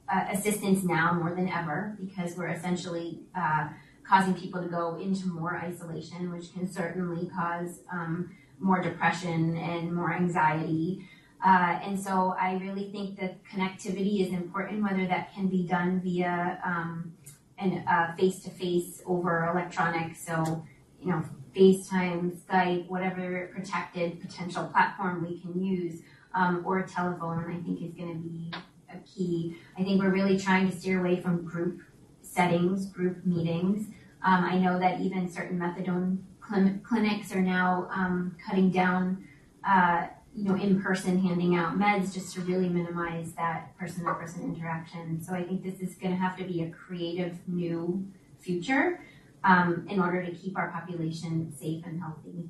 uh, 0.08 0.26
assistance 0.30 0.84
now 0.84 1.12
more 1.14 1.34
than 1.34 1.48
ever 1.48 1.96
because 1.98 2.36
we're 2.36 2.48
essentially 2.48 3.20
uh, 3.34 3.68
causing 4.06 4.34
people 4.34 4.62
to 4.62 4.68
go 4.68 4.96
into 4.96 5.28
more 5.28 5.56
isolation, 5.56 6.30
which 6.30 6.52
can 6.52 6.70
certainly 6.70 7.30
cause 7.34 7.80
um, 7.90 8.34
more 8.58 8.82
depression 8.82 9.56
and 9.56 9.92
more 9.94 10.12
anxiety. 10.12 11.08
Uh, 11.44 11.78
and 11.82 11.98
so 11.98 12.34
I 12.38 12.54
really 12.56 12.90
think 12.90 13.18
that 13.20 13.42
connectivity 13.44 14.26
is 14.26 14.32
important, 14.32 14.82
whether 14.82 15.06
that 15.06 15.34
can 15.34 15.48
be 15.48 15.66
done 15.66 16.00
via 16.00 16.58
um, 16.64 17.13
an 17.58 17.84
uh, 17.86 18.14
face-to-face 18.16 19.02
over 19.06 19.48
electronic. 19.52 20.16
So, 20.16 20.64
you 21.00 21.10
know, 21.10 21.22
FaceTime, 21.54 22.36
Skype, 22.36 22.88
whatever 22.88 23.50
protected 23.54 24.20
potential 24.20 24.66
platform 24.66 25.24
we 25.26 25.40
can 25.40 25.62
use, 25.62 26.02
um, 26.34 26.62
or 26.64 26.82
telephone, 26.82 27.44
I 27.48 27.62
think 27.62 27.80
is 27.82 27.94
going 27.94 28.12
to 28.12 28.28
be 28.28 28.52
a 28.92 28.98
key. 29.06 29.56
I 29.78 29.84
think 29.84 30.02
we're 30.02 30.10
really 30.10 30.38
trying 30.38 30.68
to 30.70 30.76
steer 30.76 31.00
away 31.00 31.20
from 31.20 31.44
group 31.44 31.80
settings, 32.22 32.86
group 32.86 33.24
meetings. 33.24 33.86
Um, 34.24 34.44
I 34.44 34.58
know 34.58 34.78
that 34.80 35.00
even 35.00 35.30
certain 35.30 35.58
methadone 35.58 36.18
clin- 36.40 36.82
clinics 36.82 37.32
are 37.32 37.42
now 37.42 37.88
um, 37.92 38.36
cutting 38.44 38.70
down, 38.70 39.24
uh, 39.66 40.08
you 40.34 40.44
know, 40.44 40.56
in 40.56 40.82
person 40.82 41.22
handing 41.22 41.56
out 41.56 41.78
meds 41.78 42.12
just 42.12 42.34
to 42.34 42.40
really 42.40 42.68
minimize 42.68 43.32
that 43.34 43.76
person 43.78 44.04
to 44.04 44.14
person 44.14 44.42
interaction. 44.42 45.22
So 45.22 45.32
I 45.32 45.44
think 45.44 45.62
this 45.62 45.80
is 45.80 45.94
going 45.94 46.12
to 46.12 46.20
have 46.20 46.36
to 46.38 46.44
be 46.44 46.62
a 46.62 46.70
creative 46.70 47.36
new 47.46 48.06
future 48.40 49.00
um, 49.44 49.86
in 49.88 50.00
order 50.00 50.24
to 50.24 50.32
keep 50.32 50.58
our 50.58 50.70
population 50.70 51.54
safe 51.56 51.84
and 51.86 52.00
healthy. 52.00 52.48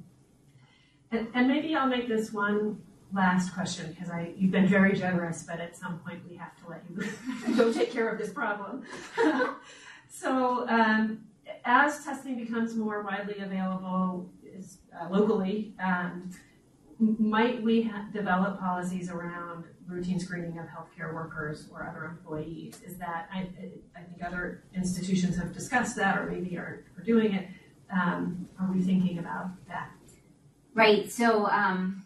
And, 1.11 1.29
and 1.35 1.47
maybe 1.47 1.75
I'll 1.75 1.89
make 1.89 2.09
this 2.09 2.33
one 2.33 2.83
last 3.13 3.55
question, 3.55 3.93
because 3.93 4.11
I, 4.11 4.33
you've 4.37 4.51
been 4.51 4.67
very 4.67 4.97
generous, 4.97 5.45
but 5.45 5.61
at 5.61 5.77
some 5.77 5.99
point 5.99 6.21
we 6.29 6.37
have 6.37 6.57
to 6.63 6.69
let 6.69 6.83
you 6.91 7.55
go 7.57 7.73
take 7.73 7.93
care 7.93 8.09
of 8.09 8.19
this 8.19 8.31
problem. 8.31 8.85
So, 10.17 10.69
um, 10.69 11.25
as 11.65 12.05
testing 12.05 12.37
becomes 12.37 12.77
more 12.77 13.03
widely 13.03 13.41
available 13.41 14.31
is, 14.45 14.79
uh, 14.97 15.09
locally, 15.11 15.75
um, 15.85 16.31
might 16.99 17.63
we 17.63 17.83
ha- 17.83 18.07
develop 18.13 18.59
policies 18.59 19.11
around 19.11 19.65
routine 19.87 20.19
screening 20.19 20.59
of 20.59 20.67
healthcare 20.67 21.13
workers 21.15 21.69
or 21.73 21.87
other 21.87 22.05
employees? 22.05 22.81
Is 22.87 22.97
that, 22.97 23.29
I, 23.33 23.49
I 23.97 24.03
think 24.03 24.25
other 24.25 24.65
institutions 24.75 25.37
have 25.37 25.53
discussed 25.53 25.97
that 25.97 26.19
or 26.19 26.31
maybe 26.31 26.57
are, 26.57 26.85
are 26.97 27.05
doing 27.05 27.35
it. 27.35 27.49
Um, 27.93 28.49
are 28.61 28.71
we 28.73 28.83
thinking 28.83 29.19
about 29.19 29.51
that? 29.69 29.91
Right. 30.75 31.11
So 31.11 31.47
um, 31.47 32.03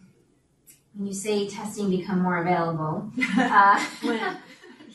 when 0.93 1.07
you 1.07 1.13
say 1.13 1.47
testing 1.47 1.89
become 1.89 2.21
more 2.21 2.41
available, 2.41 3.11
uh, 3.37 3.83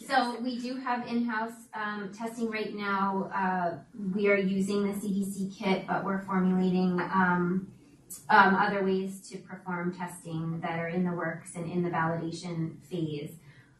so 0.06 0.38
we 0.40 0.60
do 0.60 0.76
have 0.76 1.06
in-house 1.08 1.52
um, 1.74 2.12
testing 2.16 2.50
right 2.50 2.74
now. 2.74 3.30
Uh, 3.34 3.78
we 4.14 4.28
are 4.28 4.36
using 4.36 4.86
the 4.86 4.92
CDC 4.92 5.56
kit, 5.56 5.86
but 5.86 6.04
we're 6.04 6.22
formulating 6.22 7.00
um, 8.28 8.54
other 8.54 8.84
ways 8.84 9.20
to 9.30 9.38
perform 9.38 9.94
testing 9.96 10.60
that 10.60 10.78
are 10.78 10.88
in 10.88 11.04
the 11.04 11.12
works 11.12 11.54
and 11.56 11.70
in 11.70 11.82
the 11.82 11.90
validation 11.90 12.76
phase. 12.90 13.32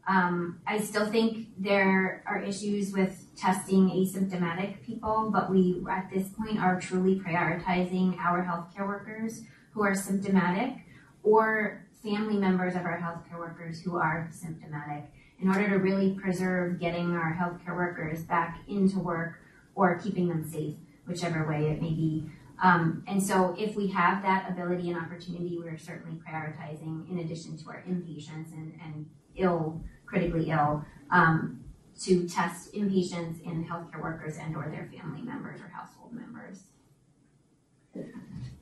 Um, 0.07 0.61
I 0.67 0.81
still 0.81 1.07
think 1.07 1.49
there 1.59 2.23
are 2.27 2.39
issues 2.39 2.93
with 2.93 3.35
testing 3.37 3.89
asymptomatic 3.89 4.83
people, 4.83 5.31
but 5.33 5.51
we 5.51 5.83
at 5.91 6.11
this 6.13 6.29
point 6.29 6.59
are 6.59 6.79
truly 6.79 7.19
prioritizing 7.19 8.19
our 8.19 8.45
healthcare 8.45 8.87
workers 8.87 9.43
who 9.73 9.83
are 9.83 9.95
symptomatic 9.95 10.75
or 11.23 11.87
family 12.03 12.37
members 12.37 12.75
of 12.75 12.83
our 12.83 12.99
healthcare 12.99 13.39
workers 13.39 13.81
who 13.81 13.97
are 13.97 14.29
symptomatic 14.31 15.05
in 15.41 15.49
order 15.49 15.69
to 15.69 15.77
really 15.77 16.11
preserve 16.15 16.79
getting 16.79 17.13
our 17.13 17.35
healthcare 17.35 17.75
workers 17.75 18.23
back 18.23 18.61
into 18.69 18.99
work 18.99 19.41
or 19.75 19.99
keeping 19.99 20.29
them 20.29 20.49
safe, 20.49 20.75
whichever 21.07 21.49
way 21.49 21.71
it 21.71 21.81
may 21.81 21.91
be. 21.91 22.25
Um, 22.63 23.05
and 23.07 23.23
so 23.23 23.55
if 23.59 23.77
we 23.77 23.89
have 23.89 24.23
that 24.23 24.49
ability 24.51 24.91
and 24.91 24.99
opportunity, 24.99 25.59
we're 25.59 25.79
certainly 25.79 26.19
prioritizing 26.19 27.11
in 27.11 27.19
addition 27.19 27.57
to 27.59 27.69
our 27.69 27.83
inpatients 27.89 28.53
and, 28.53 28.79
and 28.83 29.07
ill, 29.37 29.83
critically 30.07 30.51
ill, 30.51 30.85
um, 31.11 31.61
to 32.03 32.29
test 32.29 32.73
inpatients 32.75 33.45
and 33.47 33.69
healthcare 33.69 34.03
workers 34.03 34.37
and 34.39 34.57
or 34.57 34.69
their 34.71 34.89
family 34.97 35.23
members 35.23 35.61
or 35.61 35.69
household 35.69 36.13
members. 36.13 36.65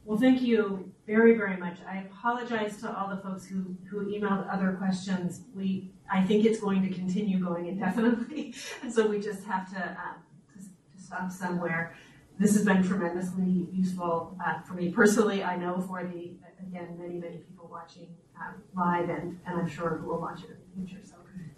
Well, 0.04 0.18
thank 0.18 0.42
you 0.42 0.92
very, 1.06 1.36
very 1.36 1.56
much. 1.56 1.78
I 1.88 1.98
apologize 1.98 2.76
to 2.78 2.96
all 2.96 3.08
the 3.08 3.22
folks 3.22 3.46
who, 3.46 3.76
who 3.88 4.04
emailed 4.06 4.52
other 4.52 4.72
questions. 4.72 5.42
We, 5.54 5.92
I 6.12 6.22
think 6.22 6.44
it's 6.44 6.60
going 6.60 6.82
to 6.82 6.92
continue 6.92 7.38
going 7.38 7.66
indefinitely, 7.66 8.54
and 8.82 8.92
so 8.94 9.06
we 9.06 9.20
just 9.20 9.44
have 9.44 9.70
to, 9.72 9.78
uh, 9.78 10.58
to, 10.58 10.58
to 10.58 11.02
stop 11.02 11.30
somewhere. 11.30 11.94
This 12.38 12.54
has 12.56 12.64
been 12.64 12.82
tremendously 12.82 13.68
useful 13.72 14.36
uh, 14.44 14.60
for 14.62 14.74
me 14.74 14.90
personally. 14.90 15.44
I 15.44 15.56
know 15.56 15.80
for 15.80 16.02
the, 16.02 16.32
again, 16.66 16.96
many, 16.98 17.14
many 17.14 17.36
people 17.38 17.68
watching 17.70 18.08
um, 18.40 18.62
live, 18.76 19.08
and, 19.08 19.38
and 19.46 19.60
I'm 19.60 19.68
sure 19.68 19.98
who 19.98 20.08
will 20.08 20.20
watch 20.20 20.40
it 20.42 20.50
in 20.50 20.82
the 20.82 20.88
future. 20.88 21.06
So 21.06 21.16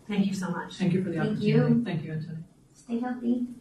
thank 0.09 0.26
you 0.26 0.34
so 0.34 0.51
much. 0.51 0.74
Thank 0.74 0.92
you 0.92 1.02
for 1.02 1.10
the 1.10 1.16
Thank 1.16 1.38
opportunity. 1.38 1.74
you. 1.74 1.82
Thank 1.84 2.05
you, 2.05 2.12
Anthony. 2.12 2.38
Stay 2.74 3.01
healthy. 3.01 3.46